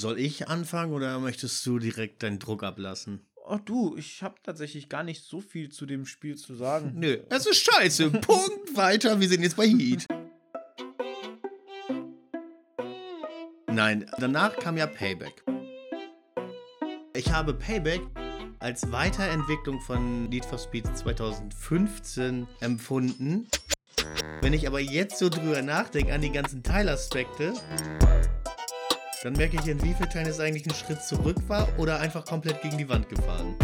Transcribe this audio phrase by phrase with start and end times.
[0.00, 3.20] Soll ich anfangen oder möchtest du direkt deinen Druck ablassen?
[3.46, 6.92] Oh du, ich habe tatsächlich gar nicht so viel zu dem Spiel zu sagen.
[6.96, 8.10] Nö, es ist scheiße.
[8.10, 10.06] Punkt, weiter, wir sind jetzt bei Heat.
[13.66, 15.44] Nein, danach kam ja Payback.
[17.14, 18.00] Ich habe Payback
[18.58, 23.48] als Weiterentwicklung von Need for Speed 2015 empfunden.
[24.40, 27.52] Wenn ich aber jetzt so drüber nachdenke an die ganzen Teilaspekte,
[29.22, 32.24] dann merke ich, in wie vielen Teilen es eigentlich ein Schritt zurück war oder einfach
[32.24, 33.54] komplett gegen die Wand gefahren.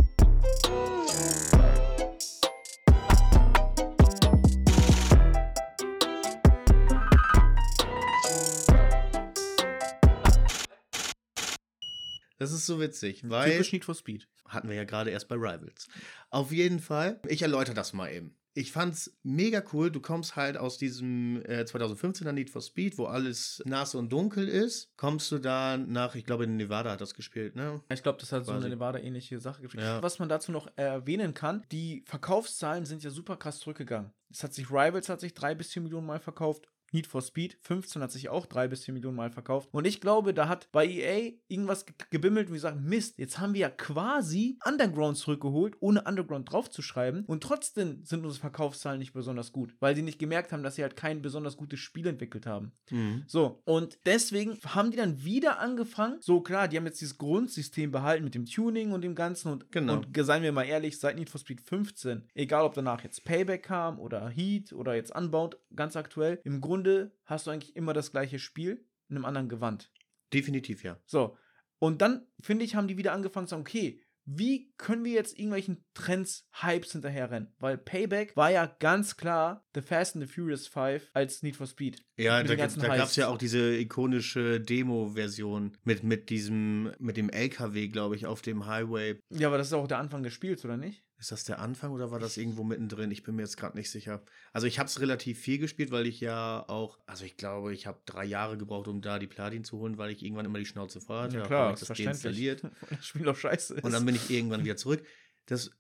[12.39, 13.53] Das ist so witzig, weil.
[13.53, 14.29] Typisch Need for Speed.
[14.47, 15.89] Hatten wir ja gerade erst bei Rivals.
[16.29, 18.37] Auf jeden Fall, ich erläutere das mal eben.
[18.57, 19.91] Ich fand's mega cool.
[19.91, 24.49] Du kommst halt aus diesem äh, 2015er Need for Speed, wo alles nass und dunkel
[24.49, 24.89] ist.
[24.97, 27.83] Kommst du da nach, ich glaube, in Nevada hat das gespielt, ne?
[27.93, 28.65] Ich glaube, das hat so Quasi.
[28.65, 29.85] eine Nevada-ähnliche Sache gespielt.
[29.85, 30.03] Ja.
[30.03, 34.11] Was man dazu noch erwähnen kann, die Verkaufszahlen sind ja super krass zurückgegangen.
[34.31, 36.67] Es hat sich Rivals hat sich drei bis vier Millionen Mal verkauft.
[36.97, 39.69] Need for Speed 15 hat sich auch drei bis vier Millionen Mal verkauft.
[39.73, 43.53] Und ich glaube, da hat bei EA irgendwas ge gebimmelt und sagen, Mist, jetzt haben
[43.53, 47.25] wir ja quasi Underground zurückgeholt, ohne Underground draufzuschreiben.
[47.27, 50.83] Und trotzdem sind unsere Verkaufszahlen nicht besonders gut, weil sie nicht gemerkt haben, dass sie
[50.83, 52.73] halt kein besonders gutes Spiel entwickelt haben.
[52.91, 53.25] Mhm.
[53.27, 56.17] So, und deswegen haben die dann wieder angefangen.
[56.21, 59.53] So, klar, die haben jetzt dieses Grundsystem behalten mit dem Tuning und dem Ganzen.
[59.53, 59.95] Und, Genau.
[59.99, 63.65] und seien wir mal ehrlich, seit Need for Speed 15, egal ob danach jetzt Payback
[63.65, 66.86] kam oder Heat oder jetzt Unbound, ganz aktuell, im Grunde
[67.25, 69.91] hast du eigentlich immer das gleiche Spiel in einem anderen Gewand.
[70.33, 70.99] Definitiv, ja.
[71.07, 71.37] So,
[71.79, 75.39] und dann, finde ich, haben die wieder angefangen zu sagen, okay, wie können wir jetzt
[75.39, 77.55] irgendwelchen Trends, Hypes hinterherrennen?
[77.61, 81.67] Weil Payback war ja ganz klar The Fast and the Furious 5 als Need for
[81.69, 82.05] Speed.
[82.17, 87.31] Ja, da, da gab es ja auch diese ikonische Demo-Version mit, mit diesem, mit dem
[87.31, 89.21] LKW, glaube ich, auf dem Highway.
[89.31, 91.06] Ja, aber das ist auch der Anfang des Spiels, oder nicht?
[91.19, 93.11] Ist das der Anfang oder war das irgendwo mittendrin?
[93.11, 94.23] Ich bin mir jetzt gerade nicht sicher.
[94.53, 97.87] Also ich habe es relativ viel gespielt, weil ich ja auch, also ich glaube, ich
[97.87, 100.67] habe drei Jahre gebraucht, um da die Platin zu holen, weil ich irgendwann immer die
[100.67, 101.49] Schnauze voll hatte.
[101.49, 102.63] Hab ich das deinstalliert.
[102.91, 103.85] Das Spiel auch scheiße ist.
[103.85, 105.05] Und dann bin ich irgendwann wieder zurück.
[105.47, 105.71] Das,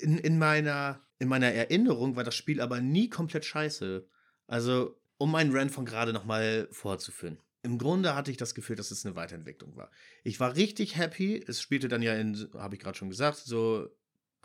[0.00, 4.08] in, in, meiner, in meiner Erinnerung war das Spiel aber nie komplett scheiße.
[4.46, 7.38] Also, um meinen Rant von gerade nochmal vorzuführen.
[7.62, 9.90] Im Grunde hatte ich das Gefühl, dass es eine Weiterentwicklung war.
[10.24, 11.44] Ich war richtig happy.
[11.46, 13.90] Es spielte dann ja in, habe ich gerade schon gesagt, so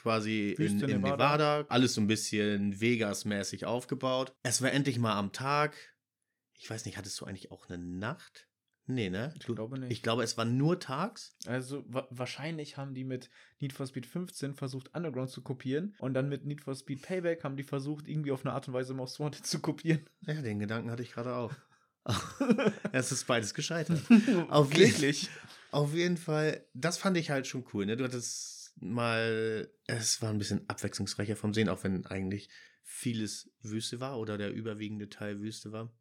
[0.06, 0.98] quasi in, in Nevada.
[0.98, 1.66] Nevada.
[1.70, 4.36] Alles so ein bisschen Vegas-mäßig aufgebaut.
[4.44, 5.76] Es war endlich mal am Tag.
[6.60, 8.48] Ich weiß nicht, hattest du eigentlich auch eine Nacht?
[8.86, 9.34] Nee, ne?
[9.40, 9.92] Ich glaube nicht.
[9.92, 11.36] Ich glaube, es war nur tags.
[11.48, 15.96] also wa wahrscheinlich haben die mit Need for Speed 15 versucht, Underground zu kopieren.
[15.98, 18.76] Und dann mit Need for Speed Payback haben die versucht, irgendwie auf eine Art und
[18.76, 20.08] Weise Most Wanted zu kopieren.
[20.22, 21.52] Ja, den Gedanken hatte ich gerade auch.
[22.92, 24.02] es ist beides gescheitert.
[24.50, 25.30] Auf jeden- Wirklich.
[25.72, 27.88] Auf jeden Fall, das fand ich halt schon cool.
[27.88, 27.98] Ne?
[27.98, 32.50] Du hattest mal, es war ein bisschen abwechslungsreicher vom Sehen, auch wenn eigentlich
[32.84, 35.94] vieles Wüste war oder der überwiegende Teil Wüste war.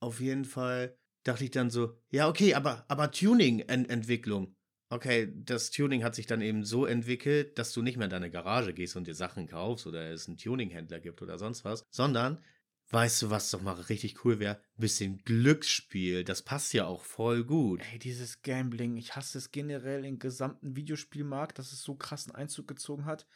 [0.00, 4.54] Auf jeden Fall dachte ich dann so, ja, okay, aber, aber Tuning-Entwicklung.
[4.88, 8.30] Okay, das Tuning hat sich dann eben so entwickelt, dass du nicht mehr in deine
[8.30, 12.44] Garage gehst und dir Sachen kaufst oder es einen Tuning-Händler gibt oder sonst was, sondern
[12.90, 14.60] Weißt du, was doch mal richtig cool wäre?
[14.76, 16.22] Bisschen Glücksspiel.
[16.22, 17.82] Das passt ja auch voll gut.
[17.92, 22.68] Ey, dieses Gambling, ich hasse es generell im gesamten Videospielmarkt, dass es so krassen Einzug
[22.68, 23.26] gezogen hat.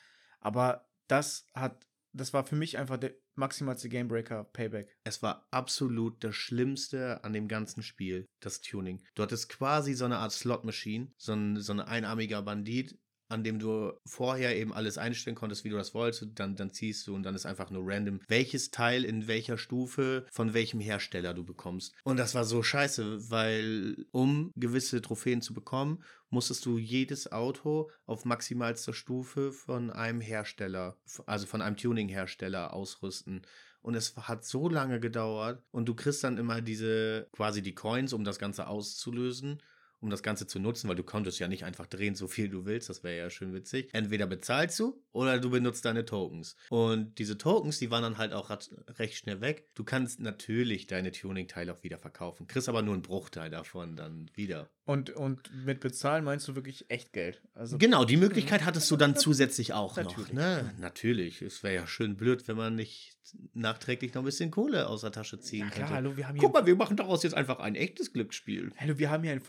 [0.41, 4.97] Aber das hat, das war für mich einfach der maximalste Gamebreaker Payback.
[5.03, 9.03] Es war absolut das Schlimmste an dem ganzen Spiel, das Tuning.
[9.15, 12.99] Du hattest quasi so eine Art Slot-Machine, so ein, so ein einarmiger Bandit,
[13.31, 16.29] an dem du vorher eben alles einstellen konntest, wie du das wolltest.
[16.35, 20.27] Dann, dann ziehst du und dann ist einfach nur random, welches Teil in welcher Stufe
[20.31, 21.95] von welchem Hersteller du bekommst.
[22.05, 27.91] Und das war so scheiße, weil um gewisse Trophäen zu bekommen, musstest du jedes Auto
[28.07, 33.43] auf maximalster Stufe von einem Hersteller, also von einem Tuning-Hersteller ausrüsten.
[33.83, 38.13] Und es hat so lange gedauert und du kriegst dann immer diese, quasi die Coins,
[38.13, 39.63] um das Ganze auszulösen,
[40.01, 42.65] um das Ganze zu nutzen, weil du konntest ja nicht einfach drehen, so viel du
[42.65, 43.91] willst, das wäre ja schön witzig.
[43.93, 46.57] Entweder bezahlst du oder du benutzt deine Tokens.
[46.71, 48.51] Und diese Tokens, die waren dann halt auch
[48.99, 49.69] recht schnell weg.
[49.75, 54.31] Du kannst natürlich deine Tuning-Teile auch wieder verkaufen, kriegst aber nur einen Bruchteil davon dann
[54.35, 54.71] wieder.
[54.85, 57.43] Und, und mit bezahlen meinst du wirklich echt Geld.
[57.55, 60.05] Also Genau, die Möglichkeit hattest du dann zusätzlich auch noch.
[60.05, 60.33] Natürlich.
[60.33, 60.75] Ne?
[60.81, 61.43] Natürlich.
[61.43, 63.17] Es wäre ja schön blöd, wenn man nicht
[63.55, 65.95] nachträglich noch ein bisschen Kohle aus der Tasche ziehen ja, klar, könnte.
[65.95, 68.73] hallo, wir haben hier Guck mal, wir machen daraus jetzt einfach ein echtes Glücksspiel.
[68.79, 69.41] Hallo, wir haben hier einen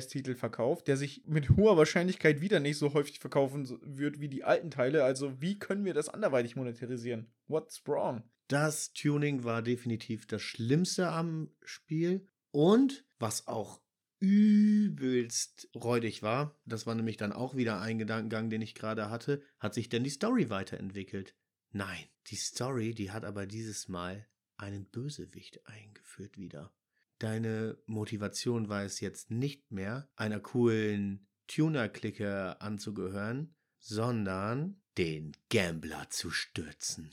[0.00, 4.44] Vollpreistitel verkauft, der sich mit hoher Wahrscheinlichkeit wieder nicht so häufig verkaufen wird wie die
[4.44, 5.04] alten Teile.
[5.04, 7.30] Also, wie können wir das anderweitig monetarisieren?
[7.46, 8.22] What's wrong?
[8.48, 12.26] Das Tuning war definitiv das Schlimmste am Spiel.
[12.50, 13.80] Und was auch
[14.18, 19.42] übelst räudig war, das war nämlich dann auch wieder ein Gedankengang, den ich gerade hatte,
[19.58, 21.36] hat sich denn die Story weiterentwickelt.
[21.70, 24.26] Nein, die Story, die hat aber dieses Mal
[24.56, 26.72] einen Bösewicht eingeführt wieder.
[27.20, 36.30] Deine Motivation war es jetzt nicht mehr, einer coolen Tuner-Clique anzugehören, sondern den Gambler zu
[36.30, 37.10] stürzen.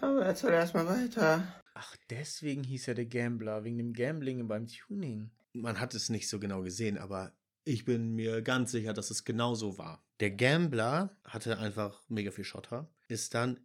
[0.00, 1.62] Aber erzähl erstmal weiter.
[1.72, 5.30] Ach, deswegen hieß er der Gambler, wegen dem Gambling beim Tuning.
[5.52, 7.32] Man hat es nicht so genau gesehen, aber
[7.62, 10.04] ich bin mir ganz sicher, dass es genau so war.
[10.18, 13.60] Der Gambler hatte einfach mega viel Schotter, ist dann,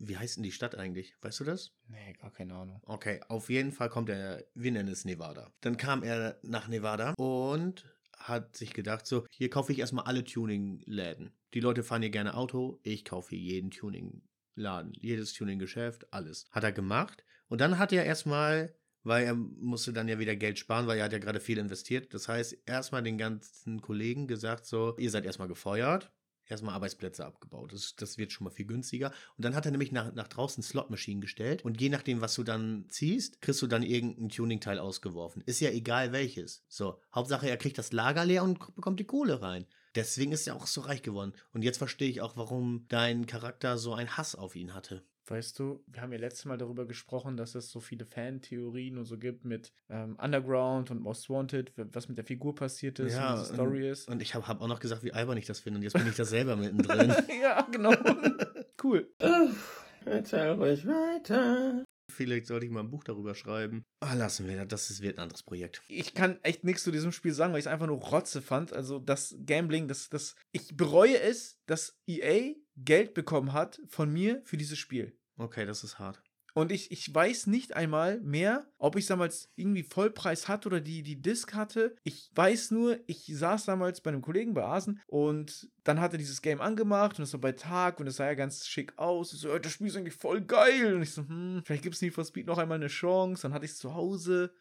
[0.00, 1.14] wie heißt denn die Stadt eigentlich?
[1.20, 1.72] Weißt du das?
[1.86, 2.80] Nee, gar keine Ahnung.
[2.86, 5.52] Okay, auf jeden Fall kommt er, wir nennen es Nevada.
[5.60, 7.84] Dann kam er nach Nevada und
[8.16, 11.32] hat sich gedacht, so, hier kaufe ich erstmal alle Tuning-Läden.
[11.52, 16.46] Die Leute fahren hier gerne Auto, ich kaufe hier jeden Tuning-Laden, jedes Tuning-Geschäft, alles.
[16.50, 17.24] Hat er gemacht.
[17.48, 21.04] Und dann hat er erstmal, weil er musste dann ja wieder Geld sparen, weil er
[21.04, 22.14] hat ja gerade viel investiert.
[22.14, 26.10] Das heißt, erstmal den ganzen Kollegen gesagt, so, ihr seid erstmal gefeuert,
[26.50, 27.72] erstmal Arbeitsplätze abgebaut.
[27.72, 29.12] Das, das wird schon mal viel günstiger.
[29.36, 31.64] Und dann hat er nämlich nach, nach draußen Slotmaschinen gestellt.
[31.64, 35.42] Und je nachdem, was du dann ziehst, kriegst du dann irgendein Tuning-Teil ausgeworfen.
[35.46, 36.64] Ist ja egal welches.
[36.68, 39.66] So, Hauptsache, er kriegt das Lager leer und bekommt die Kohle rein.
[39.94, 41.32] Deswegen ist er auch so reich geworden.
[41.52, 45.02] Und jetzt verstehe ich auch, warum dein Charakter so einen Hass auf ihn hatte.
[45.30, 49.04] Weißt du, wir haben ja letztes Mal darüber gesprochen, dass es so viele Fan-Theorien und
[49.04, 53.34] so gibt mit ähm, Underground und Most Wanted, was mit der Figur passiert ist Ja,
[53.34, 54.08] und diese Story und, ist.
[54.08, 55.78] Und ich habe hab auch noch gesagt, wie albern ich das finde.
[55.78, 57.14] Und jetzt bin ich da selber mittendrin.
[57.40, 57.94] ja, genau.
[58.82, 59.08] cool.
[59.22, 61.84] Uff, erzähl ruhig weiter.
[62.10, 63.84] Vielleicht sollte ich mal ein Buch darüber schreiben.
[64.00, 64.66] Ah, lassen wir das.
[64.66, 65.80] Das ist- wird ein anderes Projekt.
[65.86, 68.72] Ich kann echt nichts zu diesem Spiel sagen, weil ich es einfach nur Rotze fand.
[68.72, 70.34] Also das Gambling, das, das.
[70.50, 75.16] Ich bereue es, dass EA Geld bekommen hat von mir für dieses Spiel.
[75.40, 76.22] Okay, das ist hart.
[76.52, 81.02] Und ich, ich weiß nicht einmal mehr, ob ich damals irgendwie Vollpreis hatte oder die,
[81.02, 81.96] die Disc hatte.
[82.02, 86.18] Ich weiß nur, ich saß damals bei einem Kollegen bei Asen und dann hat er
[86.18, 89.32] dieses Game angemacht und es war bei Tag und es sah ja ganz schick aus.
[89.32, 90.94] Ich so, "Ey, das Spiel ist eigentlich voll geil.
[90.94, 93.42] Und ich so, hm, vielleicht gibt es Need for Speed noch einmal eine Chance.
[93.42, 94.52] Dann hatte ich es zu Hause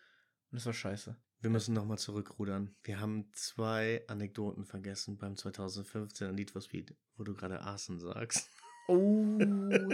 [0.52, 1.18] und es war scheiße.
[1.42, 2.74] Wir müssen nochmal zurückrudern.
[2.84, 8.48] Wir haben zwei Anekdoten vergessen beim 2015 Need for Speed, wo du gerade Arsen sagst.
[8.88, 9.40] Oh.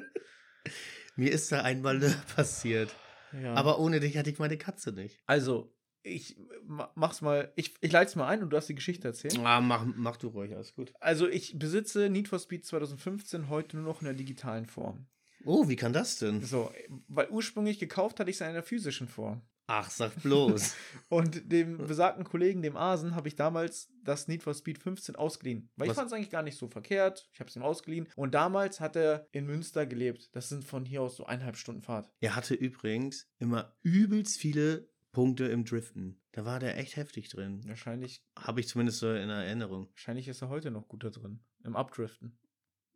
[1.16, 2.94] Mir ist da ein Malheur passiert.
[3.32, 3.54] ja.
[3.54, 5.18] Aber ohne dich hatte ich meine Katze nicht.
[5.26, 5.72] also,
[6.08, 9.08] ich ma- mach's mal, ich, ich leite es mal ein und du hast die Geschichte
[9.08, 9.40] erzählt.
[9.44, 10.94] Ah, mach, mach du ruhig, alles gut.
[11.00, 15.08] Also, ich besitze Need for Speed 2015 heute nur noch in der digitalen Form.
[15.46, 16.44] Oh, wie kann das denn?
[16.44, 16.72] So,
[17.08, 19.42] weil ursprünglich gekauft hatte ich es in einer physischen Form.
[19.68, 20.76] Ach, sag bloß.
[21.10, 25.70] Und dem besagten Kollegen, dem Asen, habe ich damals das Need for Speed 15 ausgeliehen.
[25.76, 27.28] Weil ich Was- fand es eigentlich gar nicht so verkehrt.
[27.34, 28.08] Ich habe es ihm ausgeliehen.
[28.16, 30.30] Und damals hat er in Münster gelebt.
[30.36, 32.12] Das sind von hier aus so eineinhalb Stunden Fahrt.
[32.22, 36.22] er hatte übrigens immer übelst viele Punkte im Driften.
[36.34, 37.64] Da war der echt heftig drin.
[37.68, 39.88] Wahrscheinlich, Habe ich zumindest so in Erinnerung.
[39.92, 41.40] wahrscheinlich ist er heute noch gut da drin.
[41.64, 42.38] Im Abdriften.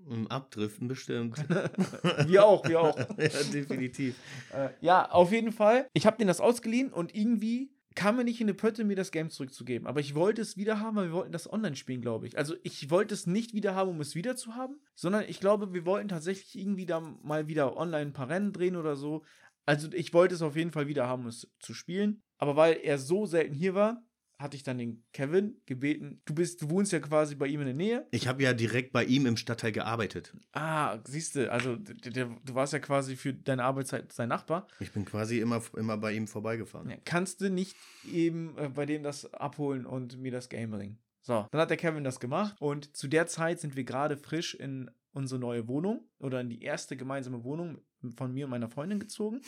[0.08, 1.38] Im Abdriften bestimmt.
[2.28, 2.98] wir auch, wir auch.
[3.18, 4.16] ja, definitiv.
[4.54, 5.88] Äh, ja, auf jeden Fall.
[5.94, 9.12] Ich habe den das ausgeliehen und irgendwie kam mir nicht in die Pötte, mir das
[9.12, 9.88] Game zurückzugeben.
[9.88, 12.38] Aber ich wollte es wieder haben, weil wir wollten das online spielen, glaube ich.
[12.38, 15.74] Also ich wollte es nicht wieder haben, um es wieder zu haben, sondern ich glaube,
[15.74, 19.24] wir wollten tatsächlich irgendwie da mal wieder online ein paar Rennen drehen oder so.
[19.66, 22.24] Also ich wollte es auf jeden Fall wieder haben, um es zu spielen.
[22.38, 24.02] Aber weil er so selten hier war,
[24.40, 26.22] hatte ich dann den Kevin gebeten.
[26.26, 28.08] Du bist, du wohnst ja quasi bei ihm in der Nähe.
[28.12, 30.34] Ich habe ja direkt bei ihm im Stadtteil gearbeitet.
[30.54, 34.68] Ah, siehst du, also der, der, du warst ja quasi für deine Arbeitszeit sein Nachbar.
[34.80, 36.90] Ich bin quasi immer, immer bei ihm vorbeigefahren.
[36.90, 37.76] Ja, kannst du nicht
[38.10, 41.00] eben äh, bei dem das abholen und mir das Game bringen?
[41.22, 44.56] So, dann hat der Kevin das gemacht und zu der Zeit sind wir gerade frisch
[44.56, 47.80] in unsere neue Wohnung oder in die erste gemeinsame Wohnung
[48.16, 49.42] von mir und meiner Freundin gezogen.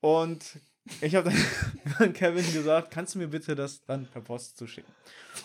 [0.00, 0.58] Und
[1.00, 1.32] ich habe
[1.98, 4.92] dann Kevin gesagt, kannst du mir bitte das dann per Post zuschicken?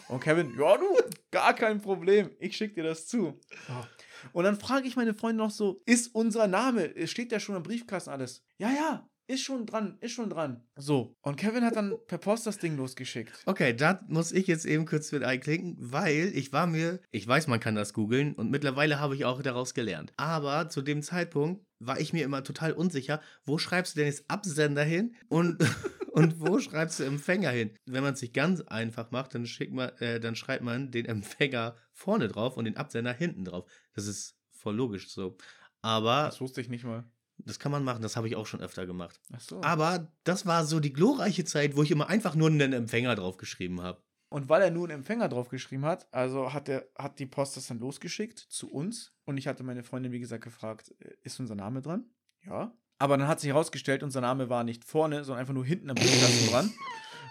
[0.08, 0.86] Und Kevin, ja du,
[1.32, 3.40] gar kein Problem, ich schicke dir das zu.
[3.68, 3.86] So.
[4.32, 7.64] Und dann frage ich meine Freundin noch so, ist unser Name, steht ja schon im
[7.64, 8.44] Briefkasten alles?
[8.58, 10.64] Ja, ja, ist schon dran, ist schon dran.
[10.76, 11.16] So.
[11.22, 13.32] Und Kevin hat dann per Post das Ding losgeschickt.
[13.46, 17.48] Okay, da muss ich jetzt eben kurz mit einklinken, weil ich war mir, ich weiß,
[17.48, 20.14] man kann das googeln und mittlerweile habe ich auch daraus gelernt.
[20.18, 24.30] Aber zu dem Zeitpunkt war ich mir immer total unsicher, wo schreibst du denn jetzt
[24.30, 25.58] Absender hin und,
[26.12, 27.72] und wo schreibst du Empfänger hin?
[27.86, 31.06] Wenn man es sich ganz einfach macht, dann, schickt man, äh, dann schreibt man den
[31.06, 33.70] Empfänger vorne drauf und den Absender hinten drauf.
[33.94, 35.38] Das ist voll logisch so.
[35.82, 37.04] Aber Das wusste ich nicht mal.
[37.38, 39.20] das kann man machen, das habe ich auch schon öfter gemacht.
[39.34, 39.62] Ach so.
[39.63, 43.82] Aber das war so die glorreiche Zeit, wo ich immer einfach nur einen Empfänger draufgeschrieben
[43.82, 44.02] habe.
[44.34, 47.68] Und weil er nur einen Empfänger draufgeschrieben hat, also hat, der, hat die Post das
[47.68, 49.13] dann losgeschickt zu uns.
[49.25, 52.06] Und ich hatte meine Freundin, wie gesagt, gefragt, äh, ist unser Name dran?
[52.44, 52.75] Ja.
[52.98, 55.96] Aber dann hat sich herausgestellt, unser Name war nicht vorne, sondern einfach nur hinten am
[55.96, 56.74] Briefkasten dran.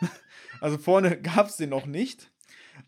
[0.60, 2.30] Also vorne gab es den noch nicht.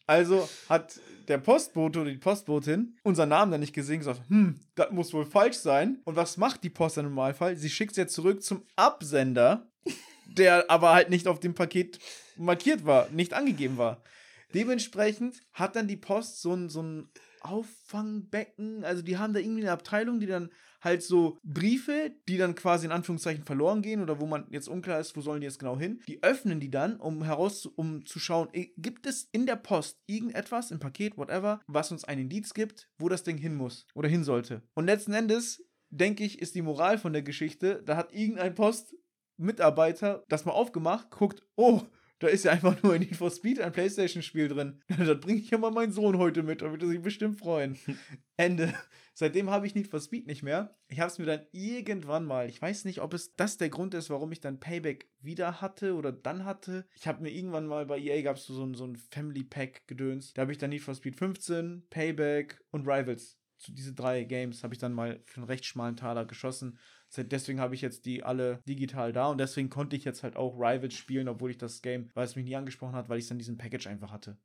[0.06, 4.92] Also hat der Postbote oder die Postbotin unseren Namen dann nicht gesehen gesagt, hm, das
[4.92, 5.98] muss wohl falsch sein.
[6.04, 7.56] Und was macht die Post im Normalfall?
[7.56, 9.66] Sie schickt es jetzt zurück zum Absender,
[10.26, 11.98] der aber halt nicht auf dem Paket
[12.36, 14.02] markiert war, nicht angegeben war.
[14.54, 17.08] Dementsprechend hat dann die Post so ein, so ein
[17.40, 20.50] Auffangbecken, also die haben da irgendwie eine Abteilung, die dann
[20.80, 25.00] halt so Briefe, die dann quasi in Anführungszeichen verloren gehen oder wo man jetzt unklar
[25.00, 28.18] ist, wo sollen die jetzt genau hin, die öffnen die dann, um heraus, um zu
[28.18, 32.88] schauen, gibt es in der Post irgendetwas, im Paket, whatever, was uns ein Indiz gibt,
[32.98, 34.62] wo das Ding hin muss oder hin sollte.
[34.74, 38.54] Und letzten Endes, denke ich, ist die Moral von der Geschichte, da hat irgendein
[39.36, 41.82] Postmitarbeiter das mal aufgemacht, guckt, oh,
[42.20, 44.80] da ist ja einfach nur ein Need for Speed, ein Playstation-Spiel drin.
[44.88, 47.76] das bringe ich ja mal meinen Sohn heute mit, da wird er sich bestimmt freuen.
[48.36, 48.72] Ende.
[49.12, 50.76] Seitdem habe ich Need for Speed nicht mehr.
[50.88, 53.94] Ich habe es mir dann irgendwann mal, ich weiß nicht, ob es das der Grund
[53.94, 56.86] ist, warum ich dann Payback wieder hatte oder dann hatte.
[56.94, 60.32] Ich habe mir irgendwann mal bei EA gab es so, so ein Family Pack gedöns.
[60.32, 63.38] Da habe ich dann Need for Speed 15, Payback und Rivals.
[63.58, 66.78] Zu diese drei Games habe ich dann mal für einen recht schmalen Taler geschossen.
[67.16, 70.56] Deswegen habe ich jetzt die alle digital da und deswegen konnte ich jetzt halt auch
[70.56, 73.28] Rivals spielen, obwohl ich das Game, weil es mich nie angesprochen hat, weil ich es
[73.28, 74.38] dann diesen Package einfach hatte.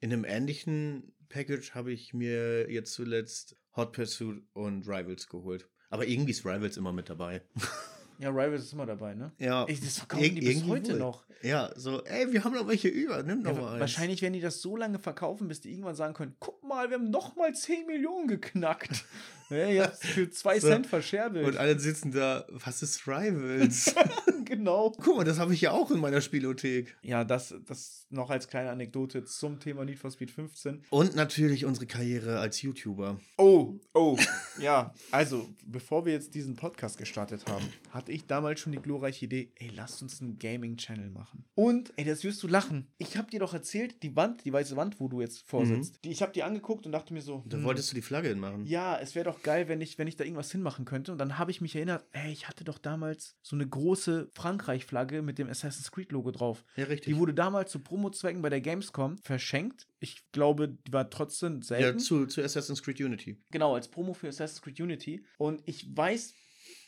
[0.00, 5.68] In einem ähnlichen Package habe ich mir jetzt zuletzt Hot Pursuit und Rivals geholt.
[5.90, 7.42] Aber irgendwie ist Rivals immer mit dabei.
[8.22, 9.32] Ja, Rivals ist immer dabei, ne?
[9.40, 9.64] Ja.
[9.64, 10.98] Ey, das verkaufen die bis heute wohl.
[11.00, 11.24] noch.
[11.42, 13.80] Ja, so, ey, wir haben noch welche über, nimm doch ja, mal eins.
[13.80, 16.98] Wahrscheinlich werden die das so lange verkaufen, bis die irgendwann sagen können, guck mal, wir
[16.98, 19.04] haben noch mal 10 Millionen geknackt.
[19.50, 20.68] ja, ihr habt für 2 so.
[20.68, 21.46] Cent verscherbelt.
[21.48, 23.92] Und alle sitzen da, was ist Rivals?
[24.56, 24.92] genau.
[25.02, 26.96] Guck mal, das habe ich ja auch in meiner Spielothek.
[27.02, 30.82] Ja, das, das noch als kleine Anekdote zum Thema Need for Speed 15.
[30.90, 33.18] Und natürlich unsere Karriere als YouTuber.
[33.38, 34.18] Oh, oh,
[34.60, 34.94] ja.
[35.10, 39.52] Also, bevor wir jetzt diesen Podcast gestartet haben, hatte ich damals schon die glorreiche Idee,
[39.56, 41.44] ey, lass uns einen Gaming-Channel machen.
[41.54, 42.88] Und, ey, das wirst du lachen.
[42.98, 45.98] Ich habe dir doch erzählt, die Wand, die weiße Wand, wo du jetzt vorsitzt, mhm.
[46.04, 47.42] die, ich habe die angeguckt und dachte mir so.
[47.46, 48.66] Da hm, wolltest du die Flagge hinmachen.
[48.66, 51.12] Ja, es wäre doch geil, wenn ich, wenn ich da irgendwas hinmachen könnte.
[51.12, 55.22] Und dann habe ich mich erinnert, ey, ich hatte doch damals so eine große Frankreich-Flagge
[55.22, 56.64] mit dem Assassin's Creed-Logo drauf.
[56.76, 57.12] Ja, richtig.
[57.12, 59.86] Die wurde damals zu Promo-Zwecken bei der Gamescom verschenkt.
[60.00, 61.98] Ich glaube, die war trotzdem selten.
[61.98, 63.40] Ja, zu, zu Assassin's Creed Unity.
[63.50, 65.24] Genau, als Promo für Assassin's Creed Unity.
[65.38, 66.34] Und ich weiß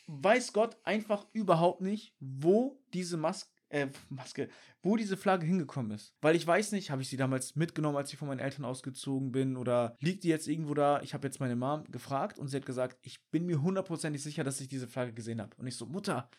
[0.07, 4.49] weiß Gott einfach überhaupt nicht, wo diese Maske, äh, Maske,
[4.81, 6.15] wo diese Flagge hingekommen ist.
[6.21, 9.31] Weil ich weiß nicht, habe ich sie damals mitgenommen, als ich von meinen Eltern ausgezogen
[9.31, 11.01] bin oder liegt die jetzt irgendwo da?
[11.01, 14.43] Ich habe jetzt meine Mom gefragt und sie hat gesagt, ich bin mir hundertprozentig sicher,
[14.43, 15.55] dass ich diese Flagge gesehen habe.
[15.57, 16.29] Und ich so, Mutter,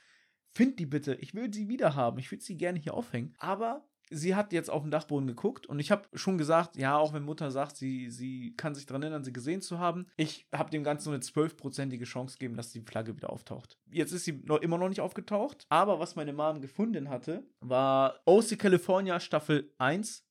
[0.57, 3.35] find die bitte, ich will sie wieder haben, ich würde sie gerne hier aufhängen.
[3.39, 7.13] Aber sie hat jetzt auf den Dachboden geguckt und ich habe schon gesagt, ja, auch
[7.13, 10.71] wenn Mutter sagt, sie, sie kann sich daran erinnern, sie gesehen zu haben, ich habe
[10.71, 13.79] dem Ganzen nur eine zwölfprozentige Chance gegeben, dass die Flagge wieder auftaucht.
[13.91, 18.21] Jetzt ist sie noch, immer noch nicht aufgetaucht, aber was meine Mom gefunden hatte, war
[18.25, 20.25] OC California Staffel 1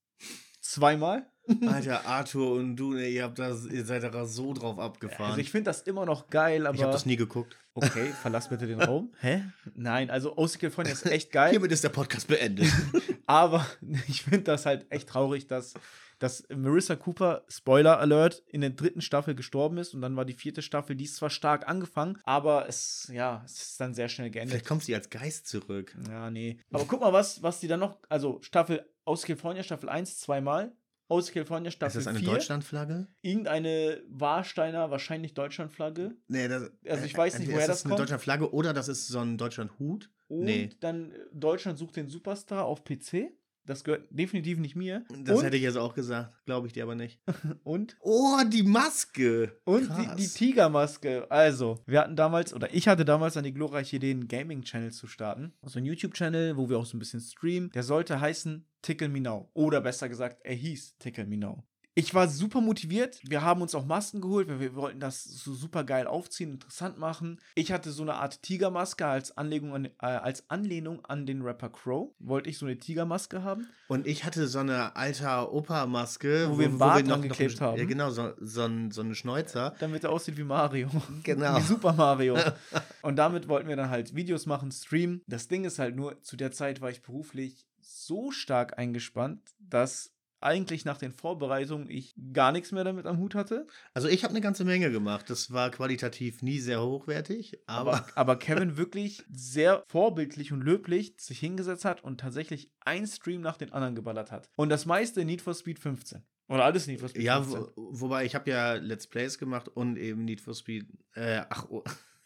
[0.62, 1.30] zweimal.
[1.68, 5.30] Alter, Arthur und du, ihr, habt das, ihr seid da so drauf abgefahren.
[5.30, 6.76] Also ich finde das immer noch geil, aber.
[6.76, 7.56] Ich habe das nie geguckt.
[7.78, 9.14] Okay, verlass bitte den Raum.
[9.20, 9.44] Hä?
[9.74, 11.52] Nein, also OC California ist echt geil.
[11.52, 12.72] Hiermit ist der Podcast beendet.
[13.26, 13.66] aber
[14.08, 15.74] ich finde das halt echt traurig, dass,
[16.18, 20.34] dass Marissa Cooper, Spoiler Alert, in der dritten Staffel gestorben ist und dann war die
[20.34, 24.30] vierte Staffel, die ist zwar stark angefangen, aber es, ja, es ist dann sehr schnell
[24.30, 24.52] geendet.
[24.52, 25.98] Vielleicht kommt sie als Geist zurück.
[26.10, 26.58] Ja, nee.
[26.72, 30.72] Aber guck mal, was, was die dann noch, also Staffel aus California, Staffel 1 zweimal,
[31.08, 32.00] aus California Staffel 4.
[32.00, 33.08] Ist das eine Deutschlandflagge?
[33.22, 36.16] Irgendeine Warsteiner, wahrscheinlich Deutschlandflagge.
[36.28, 37.70] Nee, das, also ich weiß nicht, woher das, kommt.
[37.70, 40.10] Ist das eine Deutschlandflagge oder das ist so ein Deutschlandhut?
[40.28, 40.70] Und nee.
[40.80, 43.32] dann äh, Deutschland sucht den Superstar auf PC.
[43.66, 45.04] Das gehört definitiv nicht mir.
[45.24, 47.20] Das und, hätte ich jetzt auch gesagt, glaube ich dir aber nicht.
[47.64, 47.98] und?
[48.00, 49.60] Oh, die Maske!
[49.64, 51.30] Und die, die, Tigermaske.
[51.32, 55.08] Also, wir hatten damals, oder ich hatte damals an die glorreiche Idee, einen Gaming-Channel zu
[55.08, 55.54] starten.
[55.62, 57.72] Also ein YouTube-Channel, wo wir auch so ein bisschen streamen.
[57.72, 59.50] Der sollte heißen Tickle Me Now.
[59.56, 61.64] Oder besser gesagt, er hieß Tickle Me Now.
[61.98, 63.20] Ich war super motiviert.
[63.24, 67.00] Wir haben uns auch Masken geholt, weil wir wollten das so super geil aufziehen, interessant
[67.00, 67.40] machen.
[67.56, 71.70] Ich hatte so eine Art Tigermaske als Anlehnung an, äh, als Anlehnung an den Rapper
[71.70, 72.12] Crow.
[72.20, 73.66] Wollte ich so eine Tigermaske haben.
[73.88, 77.80] Und ich hatte so eine alter Opa-Maske, wo, wo, wir einen Bart noch geklebt haben.
[77.80, 79.74] Ja, genau, so, so, so eine Schnäuzer.
[79.80, 80.90] Damit er aussieht wie Mario.
[81.24, 81.56] Genau.
[81.58, 82.38] wie Super Mario.
[83.02, 85.22] Und damit wollten wir dann halt Videos machen, streamen.
[85.28, 90.16] Das Ding ist halt nur, zu der Zeit war ich beruflich so stark eingespannt, dass
[90.42, 93.66] eigentlich nach den Vorbereitungen ich gar nichts mehr damit am Hut hatte.
[93.94, 95.30] Also ich habe eine ganze Menge gemacht.
[95.30, 101.16] Das war qualitativ nie sehr hochwertig, aber aber, aber Kevin wirklich sehr vorbildlich und löblich
[101.18, 104.50] sich hingesetzt hat und tatsächlich ein Stream nach den anderen geballert hat.
[104.56, 106.24] Und das meiste in Need for Speed 15.
[106.48, 107.62] Oder alles Need for Speed ja, 15.
[107.62, 110.86] Ja, wo, wobei ich habe ja Let's Plays gemacht und eben Need for Speed.
[111.16, 111.84] Äh, ach, oh.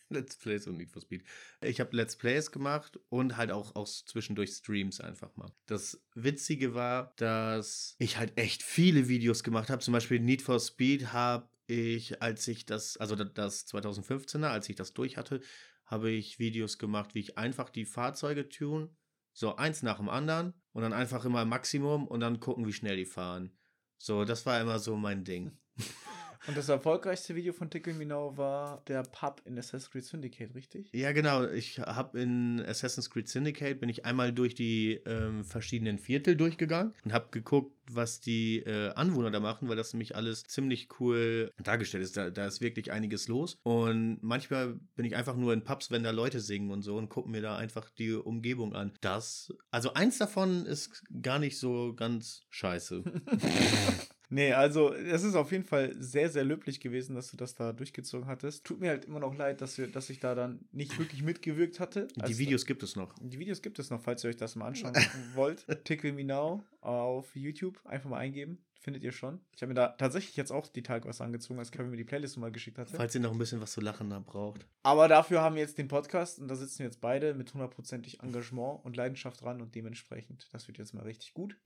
[0.14, 1.24] Let's Plays und Need for Speed.
[1.62, 5.52] Ich habe Let's Plays gemacht und halt auch, auch zwischendurch Streams einfach mal.
[5.68, 9.82] Das Witzige war, dass ich halt echt viele Videos gemacht habe.
[9.82, 14.76] Zum Beispiel Need for Speed habe ich, als ich das, also das 2015er, als ich
[14.76, 15.42] das durch hatte,
[15.86, 18.90] habe ich Videos gemacht, wie ich einfach die Fahrzeuge tune.
[19.34, 22.98] So eins nach dem anderen und dann einfach immer Maximum und dann gucken, wie schnell
[22.98, 23.56] die fahren.
[23.98, 25.58] So, das war immer so mein Ding.
[26.48, 30.56] Und das erfolgreichste Video von Tickle Me Now war der Pub in Assassin's Creed Syndicate,
[30.56, 30.90] richtig?
[30.94, 31.46] Ja, genau.
[31.46, 36.94] Ich habe in Assassin's Creed Syndicate bin ich einmal durch die ähm, verschiedenen Viertel durchgegangen
[37.04, 41.52] und habe geguckt, was die äh, Anwohner da machen, weil das nämlich alles ziemlich cool
[41.62, 42.16] dargestellt ist.
[42.16, 43.58] Da, da ist wirklich einiges los.
[43.64, 47.10] Und manchmal bin ich einfach nur in Pubs, wenn da Leute singen und so und
[47.10, 48.94] gucke mir da einfach die Umgebung an.
[49.02, 53.04] Das, also eins davon ist gar nicht so ganz scheiße.
[54.30, 57.74] Nee, also es ist auf jeden Fall sehr, sehr löblich gewesen, dass du das da
[57.74, 58.64] durchgezogen hattest.
[58.64, 61.80] Tut mir halt immer noch leid, dass, wir, dass ich da dann nicht wirklich mitgewirkt
[61.80, 62.08] hatte.
[62.28, 63.14] Die Videos gibt es noch.
[63.20, 64.94] Die Videos gibt es noch, falls ihr euch das mal anschauen
[65.34, 65.66] wollt.
[65.84, 67.80] Tickle Me Now auf YouTube.
[67.86, 68.60] Einfach mal eingeben.
[68.82, 69.42] Findet ihr schon.
[69.54, 72.06] Ich habe mir da tatsächlich jetzt auch die Tag was angezogen, als Kevin mir die
[72.06, 72.96] Playlist mal geschickt hatte.
[72.96, 74.66] Falls ihr noch ein bisschen was zu lachen habt, braucht.
[74.84, 78.22] Aber dafür haben wir jetzt den Podcast und da sitzen wir jetzt beide mit hundertprozentig
[78.24, 81.58] Engagement und Leidenschaft dran und dementsprechend, das wird jetzt mal richtig gut.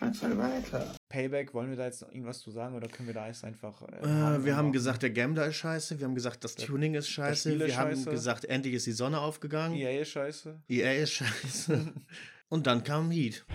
[0.00, 0.94] Erzähl weiter.
[1.08, 3.80] Payback, wollen wir da jetzt noch irgendwas zu sagen oder können wir da jetzt einfach.
[3.82, 5.98] Äh, wir haben gesagt, der Gambler ist scheiße.
[6.00, 7.48] Wir haben gesagt, das Tuning ist scheiße.
[7.48, 8.10] Spiel ist wir haben scheiße.
[8.10, 9.74] gesagt, endlich ist die Sonne aufgegangen.
[9.74, 10.60] EA ist scheiße.
[10.68, 11.92] EA ist scheiße.
[12.50, 13.46] Und dann kam Heat.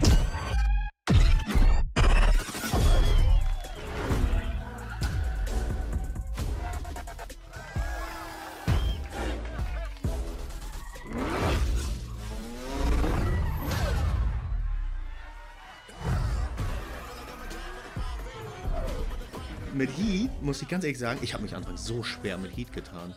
[20.47, 23.13] Muss ich ganz ehrlich sagen, ich habe mich anfangs so schwer mit Heat getan.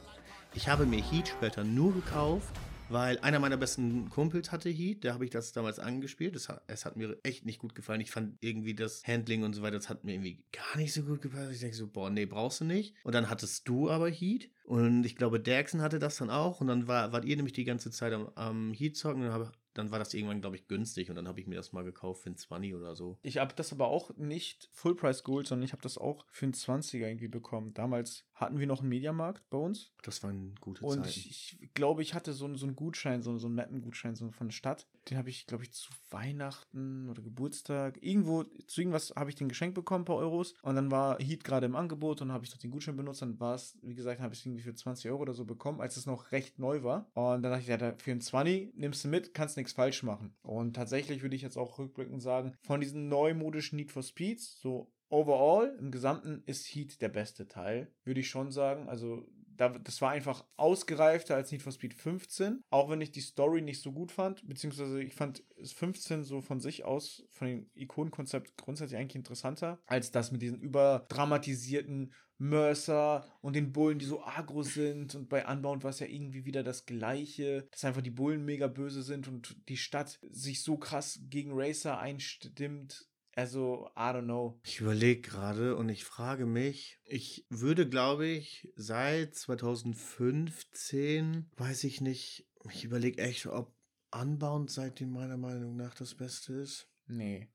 [0.52, 2.52] Ich habe mir Heat später nur gekauft,
[2.88, 6.34] weil einer meiner besten Kumpels hatte Heat, da habe ich das damals angespielt.
[6.34, 8.00] Das hat, es hat mir echt nicht gut gefallen.
[8.00, 11.02] Ich fand irgendwie das Handling und so weiter, das hat mir irgendwie gar nicht so
[11.02, 11.52] gut gefallen.
[11.52, 12.96] Ich denke so, boah, nee, brauchst du nicht.
[13.04, 14.50] Und dann hattest du aber Heat.
[14.64, 16.60] Und ich glaube, Derksen hatte das dann auch.
[16.60, 19.22] Und dann war, wart ihr nämlich die ganze Zeit am, am Heat zocken.
[19.22, 21.10] Und dann, habe, dann war das irgendwann, glaube ich, günstig.
[21.10, 23.18] Und dann habe ich mir das mal gekauft für ein 20 oder so.
[23.22, 26.46] Ich habe das aber auch nicht Full Price geholt, sondern ich habe das auch für
[26.46, 27.74] einen 20er irgendwie bekommen.
[27.74, 29.92] Damals hatten wir noch einen Mediamarkt bei uns.
[30.02, 31.08] Das waren gute Und Zeiten.
[31.08, 34.14] ich, ich glaube, ich hatte so, einen- so einen Gutschein, so, so einen netten Gutschein
[34.14, 34.86] so von der Stadt.
[35.10, 37.98] Den habe ich, glaube ich, zu Weihnachten oder Geburtstag.
[38.02, 40.54] Irgendwo, zu irgendwas habe ich den geschenkt bekommen, ein paar Euros.
[40.62, 43.22] Und dann war Heat gerade im Angebot und dann habe ich doch den Gutschein benutzt.
[43.22, 45.80] Dann war es, wie gesagt, habe ich es irgendwie für 20 Euro oder so bekommen,
[45.80, 47.10] als es noch recht neu war.
[47.14, 50.34] Und dann dachte ich, ja, für einen 20 nimmst du mit, kannst nichts falsch machen.
[50.42, 54.90] Und tatsächlich würde ich jetzt auch rückblickend sagen, von diesen neumodischen Need for Speeds, so
[55.10, 58.88] overall, im Gesamten ist Heat der beste Teil, würde ich schon sagen.
[58.88, 62.64] Also, da, das war einfach ausgereifter als Need for Speed 15.
[62.70, 66.40] Auch wenn ich die Story nicht so gut fand, beziehungsweise ich fand es 15 so
[66.40, 73.28] von sich aus, von dem Ikonenkonzept grundsätzlich eigentlich interessanter, als das mit diesen überdramatisierten Mercer
[73.42, 75.14] und den Bullen, die so agro sind.
[75.14, 78.66] Und bei Unbound war es ja irgendwie wieder das Gleiche, dass einfach die Bullen mega
[78.66, 83.09] böse sind und die Stadt sich so krass gegen Racer einstimmt.
[83.36, 84.58] Also, I don't know.
[84.64, 92.00] Ich überlege gerade und ich frage mich, ich würde, glaube ich, seit 2015, weiß ich
[92.00, 93.72] nicht, ich überlege echt, ob
[94.10, 96.88] Unbound seitdem meiner Meinung nach das Beste ist.
[97.12, 97.48] Nee.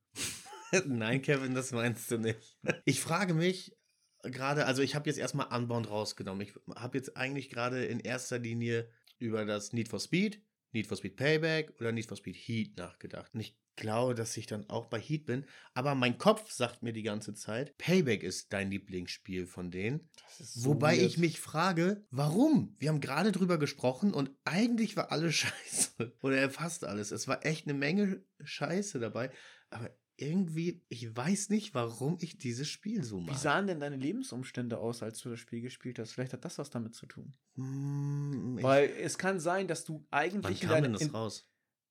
[0.85, 2.57] Nein, Kevin, das meinst du nicht.
[2.83, 3.77] Ich frage mich
[4.23, 6.41] gerade, also ich habe jetzt erstmal Unbound rausgenommen.
[6.41, 10.41] Ich habe jetzt eigentlich gerade in erster Linie über das Need for Speed,
[10.73, 13.33] Need for Speed Payback oder Need for Speed Heat nachgedacht.
[13.33, 15.45] Und ich glaube, dass ich dann auch bei Heat bin.
[15.73, 20.09] Aber mein Kopf sagt mir die ganze Zeit, Payback ist dein Lieblingsspiel von denen.
[20.38, 21.05] Das ist so Wobei weird.
[21.07, 22.75] ich mich frage, warum?
[22.79, 26.13] Wir haben gerade drüber gesprochen und eigentlich war alles scheiße.
[26.21, 27.11] Oder fast alles.
[27.11, 29.29] Es war echt eine Menge Scheiße dabei.
[29.69, 33.38] Aber irgendwie, ich weiß nicht, warum ich dieses Spiel so Wie mag.
[33.38, 36.13] sahen denn deine Lebensumstände aus, als du das Spiel gespielt hast?
[36.13, 37.33] Vielleicht hat das was damit zu tun.
[37.55, 41.09] Hm, Weil es kann sein, dass du wann eigentlich in kam deiner- denn das in,
[41.09, 41.49] raus?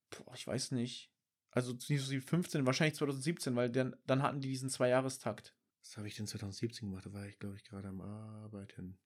[0.09, 1.11] Boah, ich weiß nicht.
[1.55, 5.55] Also nicht so wie 15, wahrscheinlich 2017, weil dann, dann hatten die diesen Zwei-Jahrestakt.
[5.83, 7.07] Was habe ich denn 2017 gemacht?
[7.07, 8.99] Da war ich, glaube ich, gerade am Arbeiten.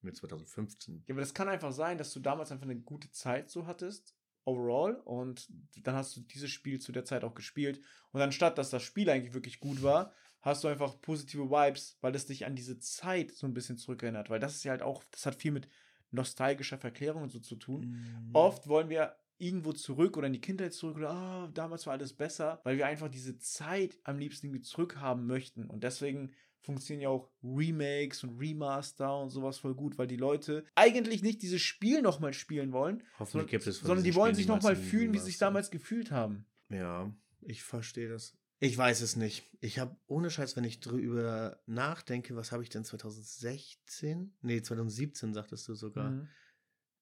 [0.00, 1.04] Mit 2015.
[1.06, 4.16] Ja, aber das kann einfach sein, dass du damals einfach eine gute Zeit so hattest,
[4.44, 5.48] overall, und
[5.82, 7.80] dann hast du dieses Spiel zu der Zeit auch gespielt.
[8.10, 12.14] Und anstatt, dass das Spiel eigentlich wirklich gut war, hast du einfach positive Vibes, weil
[12.16, 14.28] es dich an diese Zeit so ein bisschen zurückerinnert.
[14.28, 15.68] Weil das ist ja halt auch, das hat viel mit
[16.10, 17.86] nostalgischer Verklärung und so zu tun.
[17.86, 18.30] Mhm.
[18.34, 22.14] Oft wollen wir irgendwo zurück oder in die Kindheit zurück oder ah, damals war alles
[22.14, 25.66] besser, weil wir einfach diese Zeit am liebsten irgendwie zurückhaben möchten.
[25.66, 30.64] Und deswegen funktionieren ja auch Remakes und Remaster und sowas voll gut, weil die Leute
[30.76, 34.36] eigentlich nicht dieses Spiel nochmal spielen wollen, Hoffentlich sondern, gibt es sondern die wollen Spielen
[34.36, 36.46] sich nochmal fühlen, wie sie sich damals gefühlt haben.
[36.68, 38.36] Ja, ich verstehe das.
[38.60, 39.50] Ich weiß es nicht.
[39.58, 44.36] Ich habe ohne Scheiß, wenn ich drüber nachdenke, was habe ich denn 2016?
[44.40, 46.10] Nee, 2017 sagtest du sogar.
[46.10, 46.28] Mhm.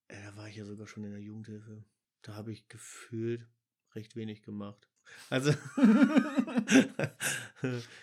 [0.08, 1.84] Äh, da war ich ja sogar schon in der Jugendhilfe.
[2.22, 3.46] Da habe ich gefühlt
[3.94, 4.88] recht wenig gemacht.
[5.28, 5.52] Also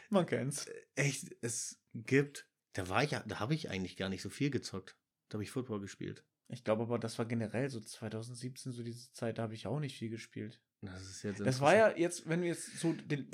[0.10, 0.70] Man kennt's.
[0.96, 4.50] echt, es gibt, da war ich ja, da habe ich eigentlich gar nicht so viel
[4.50, 4.98] gezockt.
[5.30, 6.26] Da habe ich Football gespielt.
[6.50, 9.80] Ich glaube aber, das war generell so 2017, so diese Zeit, da habe ich auch
[9.80, 10.62] nicht viel gespielt.
[10.82, 13.30] Das ist jetzt Das war ja jetzt, wenn wir jetzt so den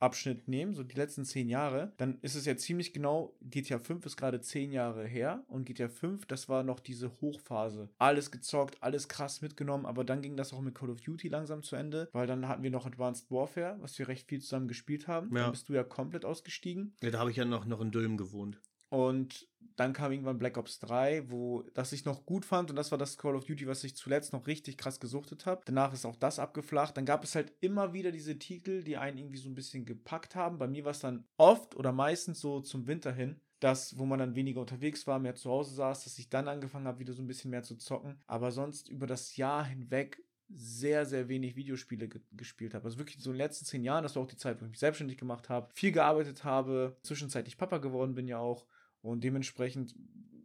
[0.00, 4.06] 10-Jahres-Abschnitt nehmen, so die letzten 10 Jahre, dann ist es ja ziemlich genau, GTA 5
[4.06, 7.88] ist gerade 10 Jahre her und GTA 5, das war noch diese Hochphase.
[7.98, 11.62] Alles gezockt, alles krass mitgenommen, aber dann ging das auch mit Call of Duty langsam
[11.62, 15.08] zu Ende, weil dann hatten wir noch Advanced Warfare, was wir recht viel zusammen gespielt
[15.08, 15.34] haben.
[15.34, 15.42] Ja.
[15.42, 16.94] Dann bist du ja komplett ausgestiegen.
[17.02, 18.60] Ja, da habe ich ja noch, noch in Dülmen gewohnt.
[18.96, 22.92] Und dann kam irgendwann Black Ops 3, wo das ich noch gut fand und das
[22.92, 25.60] war das Call of Duty, was ich zuletzt noch richtig krass gesuchtet habe.
[25.66, 26.96] Danach ist auch das abgeflacht.
[26.96, 30.34] Dann gab es halt immer wieder diese Titel, die einen irgendwie so ein bisschen gepackt
[30.34, 30.56] haben.
[30.56, 34.18] Bei mir war es dann oft oder meistens so zum Winter hin, das, wo man
[34.18, 37.20] dann weniger unterwegs war, mehr zu Hause saß, dass ich dann angefangen habe, wieder so
[37.20, 38.18] ein bisschen mehr zu zocken.
[38.26, 42.86] Aber sonst über das Jahr hinweg sehr, sehr wenig Videospiele ge gespielt habe.
[42.86, 44.70] Also wirklich so in den letzten zehn Jahren, das war auch die Zeit, wo ich
[44.70, 48.64] mich selbstständig gemacht habe, viel gearbeitet habe, zwischenzeitlich Papa geworden bin ja auch.
[49.06, 49.94] Und dementsprechend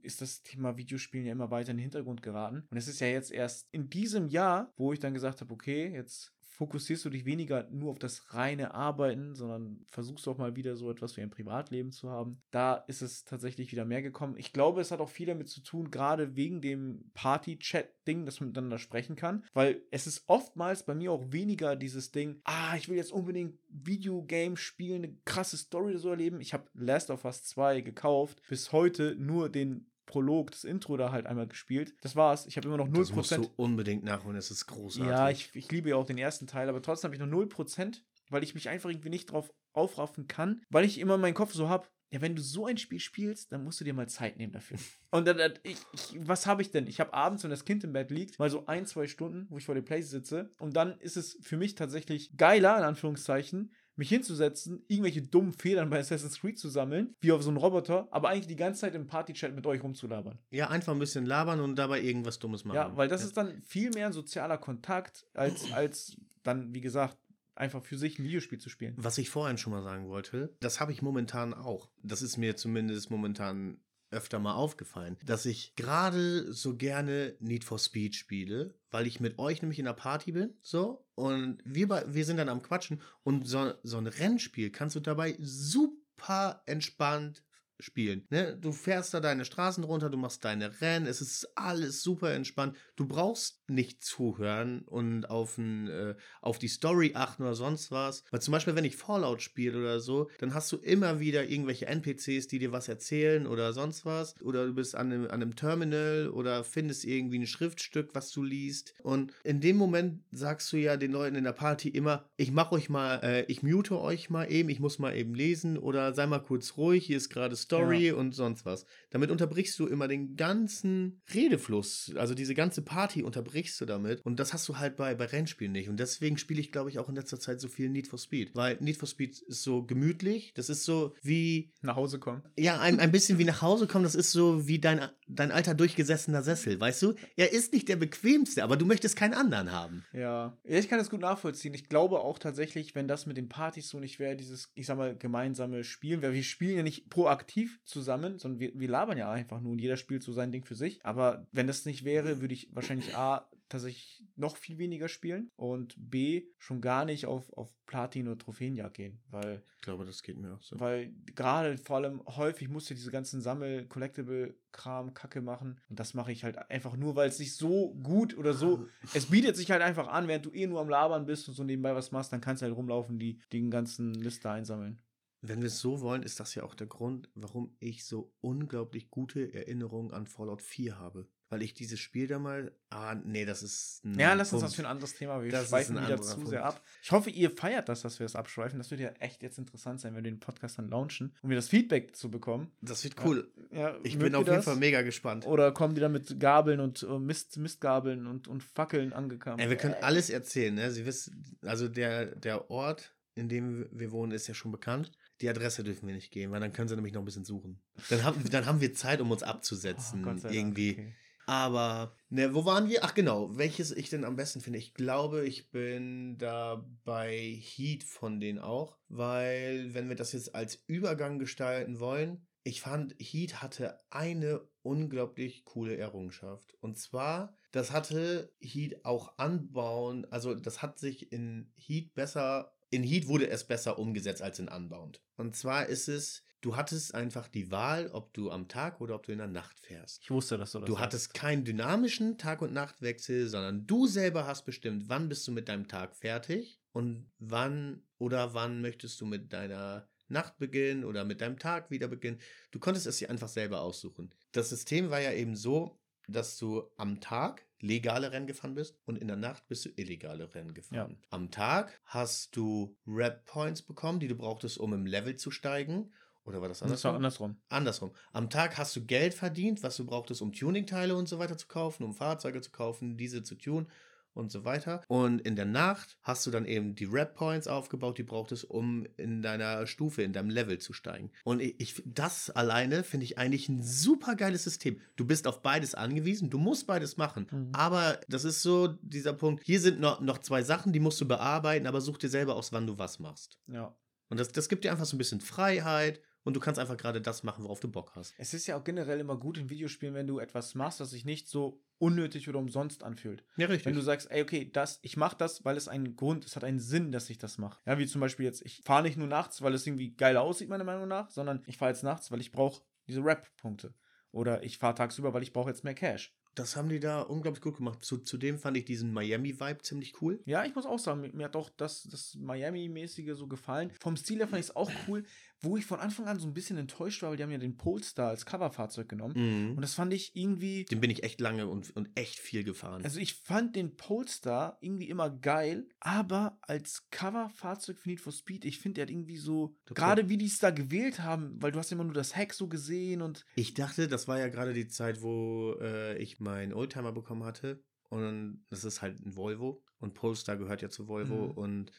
[0.01, 2.63] ist das Thema Videospielen ja immer weiter in den Hintergrund geraten.
[2.69, 5.91] Und es ist ja jetzt erst in diesem Jahr, wo ich dann gesagt habe, okay,
[5.93, 10.75] jetzt fokussierst du dich weniger nur auf das reine Arbeiten, sondern versuchst auch mal wieder
[10.75, 12.39] so etwas wie ein Privatleben zu haben.
[12.51, 14.35] Da ist es tatsächlich wieder mehr gekommen.
[14.37, 18.49] Ich glaube, es hat auch viel damit zu tun, gerade wegen dem Party-Chat-Ding, dass man
[18.49, 22.87] miteinander sprechen kann, weil es ist oftmals bei mir auch weniger dieses Ding, ah, ich
[22.87, 26.41] will jetzt unbedingt Videogame spielen, eine krasse Story so erleben.
[26.41, 31.11] Ich habe Last of Us 2 gekauft, bis heute nur den Prolog, das Intro da
[31.11, 31.95] halt einmal gespielt.
[32.01, 32.45] Das war's.
[32.45, 32.97] Ich habe immer noch 0%.
[32.99, 35.09] Das musst du unbedingt nachholen, das ist großartig.
[35.09, 38.01] Ja, ich, ich liebe ja auch den ersten Teil, aber trotzdem habe ich noch 0%,
[38.29, 41.69] weil ich mich einfach irgendwie nicht drauf aufraffen kann, weil ich immer meinen Kopf so
[41.69, 44.51] habe, ja, wenn du so ein Spiel spielst, dann musst du dir mal Zeit nehmen
[44.51, 44.77] dafür.
[45.11, 46.85] Und dann, dann ich, ich, was habe ich denn?
[46.87, 49.57] Ich habe abends, wenn das Kind im Bett liegt, mal so ein, zwei Stunden, wo
[49.57, 50.51] ich vor der Play sitze.
[50.59, 53.71] Und dann ist es für mich tatsächlich geiler, in Anführungszeichen,
[54.01, 58.07] mich hinzusetzen, irgendwelche dummen Federn bei Assassin's Creed zu sammeln, wie auf so einen Roboter,
[58.09, 60.39] aber eigentlich die ganze Zeit im Partychat mit euch rumzulabern.
[60.49, 62.77] Ja, einfach ein bisschen labern und dabei irgendwas Dummes machen.
[62.77, 67.15] Ja, weil das ist dann viel mehr ein sozialer Kontakt, als, als dann, wie gesagt,
[67.53, 68.95] einfach für sich ein Videospiel zu spielen.
[68.97, 71.87] Was ich vorhin schon mal sagen wollte, das habe ich momentan auch.
[72.01, 73.77] Das ist mir zumindest momentan
[74.11, 79.39] öfter mal aufgefallen, dass ich gerade so gerne Need for Speed spiele, weil ich mit
[79.39, 83.01] euch nämlich in der Party bin, so, und wir, bei, wir sind dann am Quatschen
[83.23, 87.43] und so, so ein Rennspiel kannst du dabei super entspannt
[87.81, 88.25] spielen.
[88.29, 88.57] Ne?
[88.59, 92.77] Du fährst da deine Straßen runter, du machst deine Rennen, es ist alles super entspannt.
[92.95, 98.23] Du brauchst nicht zuhören und auf, ein, äh, auf die Story achten oder sonst was.
[98.31, 101.87] Weil zum Beispiel, wenn ich Fallout spiele oder so, dann hast du immer wieder irgendwelche
[101.87, 104.39] NPCs, die dir was erzählen oder sonst was.
[104.41, 108.43] Oder du bist an einem, an einem Terminal oder findest irgendwie ein Schriftstück, was du
[108.43, 108.93] liest.
[109.03, 112.71] Und in dem Moment sagst du ja den Leuten in der Party immer, ich mach
[112.71, 116.27] euch mal, äh, ich mute euch mal eben, ich muss mal eben lesen oder sei
[116.27, 118.15] mal kurz ruhig, hier ist gerade Story Ja.
[118.15, 118.85] und sonst was.
[119.09, 124.21] Damit unterbrichst du immer den ganzen Redefluss, also diese ganze Party unterbrichst du damit.
[124.25, 125.89] Und das hast du halt bei, bei Rennspielen nicht.
[125.89, 128.51] Und deswegen spiele ich, glaube ich, auch in letzter Zeit so viel Need for Speed.
[128.55, 132.43] Weil Need for Speed ist so gemütlich, das ist so wie, Nach Hause kommen.
[132.57, 135.01] ja, ein, ein bisschen wie nach Hause kommen, das ist so wie dein,
[135.35, 137.15] dein alter durchgesessener Sessel, weißt du?
[137.35, 140.05] Er ist nicht der bequemste, aber du möchtest keinen anderen haben.
[140.13, 140.57] Ja.
[140.63, 141.73] ja, ich kann das gut nachvollziehen.
[141.73, 144.97] Ich glaube auch tatsächlich, wenn das mit den Partys so nicht wäre, dieses, ich sag
[144.97, 149.31] mal, gemeinsame Spielen, weil wir spielen ja nicht proaktiv zusammen, sondern wir, wir labern ja
[149.31, 151.05] einfach nur und jeder spielt so sein Ding für sich.
[151.05, 155.95] Aber wenn das nicht wäre, würde ich wahrscheinlich A, tatsächlich noch viel weniger spielen und
[155.97, 160.37] B, schon gar nicht auf, auf Platin- oder Trophäenjagd gehen, weil Ich glaube, das geht
[160.37, 160.79] mir auch so.
[160.79, 165.79] weil gerade vor allem häufig musst du diese ganzen Sammel-Collectible-Kram, Kacke machen.
[165.89, 168.87] Und das mache ich halt einfach nur, weil es sich so gut oder so.
[169.13, 171.63] Es bietet sich halt einfach an, während du eh nur am Labern bist und so
[171.63, 175.01] nebenbei was machst, dann kannst du halt rumlaufen, die den ganzen Liste einsammeln.
[175.41, 179.09] Wenn wir es so wollen, ist das ja auch der Grund, warum ich so unglaublich
[179.09, 181.27] gute Erinnerungen an Fallout 4 habe.
[181.51, 182.71] Weil ich dieses Spiel da mal.
[182.89, 184.01] Ah, nee, das ist.
[184.17, 185.43] Ja, lass uns das für ein anderes Thema.
[185.43, 186.49] Wir Das schweifen wieder zu Punkt.
[186.49, 186.81] sehr ab.
[187.03, 188.77] Ich hoffe, ihr feiert das, dass wir das abschweifen.
[188.79, 191.57] Das wird ja echt jetzt interessant sein, wenn wir den Podcast dann launchen, um wir
[191.57, 192.71] das Feedback zu bekommen.
[192.81, 193.51] Das wird cool.
[193.69, 194.63] Ja, Ich mögt bin auf jeden das?
[194.65, 195.45] Fall mega gespannt.
[195.45, 199.59] Oder kommen die dann mit Gabeln und äh, Mist, Mistgabeln und, und Fackeln angekommen?
[199.59, 200.89] Ey, wir können alles erzählen, ne?
[200.89, 205.11] Sie wissen, also der, der Ort, in dem wir wohnen, ist ja schon bekannt.
[205.41, 207.81] Die Adresse dürfen wir nicht geben, weil dann können sie nämlich noch ein bisschen suchen.
[208.09, 210.23] Dann haben, dann haben wir Zeit, um uns abzusetzen.
[210.25, 210.91] Oh, sei Dank, irgendwie.
[210.91, 211.13] okay.
[211.51, 213.03] Aber, ne, wo waren wir?
[213.03, 214.79] Ach genau, welches ich denn am besten finde.
[214.79, 220.55] Ich glaube, ich bin da bei Heat von denen auch, weil wenn wir das jetzt
[220.55, 226.73] als Übergang gestalten wollen, ich fand, Heat hatte eine unglaublich coole Errungenschaft.
[226.79, 233.03] Und zwar, das hatte Heat auch anbauen, also das hat sich in Heat besser, in
[233.03, 235.21] Heat wurde es besser umgesetzt als in Unbound.
[235.35, 239.25] Und zwar ist es, du hattest einfach die Wahl, ob du am Tag oder ob
[239.25, 240.21] du in der Nacht fährst.
[240.23, 244.45] Ich wusste, dass du das Du hattest keinen dynamischen Tag- und Nachtwechsel, sondern du selber
[244.47, 249.25] hast bestimmt, wann bist du mit deinem Tag fertig und wann oder wann möchtest du
[249.25, 252.39] mit deiner Nacht beginnen oder mit deinem Tag wieder beginnen.
[252.71, 254.33] Du konntest es dir einfach selber aussuchen.
[254.53, 259.17] Das System war ja eben so, dass du am Tag legale Rennen gefahren bist und
[259.17, 261.17] in der Nacht bist du illegale Rennen gefahren.
[261.29, 266.13] Am Tag hast du Rap Points bekommen, die du brauchtest, um im Level zu steigen.
[266.45, 267.15] Oder war das Das war andersrum?
[267.15, 267.57] andersrum.
[267.69, 268.11] Andersrum.
[268.33, 271.67] Am Tag hast du Geld verdient, was du brauchtest, um Tuningteile und so weiter zu
[271.67, 273.87] kaufen, um Fahrzeuge zu kaufen, diese zu tunen
[274.33, 275.01] und so weiter.
[275.07, 279.05] Und in der Nacht hast du dann eben die Rap Points aufgebaut, die brauchtest, um
[279.17, 281.31] in deiner Stufe, in deinem Level zu steigen.
[281.43, 284.99] Und ich, ich das alleine finde ich eigentlich ein super geiles System.
[285.15, 287.47] Du bist auf beides angewiesen, du musst beides machen.
[287.51, 287.69] Mhm.
[287.73, 289.63] Aber das ist so dieser Punkt.
[289.65, 292.71] Hier sind noch, noch zwei Sachen, die musst du bearbeiten, aber such dir selber aus,
[292.71, 293.59] wann du was machst.
[293.67, 293.95] Ja.
[294.29, 297.21] Und das, das gibt dir einfach so ein bisschen Freiheit und du kannst einfach gerade
[297.21, 298.33] das machen, worauf du Bock hast.
[298.37, 301.25] Es ist ja auch generell immer gut in Videospielen, wenn du etwas machst, das sich
[301.25, 303.43] nicht so unnötig oder umsonst anfühlt.
[303.57, 303.85] Ja, richtig.
[303.85, 306.63] Wenn du sagst, ey, okay, das, ich mache das, weil es einen Grund, es hat
[306.63, 307.79] einen Sinn, dass ich das mache.
[307.85, 310.69] Ja, wie zum Beispiel jetzt, ich fahre nicht nur nachts, weil es irgendwie geil aussieht,
[310.69, 313.93] meiner Meinung nach, sondern ich fahre jetzt nachts, weil ich brauche diese Rap-Punkte.
[314.31, 316.33] Oder ich fahre tagsüber, weil ich brauche jetzt mehr Cash.
[316.55, 318.03] Das haben die da unglaublich gut gemacht.
[318.03, 320.41] Zu, zudem fand ich diesen Miami-Vibe ziemlich cool.
[320.45, 323.91] Ja, ich muss auch sagen, mir, mir hat auch das, das Miami-mäßige so gefallen.
[324.01, 325.23] Vom Stil her fand ich es auch cool,
[325.63, 327.77] wo ich von Anfang an so ein bisschen enttäuscht war, weil die haben ja den
[327.77, 329.33] Polestar als Coverfahrzeug genommen.
[329.35, 329.75] Mhm.
[329.75, 330.85] Und das fand ich irgendwie.
[330.85, 333.03] Den bin ich echt lange und, und echt viel gefahren.
[333.03, 338.65] Also ich fand den Polestar irgendwie immer geil, aber als Coverfahrzeug für Need for Speed,
[338.65, 341.79] ich finde, der hat irgendwie so, gerade wie die es da gewählt haben, weil du
[341.79, 344.87] hast immer nur das Heck so gesehen und ich dachte, das war ja gerade die
[344.87, 347.83] Zeit, wo äh, ich meinen Oldtimer bekommen hatte.
[348.09, 349.81] Und das ist halt ein Volvo.
[349.99, 351.47] Und Polestar gehört ja zu Volvo.
[351.47, 351.51] Mhm.
[351.51, 351.91] Und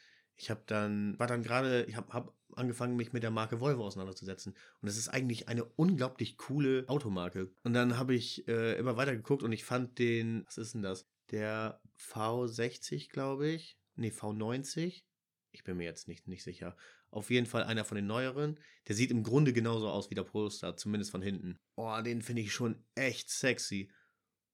[0.42, 3.86] ich habe dann, war dann gerade, ich habe hab angefangen, mich mit der Marke Volvo
[3.86, 4.56] auseinanderzusetzen.
[4.80, 7.52] Und es ist eigentlich eine unglaublich coole Automarke.
[7.62, 10.82] Und dann habe ich äh, immer weiter geguckt und ich fand den, was ist denn
[10.82, 11.06] das?
[11.30, 13.78] Der V60, glaube ich.
[13.94, 15.04] Nee, V90.
[15.52, 16.76] Ich bin mir jetzt nicht, nicht sicher.
[17.12, 18.58] Auf jeden Fall einer von den neueren.
[18.88, 21.60] Der sieht im Grunde genauso aus wie der Polestar, zumindest von hinten.
[21.76, 23.92] Oh, den finde ich schon echt sexy.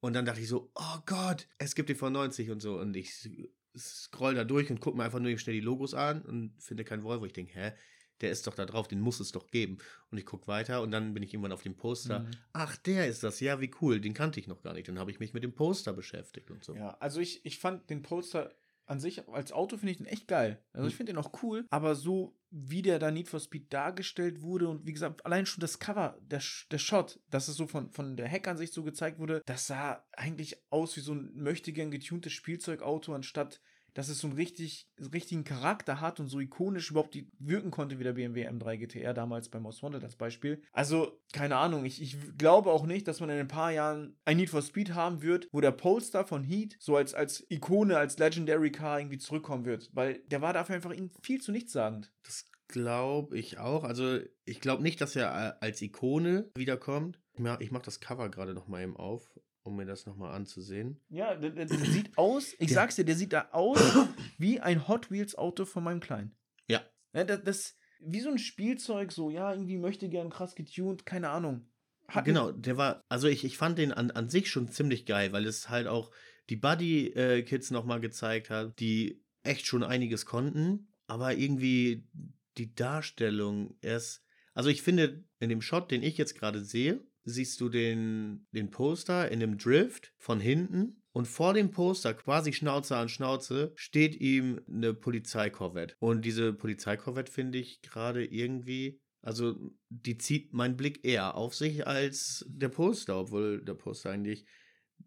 [0.01, 2.79] Und dann dachte ich so, oh Gott, es gibt den V90 und so.
[2.79, 6.53] Und ich scroll da durch und gucke mir einfach nur schnell die Logos an und
[6.59, 7.25] finde kein Volvo.
[7.27, 7.73] Ich denke, hä,
[8.21, 9.79] der ist doch da drauf, den muss es doch geben.
[10.11, 12.21] Und ich gucke weiter und dann bin ich irgendwann auf dem Poster.
[12.21, 12.31] Mhm.
[12.53, 13.41] Ach, der ist das.
[13.41, 14.01] Ja, wie cool.
[14.01, 14.89] Den kannte ich noch gar nicht.
[14.89, 16.75] Dann habe ich mich mit dem Poster beschäftigt und so.
[16.75, 18.51] ja, also ich, ich fand den Polestar
[18.89, 20.63] an sich als Auto finde ich den echt geil.
[20.73, 20.97] Also ich Mhm.
[20.97, 24.87] finde den auch cool, aber so wie der da Need for Speed dargestellt wurde und
[24.87, 28.27] wie gesagt, allein schon das Cover, der, der Shot, dass es so von, von der
[28.29, 33.61] Heckansicht so gezeigt wurde, das sah eigentlich aus wie so ein möchtegern getuntes Spielzeugauto, anstatt
[33.99, 37.33] dass es so einen richtig, so einen richtigen Charakter hat und so ikonisch überhaupt die
[37.41, 40.63] wirken konnte wie der BMW M3 GTR damals bei Most Wanted als Beispiel.
[40.71, 44.37] Also, keine Ahnung, ich, ich glaube auch nicht, dass man in ein paar Jahren ein
[44.37, 48.19] Need for Speed haben wird, wo der Polestar von Heat so als, als Ikone, als
[48.19, 52.13] Legendary Car irgendwie zurückkommen wird, weil der war dafür einfach viel zu nichtssagend.
[52.23, 53.83] Das glaube ich auch.
[53.83, 57.19] Also, ich glaube nicht, dass er als Ikone wiederkommt.
[57.33, 59.29] Ich mach, ich mach das Cover gerade noch mal eben auf,
[59.69, 61.01] um mir das noch mal anzusehen.
[61.09, 63.79] Ja, der, der, sieht aus, ich sag's dir, der sieht da aus
[64.39, 66.35] wie ein Hot Wheels Auto von meinem Kleinen.
[66.67, 66.83] Ja.
[67.13, 71.31] ja das, das, wie so ein Spielzeug, so, ja, irgendwie möchte gern krass getuned, keine
[71.31, 71.69] Ahnung.
[72.09, 75.33] Hat Genau, der war, also ich, ich fand den an, an sich schon ziemlich geil,
[75.33, 76.11] weil es halt auch
[76.49, 82.09] die Buddy-Kids nochmal gezeigt hat, die echt schon einiges konnten, aber irgendwie
[82.57, 87.61] die Darstellung erst, also ich finde, in dem Shot, den ich jetzt gerade sehe, siehst
[87.61, 92.97] du den, den Poster in dem Drift von hinten und vor dem Poster, quasi Schnauze
[92.97, 95.95] an Schnauze, steht ihm eine Polizeikorvette.
[95.99, 99.57] Und diese Polizeikorvette finde ich gerade irgendwie, also
[99.89, 104.47] die zieht meinen Blick eher auf sich als der Poster, obwohl der Poster eigentlich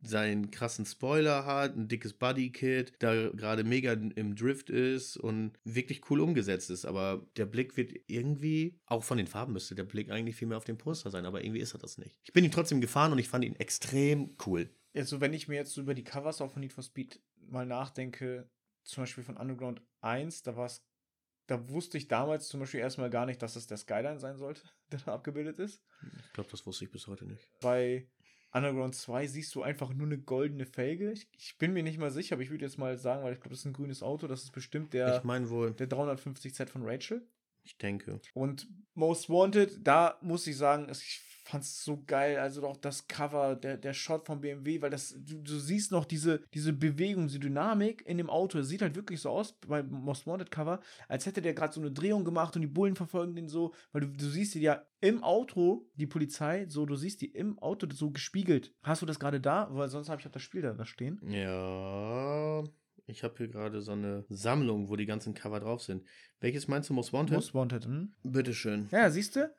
[0.02, 6.10] seinen krassen Spoiler hat, ein dickes Bodykit, da gerade mega im Drift ist und wirklich
[6.10, 6.86] cool umgesetzt ist.
[6.86, 10.58] Aber der Blick wird irgendwie, auch von den Farben müsste der Blick eigentlich viel mehr
[10.58, 12.20] auf dem Poster sein, aber irgendwie ist er das nicht.
[12.24, 14.70] Ich bin ihn trotzdem gefahren und ich fand ihn extrem cool.
[14.94, 17.66] Also, wenn ich mir jetzt so über die Covers auch von Need for Speed mal
[17.66, 18.50] nachdenke,
[18.84, 20.84] zum Beispiel von Underground 1, da war es
[21.52, 24.62] da wusste ich damals zum Beispiel erstmal gar nicht, dass es der Skyline sein sollte,
[24.92, 25.84] der da abgebildet ist.
[26.28, 27.50] Ich glaube, das wusste ich bis heute nicht.
[27.60, 28.08] Bei
[28.54, 31.12] Underground 2 siehst du einfach nur eine goldene Felge.
[31.14, 33.40] Ich, ich bin mir nicht mal sicher, aber ich würde jetzt mal sagen, weil ich
[33.40, 36.68] glaube, das ist ein grünes Auto, das ist bestimmt der, ich meine wohl, der 350Z
[36.68, 37.26] von Rachel.
[37.64, 38.20] ich denke.
[38.34, 42.38] Und Most Wanted, da muss ich sagen, es- ich fand es so geil.
[42.38, 46.06] Also auch das Cover, der, der Shot vom BMW, weil das, du, du siehst noch
[46.06, 48.60] diese, diese Bewegung, diese Dynamik in dem Auto.
[48.60, 51.82] Es sieht halt wirklich so aus beim Most Wanted Cover, als hätte der gerade so
[51.82, 54.86] eine Drehung gemacht und die Bullen verfolgen den so, weil du, du siehst die ja
[55.00, 58.74] im Auto, die Polizei, so, du siehst die im Auto so gespiegelt.
[58.84, 59.68] Hast du das gerade da?
[59.72, 61.20] Weil sonst habe ich auch das Spiel da, da stehen.
[61.28, 62.64] Ja,
[63.08, 66.06] ich habe hier gerade so eine Sammlung, wo die ganzen Cover drauf sind.
[66.40, 67.36] Welches meinst du, Most Wanted?
[67.36, 68.14] Most Wanted, hm?
[68.24, 68.88] Bitteschön.
[68.92, 69.52] Ja, siehst du?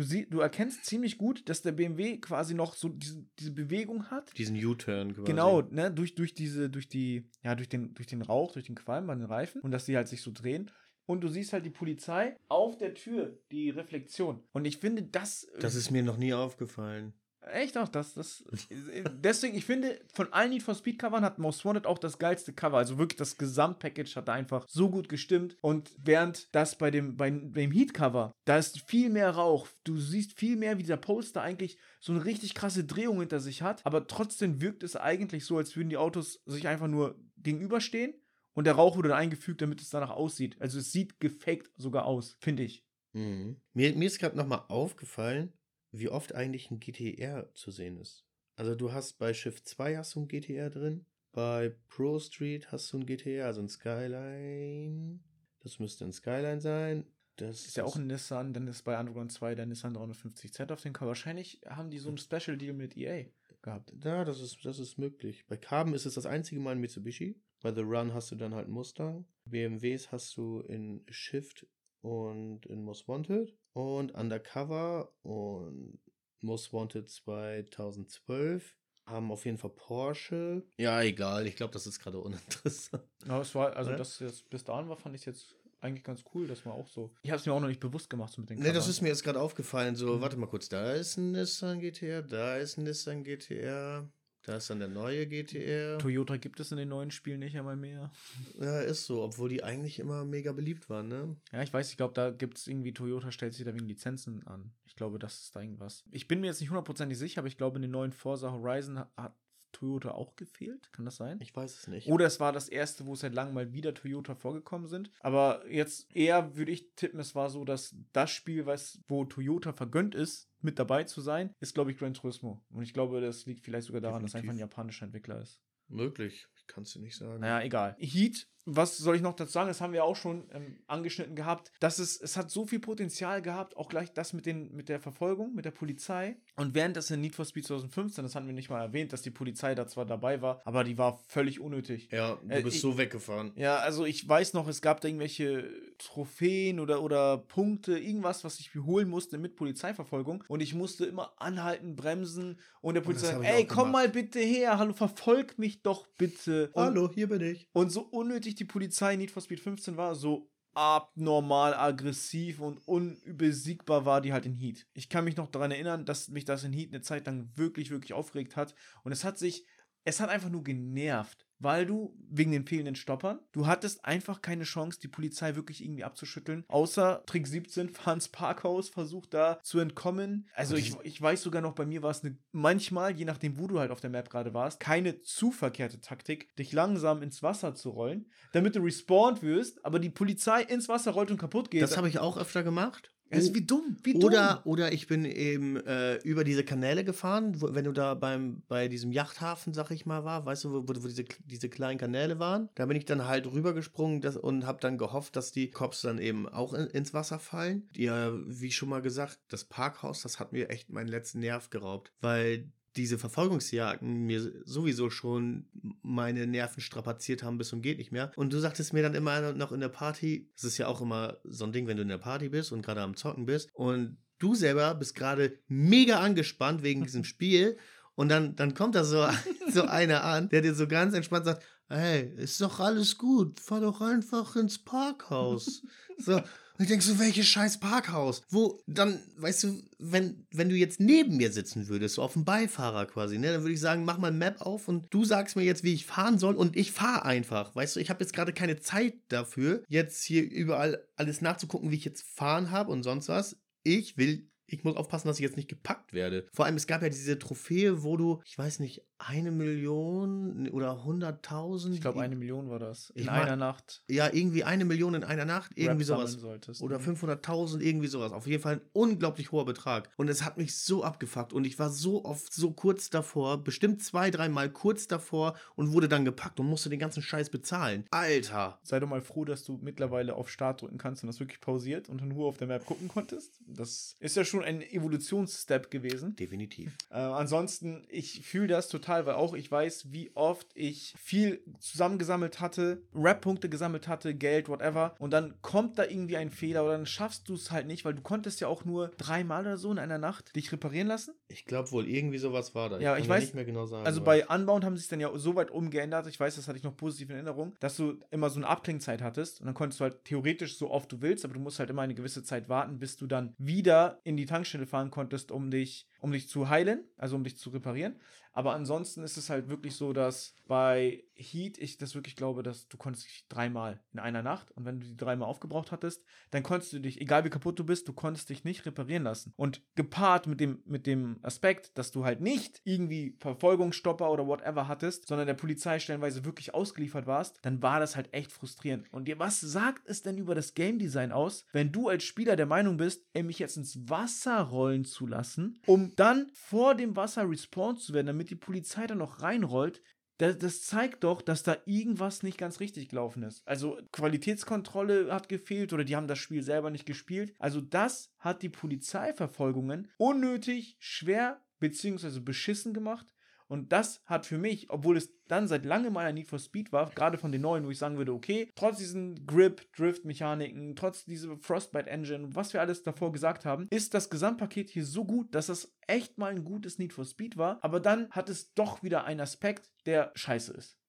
[0.00, 4.10] Du, sie, du erkennst ziemlich gut, dass der BMW quasi noch so diese, diese Bewegung
[4.10, 4.32] hat.
[4.38, 5.26] Diesen U-Turn quasi.
[5.26, 8.76] Genau, ne, durch, durch diese, durch die, ja, durch den, durch den Rauch, durch den
[8.76, 10.70] Qualm bei den Reifen und dass die halt sich so drehen.
[11.04, 14.42] Und du siehst halt die Polizei auf der Tür, die Reflexion.
[14.52, 15.46] Und ich finde, das.
[15.58, 17.12] Das ist mir noch nie aufgefallen.
[17.42, 18.44] Echt auch, das, das.
[18.70, 22.52] deswegen, ich finde, von allen Need for Speed Covern hat Most Wanted auch das geilste
[22.52, 22.76] Cover.
[22.76, 25.56] Also wirklich das Gesamtpackage hat einfach so gut gestimmt.
[25.62, 29.68] Und während das bei dem, bei, dem Heat Cover, da ist viel mehr Rauch.
[29.84, 33.62] Du siehst viel mehr, wie dieser Poster eigentlich so eine richtig krasse Drehung hinter sich
[33.62, 33.84] hat.
[33.86, 38.14] Aber trotzdem wirkt es eigentlich so, als würden die Autos sich einfach nur gegenüberstehen.
[38.52, 40.56] Und der Rauch wurde dann eingefügt, damit es danach aussieht.
[40.60, 42.84] Also es sieht gefaked sogar aus, finde ich.
[43.12, 43.56] Mhm.
[43.72, 45.52] Mir, mir ist gerade nochmal aufgefallen,
[45.92, 48.24] wie oft eigentlich ein GTR zu sehen ist.
[48.56, 52.92] Also du hast bei Shift 2 hast du ein GTR drin, bei Pro Street hast
[52.92, 55.20] du ein GTR, also ein Skyline.
[55.60, 57.06] Das müsste ein Skyline sein.
[57.36, 60.82] Das Ist ja auch ein Nissan, dann ist bei Underground 2 der Nissan 350Z auf
[60.82, 61.08] dem Cover.
[61.08, 63.26] Wahrscheinlich haben die so einen Special Deal mit EA
[63.62, 63.92] gehabt.
[64.04, 65.46] Ja, das ist, das ist möglich.
[65.46, 67.40] Bei Carbon ist es das einzige Mal ein Mitsubishi.
[67.62, 69.24] Bei The Run hast du dann halt einen Mustang.
[69.44, 71.66] BMWs hast du in Shift
[72.00, 73.56] und in Most Wanted.
[73.72, 75.98] Und Undercover und
[76.40, 78.74] Most Wanted 2012
[79.06, 80.62] haben auf jeden Fall Porsche.
[80.78, 81.46] Ja, egal.
[81.46, 83.02] Ich glaube, das ist gerade uninteressant.
[83.28, 83.96] Aber es war, also Ja.
[83.96, 87.12] das jetzt bis dahin war, fand ich jetzt eigentlich ganz cool, dass man auch so.
[87.22, 88.90] Ich habe es mir auch noch nicht bewusst gemacht so mit den Ne, das Covern.
[88.90, 89.96] ist mir jetzt gerade aufgefallen.
[89.96, 90.20] So, Mhm.
[90.20, 90.68] warte mal kurz.
[90.68, 94.08] Da ist ein Nissan GTR, da ist ein Nissan GTR,
[94.42, 95.98] da ist dann der neue GTR.
[95.98, 98.10] Toyota gibt es in den neuen Spielen nicht einmal mehr.
[98.58, 101.36] Ja, ist so, obwohl die eigentlich immer mega beliebt waren, ne?
[101.52, 104.46] Ja, ich weiß, ich glaube, da gibt es irgendwie, Toyota stellt sich da wegen Lizenzen
[104.46, 104.72] an.
[104.86, 106.04] Ich glaube, das ist da irgendwas.
[106.10, 108.98] Ich bin mir jetzt nicht hundertprozentig sicher, aber ich glaube, in den neuen Forza Horizon
[108.98, 109.36] hat, hat
[109.72, 110.92] Toyota auch gefehlt.
[110.92, 111.38] Kann das sein?
[111.40, 112.08] Ich weiß es nicht.
[112.08, 115.10] Oder es war das erste, wo seit langem mal wieder Toyota vorgekommen sind.
[115.20, 119.72] Aber jetzt eher würde ich tippen, es war so, dass das Spiel, was, wo Toyota
[119.72, 122.62] vergönnt ist, mit dabei zu sein, ist, glaube ich, Gran Turismo.
[122.70, 124.50] Und ich glaube, das liegt vielleicht sogar daran, dass Definitiv.
[124.50, 125.60] einfach ein japanischer Entwickler ist.
[125.88, 126.46] Möglich.
[126.66, 127.40] Kannst du nicht sagen.
[127.40, 127.96] Naja, egal.
[127.98, 129.68] Heat, was soll ich noch dazu sagen?
[129.68, 131.72] Das haben wir auch schon ähm, angeschnitten gehabt.
[131.80, 135.00] Das ist, es hat so viel Potenzial gehabt, auch gleich das mit, den, mit der
[135.00, 136.36] Verfolgung, mit der Polizei.
[136.60, 139.22] Und während das in Need for Speed 2015, das hatten wir nicht mal erwähnt, dass
[139.22, 142.10] die Polizei da zwar dabei war, aber die war völlig unnötig.
[142.12, 143.52] Ja, du Äh, bist ich- so weggefahren.
[143.56, 148.60] Ja, also ich weiß noch, es gab da irgendwelche Trophäen oder, oder Punkte, irgendwas, was
[148.60, 150.44] ich holen musste mit Polizeiverfolgung.
[150.48, 154.40] Und ich musste immer anhalten, bremsen und der Oh, Polizei, ich ey, komm mal bitte
[154.40, 156.70] her, hallo, verfolg mich doch bitte.
[156.74, 157.68] Und, Hallo, hier bin ich.
[157.72, 162.78] und so unnötig die Polizei in Need for Speed 15 war, so abnormal aggressiv und
[162.88, 164.86] unübesiegbar war die halt in Heat.
[164.94, 167.90] Ich kann mich noch daran erinnern, dass mich das in Heat eine Zeit lang wirklich,
[167.90, 168.74] wirklich aufgeregt hat.
[169.04, 169.66] Und es hat sich,
[170.04, 174.64] es hat einfach nur genervt, weil du wegen den fehlenden Stoppern, du hattest einfach keine
[174.64, 176.64] Chance, die Polizei wirklich irgendwie abzuschütteln.
[176.68, 180.48] Außer Trick 17, fahr ins Parkhaus, versucht da zu entkommen.
[180.54, 183.66] Also ich, ich weiß sogar noch, bei mir war es eine, manchmal, je nachdem, wo
[183.66, 187.74] du halt auf der Map gerade warst, keine zu verkehrte Taktik, dich langsam ins Wasser
[187.74, 191.82] zu rollen, damit du respawned wirst, aber die Polizei ins Wasser rollt und kaputt geht.
[191.82, 193.12] Das habe ich auch öfter gemacht.
[193.30, 194.24] Es ist wie dumm, wie dumm.
[194.24, 198.62] Oder, oder ich bin eben äh, über diese Kanäle gefahren, wo, wenn du da beim,
[198.68, 202.38] bei diesem Yachthafen, sag ich mal, war, weißt du, wo, wo diese, diese kleinen Kanäle
[202.38, 206.02] waren, da bin ich dann halt rübergesprungen das, und habe dann gehofft, dass die Cops
[206.02, 207.88] dann eben auch in, ins Wasser fallen.
[207.94, 212.12] Ja, wie schon mal gesagt, das Parkhaus, das hat mir echt meinen letzten Nerv geraubt,
[212.20, 215.66] weil diese Verfolgungsjagden mir sowieso schon
[216.02, 218.32] meine Nerven strapaziert haben bis zum geht nicht mehr.
[218.36, 221.38] Und du sagtest mir dann immer noch in der Party, das ist ja auch immer
[221.44, 224.18] so ein Ding, wenn du in der Party bist und gerade am Zocken bist und
[224.38, 227.78] du selber bist gerade mega angespannt wegen diesem Spiel
[228.14, 229.26] und dann, dann kommt da so,
[229.72, 233.80] so einer an, der dir so ganz entspannt sagt, ey, ist doch alles gut, fahr
[233.80, 235.82] doch einfach ins Parkhaus.
[236.18, 236.40] so,
[236.80, 238.40] und ich denk so, welches scheiß Parkhaus?
[238.48, 242.46] Wo, dann, weißt du, wenn, wenn du jetzt neben mir sitzen würdest, so auf dem
[242.46, 245.62] Beifahrer quasi, ne, dann würde ich sagen, mach mal Map auf und du sagst mir
[245.62, 247.76] jetzt, wie ich fahren soll und ich fahre einfach.
[247.76, 251.96] Weißt du, ich habe jetzt gerade keine Zeit dafür, jetzt hier überall alles nachzugucken, wie
[251.96, 253.58] ich jetzt fahren habe und sonst was.
[253.82, 256.46] Ich will ich muss aufpassen, dass ich jetzt nicht gepackt werde.
[256.52, 261.04] Vor allem, es gab ja diese Trophäe, wo du, ich weiß nicht, eine Million oder
[261.04, 261.94] hunderttausend.
[261.94, 263.10] Ich glaube, eine Million war das.
[263.10, 264.02] In Ich einer mein- Nacht.
[264.08, 266.32] Ja, irgendwie eine Million in einer Nacht, irgendwie Rap sowas.
[266.32, 266.80] Solltest.
[266.80, 267.02] Oder Mhm.
[267.04, 268.32] 500.000, irgendwie sowas.
[268.32, 270.08] Auf jeden Fall ein unglaublich hoher Betrag.
[270.16, 271.52] Und es hat mich so abgefuckt.
[271.52, 276.08] Und ich war so oft so kurz davor, bestimmt zwei, dreimal kurz davor und wurde
[276.08, 278.04] dann gepackt und musste den ganzen Scheiß bezahlen.
[278.10, 278.78] Alter.
[278.82, 282.08] Sei doch mal froh, dass du mittlerweile auf Start drücken kannst und das wirklich pausiert
[282.08, 283.60] und in Ruhe auf der Map gucken konntest.
[283.66, 286.34] Das ist ja schon ein Evolutionsstep gewesen.
[286.36, 286.96] Definitiv.
[287.10, 292.60] Äh, ansonsten, ich fühle das total, weil auch ich weiß, wie oft ich viel zusammengesammelt
[292.60, 295.14] hatte, Rap-Punkte gesammelt hatte, Geld, whatever.
[295.18, 298.14] Und dann kommt da irgendwie ein Fehler oder dann schaffst du es halt nicht, weil
[298.14, 301.34] du konntest ja auch nur dreimal oder so in einer Nacht dich reparieren lassen.
[301.48, 303.00] Ich glaube wohl, irgendwie sowas war da.
[303.00, 304.06] Ja, kann ich weiß- nicht mehr genau sagen.
[304.06, 306.78] Also bei Unbound haben sie es dann ja so weit umgeändert, ich weiß, das hatte
[306.78, 310.00] ich noch positiv in Erinnerung, dass du immer so eine Abklingzeit hattest und dann konntest
[310.00, 312.68] du halt theoretisch so oft du willst, aber du musst halt immer eine gewisse Zeit
[312.68, 316.68] warten, bis du dann wieder in die Tankstelle fahren konntest, um dich, um dich zu
[316.68, 318.16] heilen, also um dich zu reparieren.
[318.52, 322.88] Aber ansonsten ist es halt wirklich so, dass bei Heat ich das wirklich glaube, dass
[322.88, 326.62] du konntest dich dreimal in einer Nacht und wenn du die dreimal aufgebraucht hattest, dann
[326.62, 329.52] konntest du dich, egal wie kaputt du bist, du konntest dich nicht reparieren lassen.
[329.56, 334.88] Und gepaart mit dem, mit dem Aspekt, dass du halt nicht irgendwie Verfolgungsstopper oder whatever
[334.88, 339.12] hattest, sondern der Polizei stellenweise wirklich ausgeliefert warst, dann war das halt echt frustrierend.
[339.12, 342.56] Und dir, was sagt es denn über das Game Design aus, wenn du als Spieler
[342.56, 347.16] der Meinung bist, ey, mich jetzt ins Wasser rollen zu lassen, um dann vor dem
[347.16, 350.02] Wasser respawned zu werden, damit die Polizei dann noch reinrollt?
[350.40, 353.60] Das, das zeigt doch, dass da irgendwas nicht ganz richtig gelaufen ist.
[353.66, 357.52] Also Qualitätskontrolle hat gefehlt oder die haben das Spiel selber nicht gespielt.
[357.58, 362.40] Also das hat die Polizeiverfolgungen unnötig schwer bzw.
[362.40, 363.34] beschissen gemacht.
[363.70, 366.90] Und das hat für mich, obwohl es dann seit langem mal ein Need for Speed
[366.90, 371.24] war, gerade von den neuen, wo ich sagen würde, okay, trotz diesen Grip, Drift-Mechaniken, trotz
[371.24, 375.68] dieser Frostbite-Engine, was wir alles davor gesagt haben, ist das Gesamtpaket hier so gut, dass
[375.68, 377.78] es echt mal ein gutes Need for Speed war.
[377.82, 380.99] Aber dann hat es doch wieder einen Aspekt, der scheiße ist.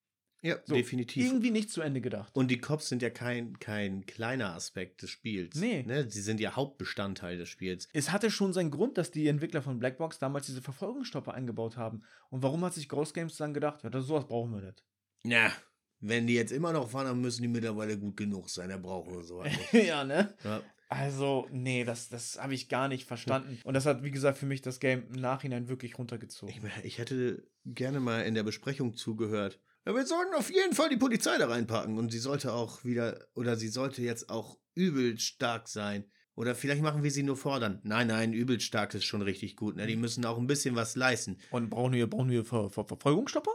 [0.41, 1.25] Ja, So, definitiv.
[1.25, 2.35] Irgendwie nicht zu Ende gedacht.
[2.35, 5.55] Und die Cops sind ja kein, kein kleiner Aspekt des Spiels.
[5.55, 5.83] Nee.
[5.83, 6.09] Ne?
[6.09, 7.87] Sie sind ja Hauptbestandteil des Spiels.
[7.93, 12.03] Es hatte schon seinen Grund, dass die Entwickler von Blackbox damals diese Verfolgungsstopper eingebaut haben.
[12.29, 14.83] Und warum hat sich Ghost Games dann gedacht, ja, das, sowas brauchen wir nicht?
[15.23, 15.51] Ja,
[15.99, 18.69] wenn die jetzt immer noch fahren, dann müssen die mittlerweile gut genug sein.
[18.69, 20.33] Da brauchen wir sowas ja, ne?
[20.43, 20.61] ja.
[20.89, 23.59] Also, nee, das, das habe ich gar nicht verstanden.
[23.63, 26.53] Und das hat, wie gesagt, für mich das Game im Nachhinein wirklich runtergezogen.
[26.53, 29.61] ich, ich hätte gerne mal in der Besprechung zugehört.
[29.85, 31.97] Ja, wir sollten auf jeden Fall die Polizei da reinpacken.
[31.97, 36.05] Und sie sollte auch wieder, oder sie sollte jetzt auch übel stark sein.
[36.35, 37.81] Oder vielleicht machen wir sie nur fordern.
[37.83, 39.75] Nein, nein, übel stark ist schon richtig gut.
[39.75, 39.87] Ne?
[39.87, 41.37] Die müssen auch ein bisschen was leisten.
[41.51, 43.51] Und brauchen wir, brauchen wir Ver Ver Verfolgungsstopper?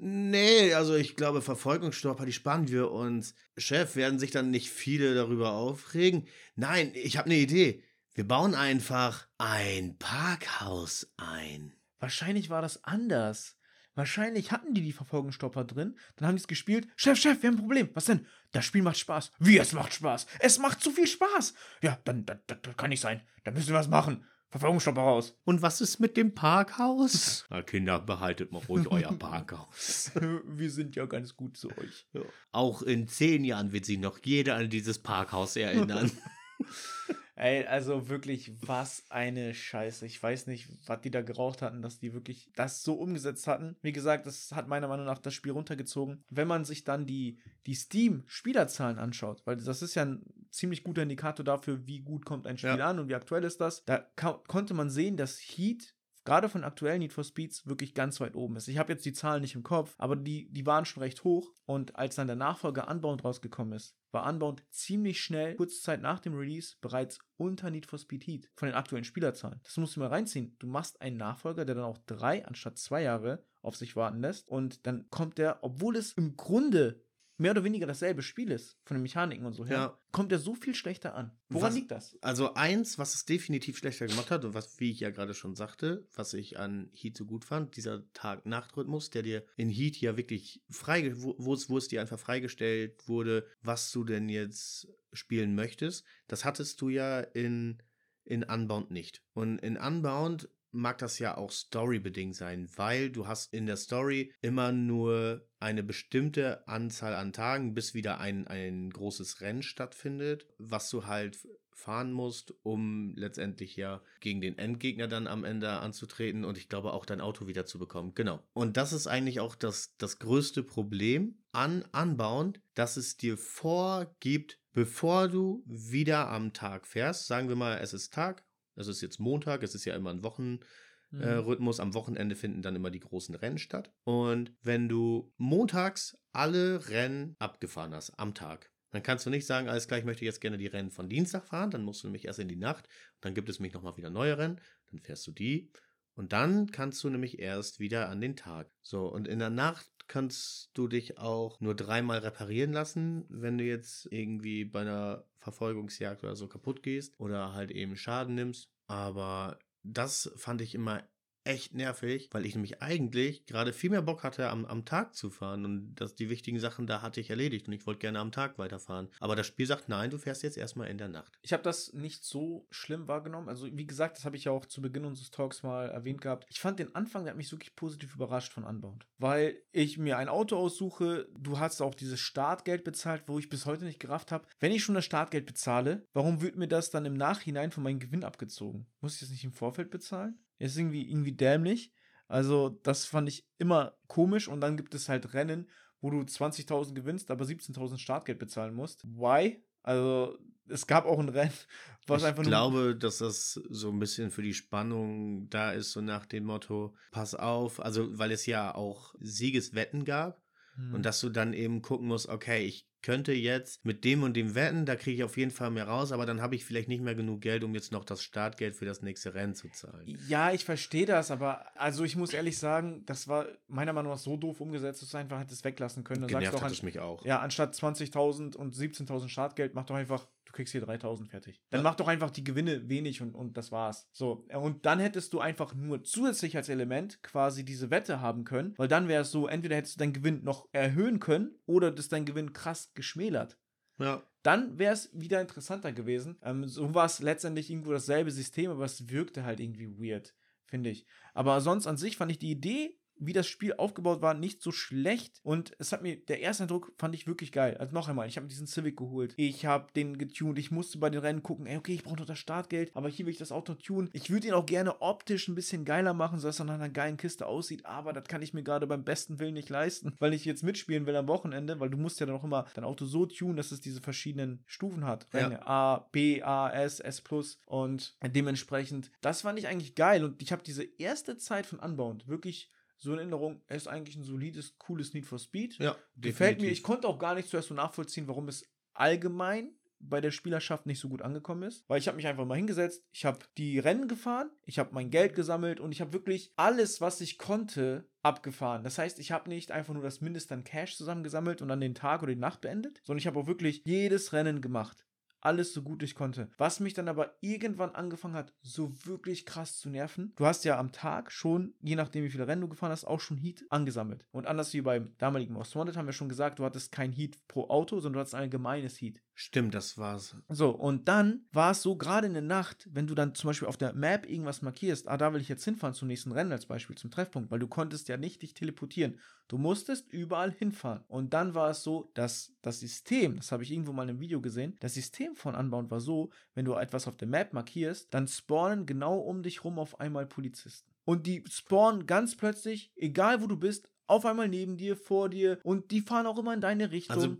[0.00, 3.34] Nee, also ich glaube, Verfolgungsstopper, die sparen wir uns.
[3.56, 6.28] Chef, werden sich dann nicht viele darüber aufregen?
[6.54, 7.82] Nein, ich habe eine Idee.
[8.14, 11.74] Wir bauen einfach ein Parkhaus ein.
[11.98, 13.57] Wahrscheinlich war das anders.
[13.98, 15.96] Wahrscheinlich hatten die die Verfolgungsstopper drin.
[16.14, 16.86] Dann haben die es gespielt.
[16.94, 17.90] Chef, Chef, wir haben ein Problem.
[17.94, 18.26] Was denn?
[18.52, 19.32] Das Spiel macht Spaß.
[19.40, 20.28] Wie, es macht Spaß?
[20.38, 21.52] Es macht zu viel Spaß.
[21.82, 23.22] Ja, dann, das, das, das kann nicht sein.
[23.42, 24.24] Da müssen wir was machen.
[24.50, 25.36] Verfolgungsstopper raus.
[25.44, 27.44] Und was ist mit dem Parkhaus?
[27.50, 30.12] Na, Kinder, behaltet mal ruhig euer Parkhaus.
[30.44, 32.06] wir sind ja ganz gut zu euch.
[32.52, 36.12] Auch in zehn Jahren wird sich noch jeder an dieses Parkhaus erinnern.
[37.40, 40.04] Ey, also wirklich, was eine Scheiße.
[40.06, 43.76] Ich weiß nicht, was die da geraucht hatten, dass die wirklich das so umgesetzt hatten.
[43.80, 46.24] Wie gesagt, das hat meiner Meinung nach das Spiel runtergezogen.
[46.30, 51.02] Wenn man sich dann die, die Steam-Spielerzahlen anschaut, weil das ist ja ein ziemlich guter
[51.02, 52.90] Indikator dafür, wie gut kommt ein Spiel Ja.
[52.90, 55.94] an und wie aktuell ist das, da konnte man sehen, dass Heat
[56.28, 58.68] gerade von aktuellen Need for Speeds wirklich ganz weit oben ist.
[58.68, 61.54] Ich habe jetzt die Zahlen nicht im Kopf, aber die, die waren schon recht hoch.
[61.64, 66.20] Und als dann der Nachfolger Unbound rausgekommen ist, war Unbound ziemlich schnell, kurze Zeit nach
[66.20, 69.58] dem Release, bereits unter Need for Speed Heat von den aktuellen Spielerzahlen.
[69.64, 70.54] Das musst du mal reinziehen.
[70.58, 74.46] Du machst einen Nachfolger, der dann auch drei anstatt zwei Jahre auf sich warten lässt.
[74.48, 77.02] Und dann kommt der, obwohl es im Grunde
[77.38, 79.98] mehr oder weniger dasselbe Spiel ist, von den Mechaniken und so her, Ja.
[80.12, 81.30] kommt er so viel schlechter an.
[81.48, 82.18] Woran Was- liegt das?
[82.20, 85.54] Also eins, was es definitiv schlechter gemacht hat und was, wie ich ja gerade schon
[85.54, 90.16] sagte, was ich an Heat so gut fand, dieser Tag-Nacht-Rhythmus, der dir in Heat ja
[90.16, 94.88] wirklich frei, wo, wo es, wo es dir einfach freigestellt wurde, was du denn jetzt
[95.12, 97.82] spielen möchtest, das hattest du ja in,
[98.24, 99.22] in Unbound nicht.
[99.32, 104.32] Und in Unbound mag das ja auch storybedingt sein, weil du hast in der Story
[104.40, 110.90] immer nur eine bestimmte Anzahl an Tagen, bis wieder ein, ein großes Rennen stattfindet, was
[110.90, 111.38] du halt
[111.78, 116.92] fahren musst, um letztendlich ja gegen den Endgegner dann am Ende anzutreten und ich glaube
[116.92, 118.14] auch dein Auto wieder zu bekommen.
[118.14, 118.42] Genau.
[118.52, 124.58] Und das ist eigentlich auch das, das größte Problem an Unbound, dass es dir vorgibt,
[124.72, 128.44] bevor du wieder am Tag fährst, sagen wir mal, es ist Tag,
[128.80, 131.78] es ist jetzt Montag, es ist ja immer ein Wochenrhythmus.
[131.78, 131.82] Mhm.
[131.82, 133.92] Am Wochenende finden dann immer die großen Rennen statt.
[134.04, 139.68] Und wenn du montags alle Rennen abgefahren hast am Tag, dann kannst du nicht sagen,
[139.68, 142.24] alles gleich möchte ich jetzt gerne die Rennen von Dienstag fahren, dann musst du nämlich
[142.24, 142.88] erst in die Nacht,
[143.20, 144.60] dann gibt es nämlich nochmal wieder neue Rennen,
[144.90, 145.70] dann fährst du die
[146.14, 148.70] und dann kannst du nämlich erst wieder an den Tag.
[148.82, 153.64] So, und in der Nacht kannst du dich auch nur dreimal reparieren lassen, wenn du
[153.64, 158.68] jetzt irgendwie bei einer Verfolgungsjagd oder so kaputt gehst oder halt eben Schaden nimmst.
[158.86, 161.02] Aber das fand ich immer
[161.44, 165.30] echt nervig, weil ich nämlich eigentlich gerade viel mehr Bock hatte, am, am Tag zu
[165.30, 168.32] fahren und dass die wichtigen Sachen da hatte ich erledigt und ich wollte gerne am
[168.32, 169.08] Tag weiterfahren.
[169.20, 171.38] Aber das Spiel sagt, nein, du fährst jetzt erstmal in der Nacht.
[171.42, 173.48] Ich habe das nicht so schlimm wahrgenommen.
[173.48, 176.46] Also, wie gesagt, das habe ich ja auch zu Beginn unseres Talks mal erwähnt gehabt.
[176.50, 179.06] Ich fand den Anfang, der hat mich wirklich positiv überrascht von Unbound.
[179.18, 183.66] Weil ich mir ein Auto aussuche, du hast auch dieses Startgeld bezahlt, wo ich bis
[183.66, 184.46] heute nicht gerafft habe.
[184.60, 188.00] Wenn ich schon das Startgeld bezahle, warum wird mir das dann im Nachhinein von meinem
[188.00, 188.86] Gewinn abgezogen?
[189.00, 190.38] Muss ich das nicht im Vorfeld bezahlen?
[190.58, 191.92] Ist irgendwie, irgendwie dämlich.
[192.26, 194.48] Also, das fand ich immer komisch.
[194.48, 195.68] Und dann gibt es halt Rennen,
[196.00, 199.04] wo du 20.000 gewinnst, aber 17.000 Startgeld bezahlen musst.
[199.04, 199.64] Why?
[199.82, 200.38] Also,
[200.68, 201.52] es gab auch ein Rennen,
[202.06, 202.52] was ich einfach nur.
[202.52, 206.44] Ich glaube, dass das so ein bisschen für die Spannung da ist, so nach dem
[206.44, 210.42] Motto: Pass auf, also, weil es ja auch Siegeswetten gab.
[210.74, 210.94] Hm.
[210.94, 214.54] Und dass du dann eben gucken musst, okay, ich könnte jetzt mit dem und dem
[214.54, 217.02] wetten, da kriege ich auf jeden Fall mehr raus, aber dann habe ich vielleicht nicht
[217.02, 220.18] mehr genug Geld, um jetzt noch das Startgeld für das nächste Rennen zu zahlen.
[220.28, 224.18] Ja, ich verstehe das, aber also ich muss ehrlich sagen, das war meiner Meinung nach
[224.18, 226.22] so doof umgesetzt, dass du einfach hättest weglassen können.
[226.22, 227.24] Dann Genervt sagst du auch, an, mich auch.
[227.24, 231.60] Ja, anstatt 20.000 und 17.000 Startgeld, mach doch einfach du kriegst hier 3000 fertig.
[231.70, 231.84] Dann ja.
[231.84, 234.08] mach doch einfach die Gewinne wenig und, und das war's.
[234.12, 238.74] So, und dann hättest du einfach nur zusätzlich als Element quasi diese Wette haben können,
[238.78, 242.12] weil dann wäre es so, entweder hättest du deinen Gewinn noch erhöhen können oder ist
[242.12, 243.58] dein Gewinn krass geschmälert.
[243.98, 244.22] Ja.
[244.42, 246.38] Dann wäre es wieder interessanter gewesen.
[246.42, 250.34] Ähm, so war es letztendlich irgendwo dasselbe System, aber es wirkte halt irgendwie weird,
[250.66, 251.04] finde ich.
[251.34, 254.72] Aber sonst an sich fand ich die Idee wie das Spiel aufgebaut war, nicht so
[254.72, 255.40] schlecht.
[255.42, 257.76] Und es hat mir, der erste Eindruck fand ich wirklich geil.
[257.78, 259.34] Also noch einmal, ich habe diesen Civic geholt.
[259.36, 260.58] Ich habe den getuned.
[260.58, 263.26] Ich musste bei den Rennen gucken, ey, okay, ich brauche noch das Startgeld, aber hier
[263.26, 264.10] will ich das Auto tun.
[264.12, 267.16] Ich würde ihn auch gerne optisch ein bisschen geiler machen, sodass er nach einer geilen
[267.16, 267.86] Kiste aussieht.
[267.86, 271.06] Aber das kann ich mir gerade beim besten Willen nicht leisten, weil ich jetzt mitspielen
[271.06, 273.72] will am Wochenende, weil du musst ja dann auch immer dein Auto so tunen, dass
[273.72, 275.26] es diese verschiedenen Stufen hat.
[275.32, 275.66] Ränge ja.
[275.66, 277.22] A, B, A, S, S+.
[277.66, 280.24] Und dementsprechend, das fand ich eigentlich geil.
[280.24, 284.16] Und ich habe diese erste Zeit von Unbound wirklich so in Erinnerung, er ist eigentlich
[284.16, 285.78] ein solides, cooles Need for Speed.
[285.78, 286.70] Ja, gefällt mir.
[286.70, 291.00] Ich konnte auch gar nicht zuerst so nachvollziehen, warum es allgemein bei der Spielerschaft nicht
[291.00, 294.06] so gut angekommen ist, weil ich habe mich einfach mal hingesetzt, ich habe die Rennen
[294.08, 298.84] gefahren, ich habe mein Geld gesammelt und ich habe wirklich alles, was ich konnte, abgefahren.
[298.84, 301.94] Das heißt, ich habe nicht einfach nur das Mindest an Cash zusammengesammelt und dann den
[301.94, 305.07] Tag oder die Nacht beendet, sondern ich habe auch wirklich jedes Rennen gemacht
[305.40, 306.50] alles so gut ich konnte.
[306.58, 310.32] Was mich dann aber irgendwann angefangen hat, so wirklich krass zu nerven.
[310.36, 313.20] Du hast ja am Tag schon, je nachdem wie viele Rennen du gefahren hast, auch
[313.20, 314.26] schon Heat angesammelt.
[314.30, 317.36] Und anders wie beim damaligen Most Wanted haben wir schon gesagt, du hattest kein Heat
[317.48, 319.22] pro Auto, sondern du hattest ein allgemeines Heat.
[319.40, 320.34] Stimmt, das war's.
[320.48, 323.68] So, und dann war es so, gerade in der Nacht, wenn du dann zum Beispiel
[323.68, 326.66] auf der Map irgendwas markierst, ah, da will ich jetzt hinfahren zum nächsten Rennen als
[326.66, 329.20] Beispiel, zum Treffpunkt, weil du konntest ja nicht dich teleportieren.
[329.46, 331.04] Du musstest überall hinfahren.
[331.06, 334.20] Und dann war es so, dass das System, das habe ich irgendwo mal in einem
[334.20, 338.12] Video gesehen, das System von Unbound war so, wenn du etwas auf der Map markierst,
[338.12, 340.90] dann spawnen genau um dich rum auf einmal Polizisten.
[341.04, 345.60] Und die spawnen ganz plötzlich, egal wo du bist, auf einmal neben dir, vor dir
[345.62, 347.16] und die fahren auch immer in deine Richtung.
[347.16, 347.36] Also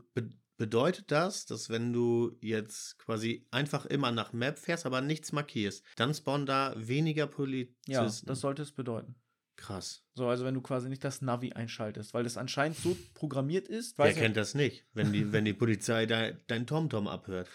[0.58, 5.84] Bedeutet das, dass wenn du jetzt quasi einfach immer nach Map fährst, aber nichts markierst,
[5.94, 7.90] dann spawnen da weniger Polizisten?
[7.90, 9.14] Ja, das sollte es bedeuten.
[9.54, 10.04] Krass.
[10.14, 13.98] So, also wenn du quasi nicht das Navi einschaltest, weil das anscheinend so programmiert ist.
[13.98, 17.48] Wer kennt das nicht, wenn die, wenn die Polizei dein, dein TomTom abhört?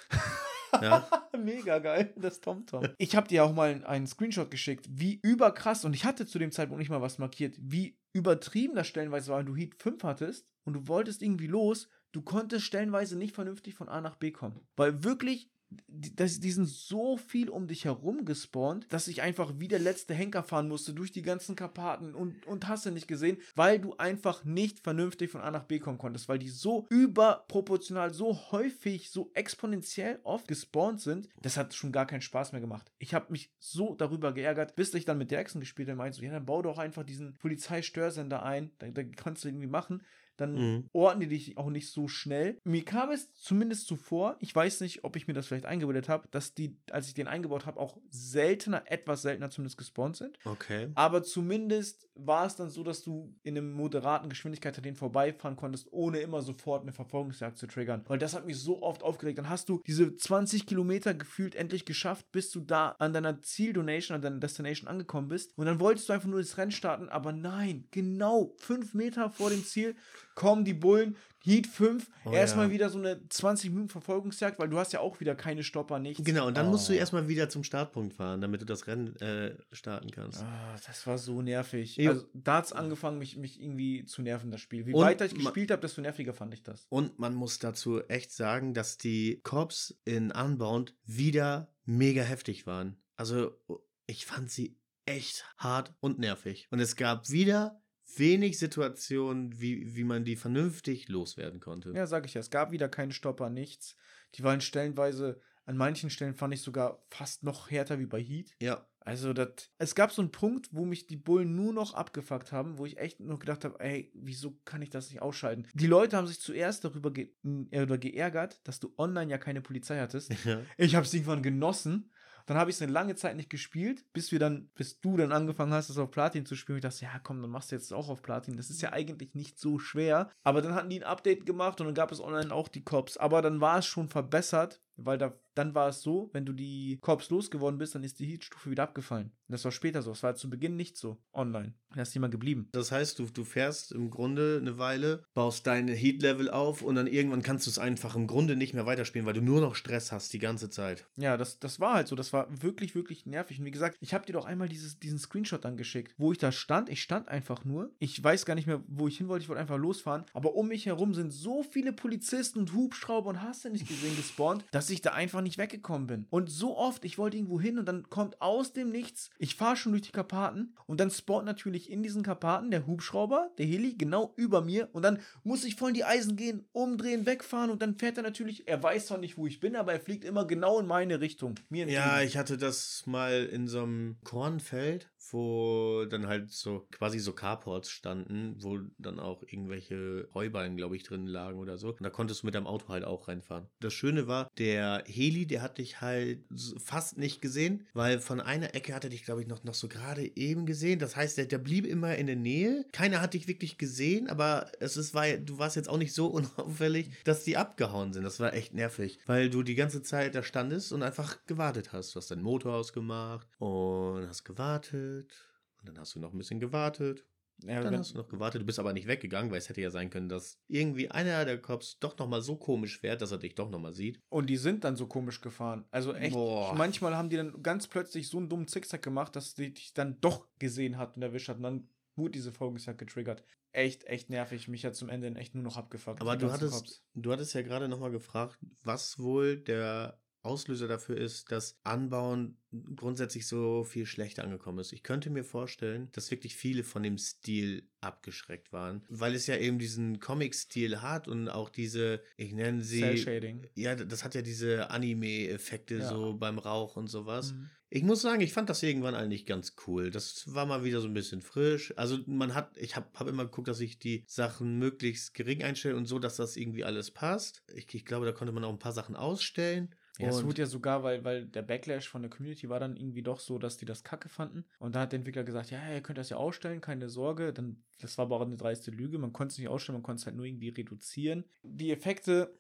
[0.82, 1.08] Ja.
[1.38, 2.88] Mega geil, das TomTom.
[2.98, 6.52] Ich habe dir auch mal einen Screenshot geschickt, wie überkrass, und ich hatte zu dem
[6.52, 10.48] Zeitpunkt nicht mal was markiert, wie übertrieben das stellenweise war, wenn du Heat 5 hattest
[10.64, 14.62] und du wolltest irgendwie los, du konntest stellenweise nicht vernünftig von A nach B kommen.
[14.78, 15.50] Weil wirklich
[15.88, 20.14] das, die sind so viel um dich herum gespawnt, dass ich einfach wie der letzte
[20.14, 23.96] Henker fahren musste durch die ganzen Karpaten und, und hast du nicht gesehen, weil du
[23.98, 29.10] einfach nicht vernünftig von A nach B kommen konntest, weil die so überproportional, so häufig,
[29.10, 32.92] so exponentiell oft gespawnt sind, das hat schon gar keinen Spaß mehr gemacht.
[33.00, 36.24] Ich habe mich so darüber geärgert, bis ich dann mit Derksen gespielt habe, meinte so,
[36.24, 40.04] ja, dann bau doch einfach diesen Polizeistörsender ein, da, da kannst du irgendwie machen
[40.38, 40.90] dann Mhm.
[40.94, 42.58] orten die dich auch nicht so schnell.
[42.64, 46.28] Mir kam es zumindest zuvor, ich weiß nicht, ob ich mir das vielleicht eingebildet habe,
[46.32, 50.38] dass die, als ich den eingebaut habe, auch seltener, etwas seltener zumindest gespawnt sind.
[50.46, 50.90] Okay.
[50.96, 55.56] Aber zumindest war es dann so, dass du in einem moderaten Geschwindigkeit an denen vorbeifahren
[55.56, 58.04] konntest, ohne immer sofort eine Verfolgungsjagd zu triggern.
[58.08, 59.38] Weil das hat mich so oft aufgeregt.
[59.40, 64.16] Dann hast du diese 20 Kilometer gefühlt endlich geschafft, bis du da an deiner Zieldonation,
[64.16, 65.58] an deiner Destination angekommen bist.
[65.58, 69.50] Und dann wolltest du einfach nur das Rennen starten, aber nein, genau fünf Meter vor
[69.50, 69.96] dem Ziel
[70.36, 71.16] kommen die Bullen,
[71.46, 72.72] Heat 5, Oh erstmal ja.
[72.72, 76.24] wieder so eine 20 Minuten Verfolgungsjagd, weil du hast ja auch wieder keine Stopper, nichts.
[76.24, 76.96] Genau, und dann musst du Oh.
[76.96, 80.42] erstmal wieder zum Startpunkt fahren, damit du das Rennen äh, starten kannst.
[80.42, 81.98] Ah, das war so nervig.
[81.98, 82.12] Jo.
[82.12, 84.86] Also, da hat es angefangen, mich, mich irgendwie zu nerven, das Spiel.
[84.86, 86.86] Wie Und weiter ich gespielt habe, desto nerviger fand ich das.
[86.90, 92.96] Und man muss dazu echt sagen, dass die Cops in Unbound wieder mega heftig waren.
[93.18, 93.60] Also
[94.08, 96.68] ich fand sie echt hart und nervig.
[96.72, 97.82] Und es gab wieder
[98.16, 101.92] wenig Situationen, wie, wie man die vernünftig loswerden konnte.
[101.96, 102.42] Ja, sag ich ja.
[102.42, 103.96] Es gab wieder keine Stopper, nichts.
[104.36, 108.56] Die waren stellenweise, an manchen Stellen fand ich sogar fast noch härter wie bei Heat.
[108.62, 108.88] Ja.
[109.06, 112.78] Also, das, es gab so einen Punkt, wo mich die Bullen nur noch abgefuckt haben,
[112.78, 115.68] wo ich echt nur gedacht habe, ey, wieso kann ich das nicht ausschalten?
[115.74, 117.30] Die Leute haben sich zuerst darüber ge
[117.72, 120.32] äh, geärgert, dass du online ja keine Polizei hattest.
[120.46, 120.62] ja.
[120.78, 122.12] Ich habe es irgendwann genossen.
[122.46, 125.32] Dann habe ich es eine lange Zeit nicht gespielt, bis wir dann, bis du dann
[125.32, 126.80] angefangen hast, es auf Platin zu spielen.
[126.80, 128.58] Ich dachte, ja, komm, dann machst du jetzt auch auf Platin.
[128.58, 130.30] Das ist ja eigentlich nicht so schwer.
[130.44, 133.18] Aber dann hatten die ein Update gemacht und dann gab es online auch die Cops.
[133.18, 137.00] Aber dann war es schon verbessert, weil da, dann war es so, wenn du die
[137.02, 139.32] Cops losgeworden bist, dann ist die Heat-Stufe wieder abgefallen.
[139.54, 140.12] Das war später so.
[140.12, 141.74] Das war zu Beginn nicht so online.
[141.94, 142.70] Da ist jemand geblieben.
[142.72, 147.06] Das heißt, du, du fährst im Grunde eine Weile, baust deine Heat-Level auf und dann
[147.06, 150.12] irgendwann kannst du es einfach im Grunde nicht mehr weiterspielen, weil du nur noch Stress
[150.12, 151.06] hast die ganze Zeit.
[151.18, 152.16] Ja, das, das war halt so.
[152.16, 153.60] Das war wirklich, wirklich nervig.
[153.60, 156.40] Und wie gesagt, ich habe dir doch einmal dieses, diesen Screenshot dann geschickt, wo ich
[156.40, 156.90] da stand.
[156.90, 157.92] Ich stand einfach nur.
[158.00, 159.44] Ich weiß gar nicht mehr, wo ich hin wollte.
[159.44, 160.26] Ich wollte einfach losfahren.
[160.34, 164.16] Aber um mich herum sind so viele Polizisten und Hubschrauber und hast du nicht gesehen
[164.18, 166.26] gespawnt, dass ich da einfach nicht weggekommen bin.
[166.30, 169.76] Und so oft, ich wollte irgendwo hin und dann kommt aus dem Nichts, ich fahre
[169.76, 173.96] schon durch die Karpaten und dann spawnt natürlich in diesen Karpaten der Hubschrauber, der Heli,
[173.96, 174.90] genau über mir.
[174.94, 178.24] Und dann muss ich voll in die Eisen gehen, umdrehen, wegfahren und dann fährt er
[178.24, 181.22] natürlich, er weiß zwar nicht, wo ich bin, aber er fliegt immer genau in meine
[181.22, 181.56] Richtung.
[181.70, 181.88] Mir.
[181.90, 187.34] Ja, ich hatte das mal in so einem Kornfeld, wo dann halt so quasi so
[187.34, 191.90] Carports standen, wo dann auch irgendwelche Heuballen, glaube ich, drin lagen oder so.
[191.90, 193.68] Und da konntest du mit deinem Auto halt auch reinfahren.
[193.80, 196.44] Das Schöne war, der Heli, der hat dich halt
[196.78, 199.88] fast nicht gesehen, weil von einer Ecke hat er dich, glaube ich, noch, noch so
[199.88, 201.00] gerade eben gesehen.
[201.00, 202.86] Das heißt, der, der blieb immer in der Nähe.
[202.92, 206.28] Keiner hat dich wirklich gesehen, aber es ist, war, du warst jetzt auch nicht so
[206.34, 208.24] unauffällig, dass die abgehauen sind.
[208.24, 212.14] Das war echt nervig, weil du die ganze Zeit da standest und einfach gewartet hast.
[212.14, 215.13] Du hast deinen Motor ausgemacht und hast gewartet.
[215.22, 217.26] Und dann hast du noch ein bisschen gewartet.
[217.64, 218.62] Ja, Dann hast du noch gewartet.
[218.62, 221.62] Du bist aber nicht weggegangen, weil es hätte ja sein können, dass irgendwie einer der
[221.62, 224.20] Cops doch nochmal so komisch fährt, dass er dich doch nochmal sieht.
[224.30, 225.86] und die sind dann so komisch gefahren.
[225.92, 226.74] Also echt, Boah.
[226.74, 230.20] manchmal haben die dann ganz plötzlich so einen dummen Zickzack gemacht, dass die dich dann
[230.20, 231.58] doch gesehen hat und erwischt hat.
[231.58, 233.44] Und dann wurde diese Folgenzeit getriggert.
[233.72, 234.68] Echt, echt nervig.
[234.68, 236.22] Mich hat zum Ende echt nur noch abgefuckt.
[236.22, 241.52] Aber du hattest, du hattest ja gerade nochmal gefragt, was wohl der Auslöser dafür ist,
[241.52, 242.58] dass Anbauen
[242.96, 244.92] grundsätzlich so viel schlechter angekommen ist.
[244.94, 249.56] Ich könnte mir vorstellen, dass wirklich viele von dem Stil abgeschreckt waren, weil es ja
[249.58, 253.68] eben diesen Comic-Stil hat und auch diese, ich nenne sie, Cell-Shading.
[253.76, 256.10] ja, das hat ja diese Anime-Effekte Ja.
[256.10, 257.54] so beim Rauch und sowas.
[257.54, 257.70] Mhm.
[257.90, 260.10] Ich muss sagen, ich fand das irgendwann eigentlich ganz cool.
[260.10, 261.94] Das war mal wieder so ein bisschen frisch.
[261.96, 265.96] Also man hat, ich habe hab immer geguckt, dass ich die Sachen möglichst gering einstelle
[265.96, 267.62] und so, dass das irgendwie alles passt.
[267.76, 269.94] Ich, ich glaube, da konnte man auch ein paar Sachen ausstellen.
[270.20, 273.24] Ja, es wurde ja sogar, weil, weil der Backlash von der Community war dann irgendwie
[273.24, 274.64] doch so, dass die das kacke fanden.
[274.80, 277.52] Und da hat der Entwickler gesagt, ja, ihr könnt das ja ausstellen, keine Sorge.
[277.52, 279.18] Dann, das war aber auch eine dreiste Lüge.
[279.18, 281.46] Man konnte es nicht ausstellen, man konnte es halt nur irgendwie reduzieren.
[281.64, 282.56] Die Effekte,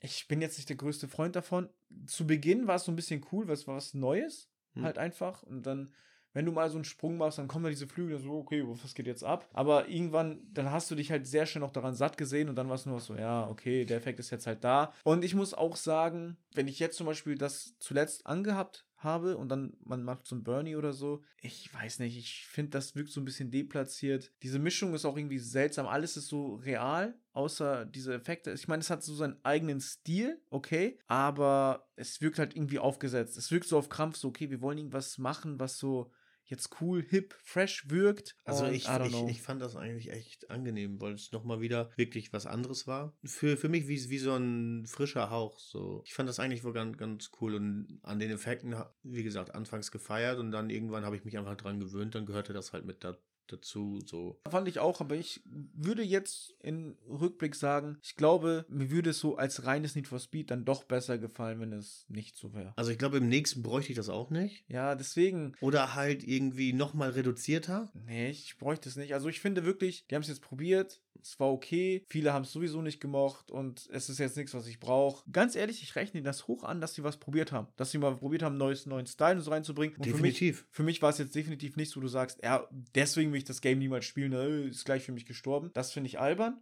[0.00, 1.70] ich bin jetzt nicht der größte Freund davon.
[2.06, 4.82] Zu Beginn war es so ein bisschen cool, weil es war was Neues, Hm.
[4.82, 5.42] halt einfach.
[5.44, 5.94] Und dann,
[6.34, 8.94] wenn du mal so einen Sprung machst, dann kommen da diese Flügel, so, okay, was
[8.94, 9.48] geht jetzt ab?
[9.52, 12.68] Aber irgendwann, dann hast du dich halt sehr schnell noch daran satt gesehen und dann
[12.68, 14.92] war es nur so, ja, okay, der Effekt ist jetzt halt da.
[15.04, 19.50] Und ich muss auch sagen, wenn ich jetzt zum Beispiel das zuletzt angehabt habe und
[19.50, 21.22] dann man macht so ein Bernie oder so.
[21.40, 24.32] Ich weiß nicht, ich finde, das wirkt so ein bisschen deplatziert.
[24.42, 25.86] Diese Mischung ist auch irgendwie seltsam.
[25.86, 28.50] Alles ist so real, außer diese Effekte.
[28.52, 33.36] Ich meine, es hat so seinen eigenen Stil, okay, aber es wirkt halt irgendwie aufgesetzt.
[33.36, 36.10] Es wirkt so auf Krampf, so, okay, wir wollen irgendwas machen, was so
[36.46, 38.36] jetzt cool, hip, fresh wirkt.
[38.44, 42.46] Also ich, ich, ich fand das eigentlich echt angenehm, weil es nochmal wieder wirklich was
[42.46, 43.16] anderes war.
[43.24, 45.58] Für, für mich wie, wie so ein frischer Hauch.
[45.58, 46.02] So.
[46.04, 49.90] Ich fand das eigentlich wohl ganz, ganz cool und an den Effekten, wie gesagt, anfangs
[49.90, 53.04] gefeiert und dann irgendwann habe ich mich einfach dran gewöhnt, dann gehörte das halt mit
[53.04, 53.16] da,
[53.46, 54.00] dazu.
[54.04, 54.40] So.
[54.48, 59.18] Fand ich auch, aber ich würde jetzt in Rückblick sagen, ich glaube, mir würde es
[59.18, 62.72] so als reines Need for Speed dann doch besser gefallen, wenn es nicht so wäre.
[62.76, 64.64] Also ich glaube, im nächsten bräuchte ich das auch nicht.
[64.68, 67.92] Ja, deswegen, Oder halt irgendwie nochmal reduzierter.
[68.06, 69.14] nee, ich bräuchte es nicht.
[69.14, 72.52] Also ich finde wirklich, die haben es jetzt probiert, es war okay, viele haben es
[72.52, 75.28] sowieso nicht gemocht und es ist jetzt nichts, was ich brauche.
[75.30, 77.68] Ganz ehrlich, ich rechne ihnen das hoch an, dass sie was probiert haben.
[77.76, 79.96] Dass sie mal probiert haben, neues, neuen Style so reinzubringen.
[79.96, 80.66] Und für mich, Definitiv.
[80.70, 83.44] für mich war es jetzt definitiv nicht so, wo du sagst, ja, deswegen will ich
[83.44, 85.70] das Game niemals spielen, äh, ist gleich für mich gestorben.
[85.74, 86.60] Das finde ich albern.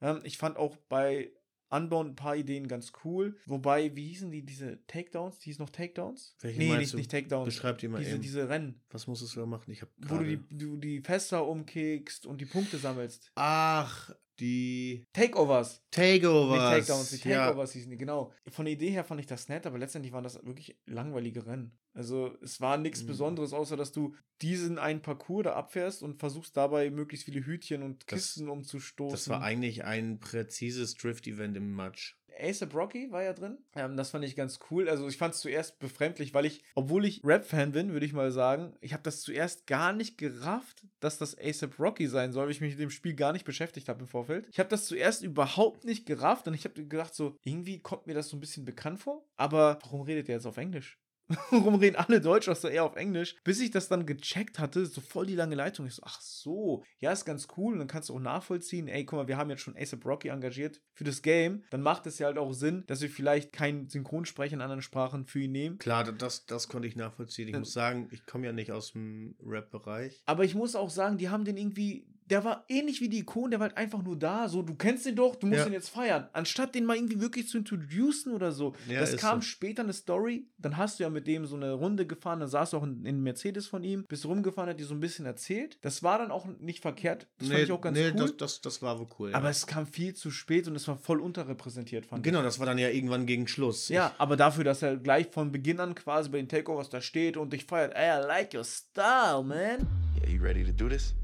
[0.00, 1.32] Ähm, ich fand auch bei
[1.70, 3.36] Unbound ein paar Ideen ganz cool.
[3.46, 5.38] Wobei, wie hießen die, diese Takedowns?
[5.38, 6.34] Die hieß noch Takedowns?
[6.40, 6.96] Welche nee, nicht, du?
[6.96, 7.46] nicht Takedowns.
[7.46, 8.22] Beschreib die mal diese, eben.
[8.22, 9.70] diese Rennen, Was musstest du da machen?
[9.70, 13.30] Ich habe wo du die, du die Fässer umkickst und die Punkte sammelst.
[13.36, 14.10] Ach,
[14.40, 15.82] die Takeovers.
[15.90, 16.76] Takeovers.
[16.76, 17.46] Nicht Takedowns, die Ja.
[17.46, 18.32] Takeovers hießen die, genau.
[18.48, 21.76] Von der Idee her fand ich das nett, aber letztendlich waren das wirklich langweilige Rennen.
[21.92, 23.08] Also es war nichts Mhm.
[23.08, 27.82] Besonderes, außer dass du diesen einen Parcours da abfährst und versuchst dabei möglichst viele Hütchen
[27.82, 29.10] und Das- Kisten umzustoßen.
[29.12, 32.16] Das war eigentlich ein präzises Drift-Event im Match.
[32.38, 33.58] ASAP Rocky war ja drin.
[33.74, 34.88] Ähm, das fand ich ganz cool.
[34.88, 38.30] Also ich fand es zuerst befremdlich, weil ich, obwohl ich Rap-Fan bin, würde ich mal
[38.32, 42.52] sagen, ich habe das zuerst gar nicht gerafft, dass das ASAP Rocky sein soll, weil
[42.52, 44.46] ich mich mit dem Spiel gar nicht beschäftigt habe im Vorfeld.
[44.50, 48.14] Ich habe das zuerst überhaupt nicht gerafft und ich habe gedacht so, irgendwie kommt mir
[48.14, 49.24] das so ein bisschen bekannt vor.
[49.36, 50.98] Aber warum redet er jetzt auf Englisch?
[51.50, 53.36] Warum reden alle Deutsch, was so eher auf Englisch?
[53.44, 55.86] Bis ich das dann gecheckt hatte, so voll die lange Leitung.
[55.86, 57.74] Ich so, ach so, ja, ist ganz cool.
[57.74, 60.28] Und dann kannst du auch nachvollziehen, ey, guck mal, wir haben jetzt schon ASAP Rocky
[60.28, 61.64] engagiert für das Game.
[61.70, 65.24] Dann macht es ja halt auch Sinn, dass wir vielleicht keinen Synchronsprecher in anderen Sprachen
[65.26, 65.78] für ihn nehmen.
[65.78, 67.48] Klar, das, das konnte ich nachvollziehen.
[67.48, 70.22] Ich muss sagen, ich komme ja nicht aus dem Rap-Bereich.
[70.26, 73.50] Aber ich muss auch sagen, die haben den irgendwie, der war ähnlich wie die Ikone,
[73.50, 74.48] der war halt einfach nur da.
[74.48, 75.66] So, du kennst den doch, du musst Ja.
[75.66, 76.28] ihn jetzt feiern.
[76.32, 78.74] Anstatt den mal irgendwie wirklich zu introducen oder so.
[78.88, 79.46] Ja, das kam so.
[79.48, 80.46] später eine Story.
[80.58, 83.04] Dann hast du ja mit dem so eine Runde gefahren, dann saß du auch in,
[83.04, 85.78] in Mercedes von ihm, bist rumgefahren, hat dir so ein bisschen erzählt.
[85.82, 87.26] Das war dann auch nicht verkehrt.
[87.38, 88.12] Das fand ich auch ganz cool.
[88.12, 89.34] das, das, das war wohl cool.
[89.34, 89.50] aber ja.
[89.50, 92.78] es kam viel zu spät und es war voll unterrepräsentiert, fand genau, das war dann
[92.78, 93.90] ja irgendwann gegen Schluss.
[93.90, 93.96] ich.
[93.96, 97.36] Ja, aber dafür, dass er gleich von Beginn an quasi bei den Takeovers da steht
[97.36, 99.86] und dich feiert, ey, I like your style, man.
[100.22, 101.14] Yeah, you ready to do this?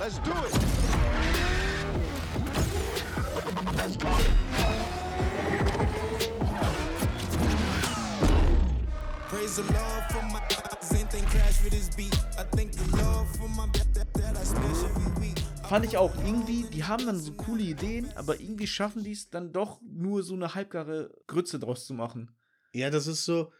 [0.00, 0.52] Let's do it.
[9.28, 10.40] Praise the Lord for my
[10.82, 12.14] Zen crash with his beat.
[12.38, 15.38] I thank the Lord for my that, that I smash every week.
[15.68, 19.30] Fand ich auch irgendwie, die haben dann so coole Ideen, aber irgendwie schaffen die es
[19.30, 22.30] dann doch nur so eine halbgare Grütze draus zu machen.
[22.72, 23.52] Ja, das ist so.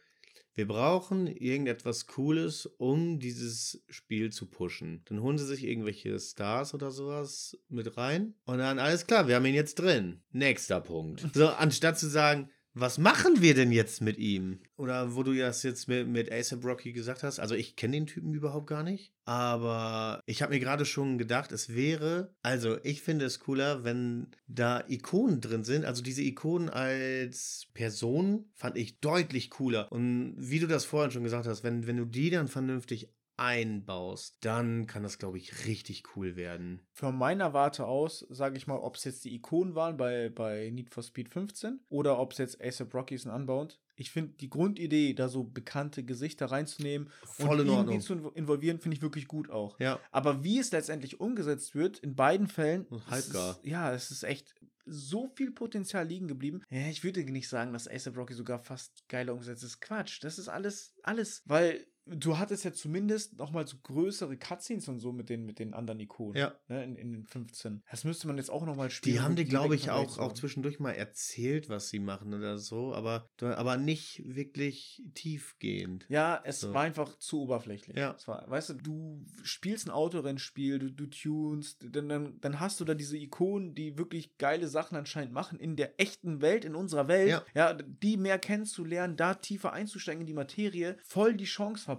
[0.59, 5.03] Wir brauchen irgendetwas Cooles, um dieses Spiel zu pushen.
[5.05, 9.35] Dann holen sie sich irgendwelche Stars oder sowas mit rein und dann alles klar, wir
[9.37, 10.19] haben ihn jetzt drin.
[10.33, 11.25] Nächster Punkt.
[11.33, 12.49] So, anstatt zu sagen,
[12.79, 14.59] was machen wir denn jetzt mit ihm?
[14.77, 18.07] Oder wo du das jetzt mit, mit ASAP Rocky gesagt hast, also ich kenne den
[18.07, 23.01] Typen überhaupt gar nicht, aber ich habe mir gerade schon gedacht, es wäre, also ich
[23.01, 28.99] finde es cooler, wenn da Ikonen drin sind, also diese Ikonen als Person fand ich
[28.99, 29.91] deutlich cooler.
[29.91, 33.09] Und wie du das vorhin schon gesagt hast, wenn, wenn du die dann vernünftig
[33.39, 36.81] einbaust, dann kann das, glaube ich, richtig cool werden.
[36.93, 40.69] Von meiner Warte aus, sage ich mal, ob es jetzt die Ikonen waren bei, bei
[40.69, 43.79] Need for Speed 15 oder ob es jetzt ASAP Rocky ist und Unbound.
[43.95, 48.33] Ich finde die Grundidee, da so bekannte Gesichter reinzunehmen Voll und in irgendwie zu invo-
[48.33, 49.77] involvieren, finde ich wirklich gut auch.
[49.79, 49.99] Ja.
[50.11, 53.51] Aber wie es letztendlich umgesetzt wird, in beiden Fällen, Halbgar.
[53.57, 56.61] Ist, ja, es ist echt so viel Potenzial liegen geblieben.
[56.69, 59.81] Ja, ich würde nicht sagen, dass ASAP Rocky sogar fast geiler umgesetzt ist.
[59.81, 64.87] Quatsch, das ist alles, alles, weil du hattest ja zumindest noch mal so größere Cutscenes
[64.87, 66.35] und so mit den, mit den anderen Ikonen.
[66.35, 66.53] Ja.
[66.67, 67.83] Ne, in, in den 15.
[67.89, 69.15] Das müsste man jetzt auch noch mal spielen.
[69.15, 72.93] Die haben dir, glaube ich, auch, auch zwischendurch mal erzählt, was sie machen oder so,
[72.93, 76.05] aber, aber nicht wirklich tiefgehend.
[76.09, 76.73] Ja, es So.
[76.73, 77.97] war einfach zu oberflächlich.
[77.97, 78.15] Ja.
[78.17, 82.79] Es war, weißt du, du spielst ein Autorennspiel, du, du tunst, dann, dann, dann hast
[82.79, 86.75] du da diese Ikonen, die wirklich geile Sachen anscheinend machen in der echten Welt, in
[86.75, 87.29] unserer Welt.
[87.29, 87.43] Ja.
[87.53, 91.98] ja die mehr kennenzulernen, da tiefer einzusteigen in die Materie, voll die Chance verpasst.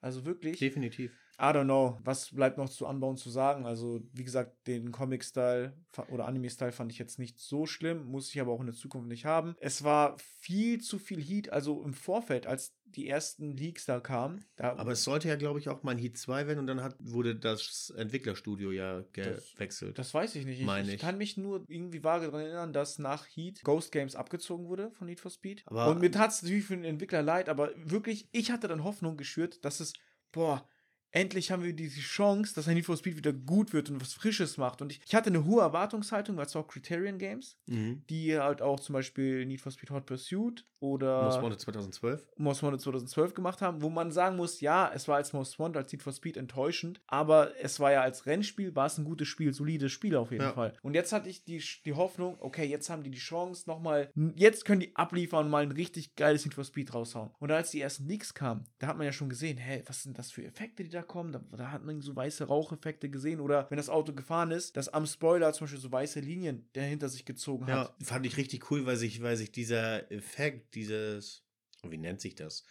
[0.00, 0.58] Also wirklich.
[0.58, 1.12] Definitiv.
[1.38, 3.66] I don't know, was bleibt noch zu anbauen zu sagen.
[3.66, 5.76] Also, wie gesagt, den Comic-Style
[6.10, 9.08] oder Anime-Style fand ich jetzt nicht so schlimm, muss ich aber auch in der Zukunft
[9.08, 9.54] nicht haben.
[9.58, 14.44] Es war viel zu viel Heat, also im Vorfeld, als die ersten Leaks da kamen.
[14.56, 16.82] Da, Aber es sollte ja, glaube ich, auch mal ein Heat 2 werden und dann
[16.82, 19.98] hat, wurde das Entwicklerstudio ja gewechselt.
[19.98, 20.60] Das weiß ich nicht.
[20.60, 21.00] Ich, ich ich.
[21.00, 25.06] kann mich nur irgendwie vage daran erinnern, dass nach Heat Ghost Games abgezogen wurde von
[25.06, 25.62] Need for Speed.
[25.66, 28.84] Aber- und mir tat es natürlich für den Entwickler leid, aber wirklich, ich hatte dann
[28.84, 29.94] Hoffnung geschürt, dass es,
[30.30, 30.68] boah,
[31.12, 34.14] endlich haben wir diese Chance, dass ein Need for Speed wieder gut wird und was
[34.14, 34.82] Frisches macht.
[34.82, 38.02] Und ich, ich hatte eine hohe Erwartungshaltung, weil es auch Criterion Games, mhm.
[38.10, 42.26] die halt auch zum Beispiel Need for Speed Hot Pursuit oder Most Wanted 2012.
[42.36, 45.76] Most Wanted 2012 gemacht haben, wo man sagen muss, ja, es war als Most Wanted,
[45.76, 49.28] als Need for Speed enttäuschend, aber es war ja als Rennspiel, war es ein gutes
[49.28, 50.52] Spiel, solides Spiel auf jeden Ja.
[50.52, 50.74] Fall.
[50.82, 54.64] Und jetzt hatte ich die, die Hoffnung, okay, jetzt haben die die Chance nochmal, jetzt
[54.64, 57.30] können die abliefern und mal ein richtig geiles Need for Speed raushauen.
[57.38, 60.18] Und als die ersten Leaks kamen, da hat man ja schon gesehen, hä, was sind
[60.18, 61.32] das für Effekte, die da kommen?
[61.32, 64.88] Da, da hat man so weiße Raucheffekte gesehen oder wenn das Auto gefahren ist, dass
[64.88, 67.94] am Spoiler zum Beispiel so weiße Linien, der hinter sich gezogen Ja, hat.
[68.02, 71.44] fand ich richtig cool, weil sich, weil sich dieser Effekt, dieses,
[71.84, 72.64] wie nennt sich das?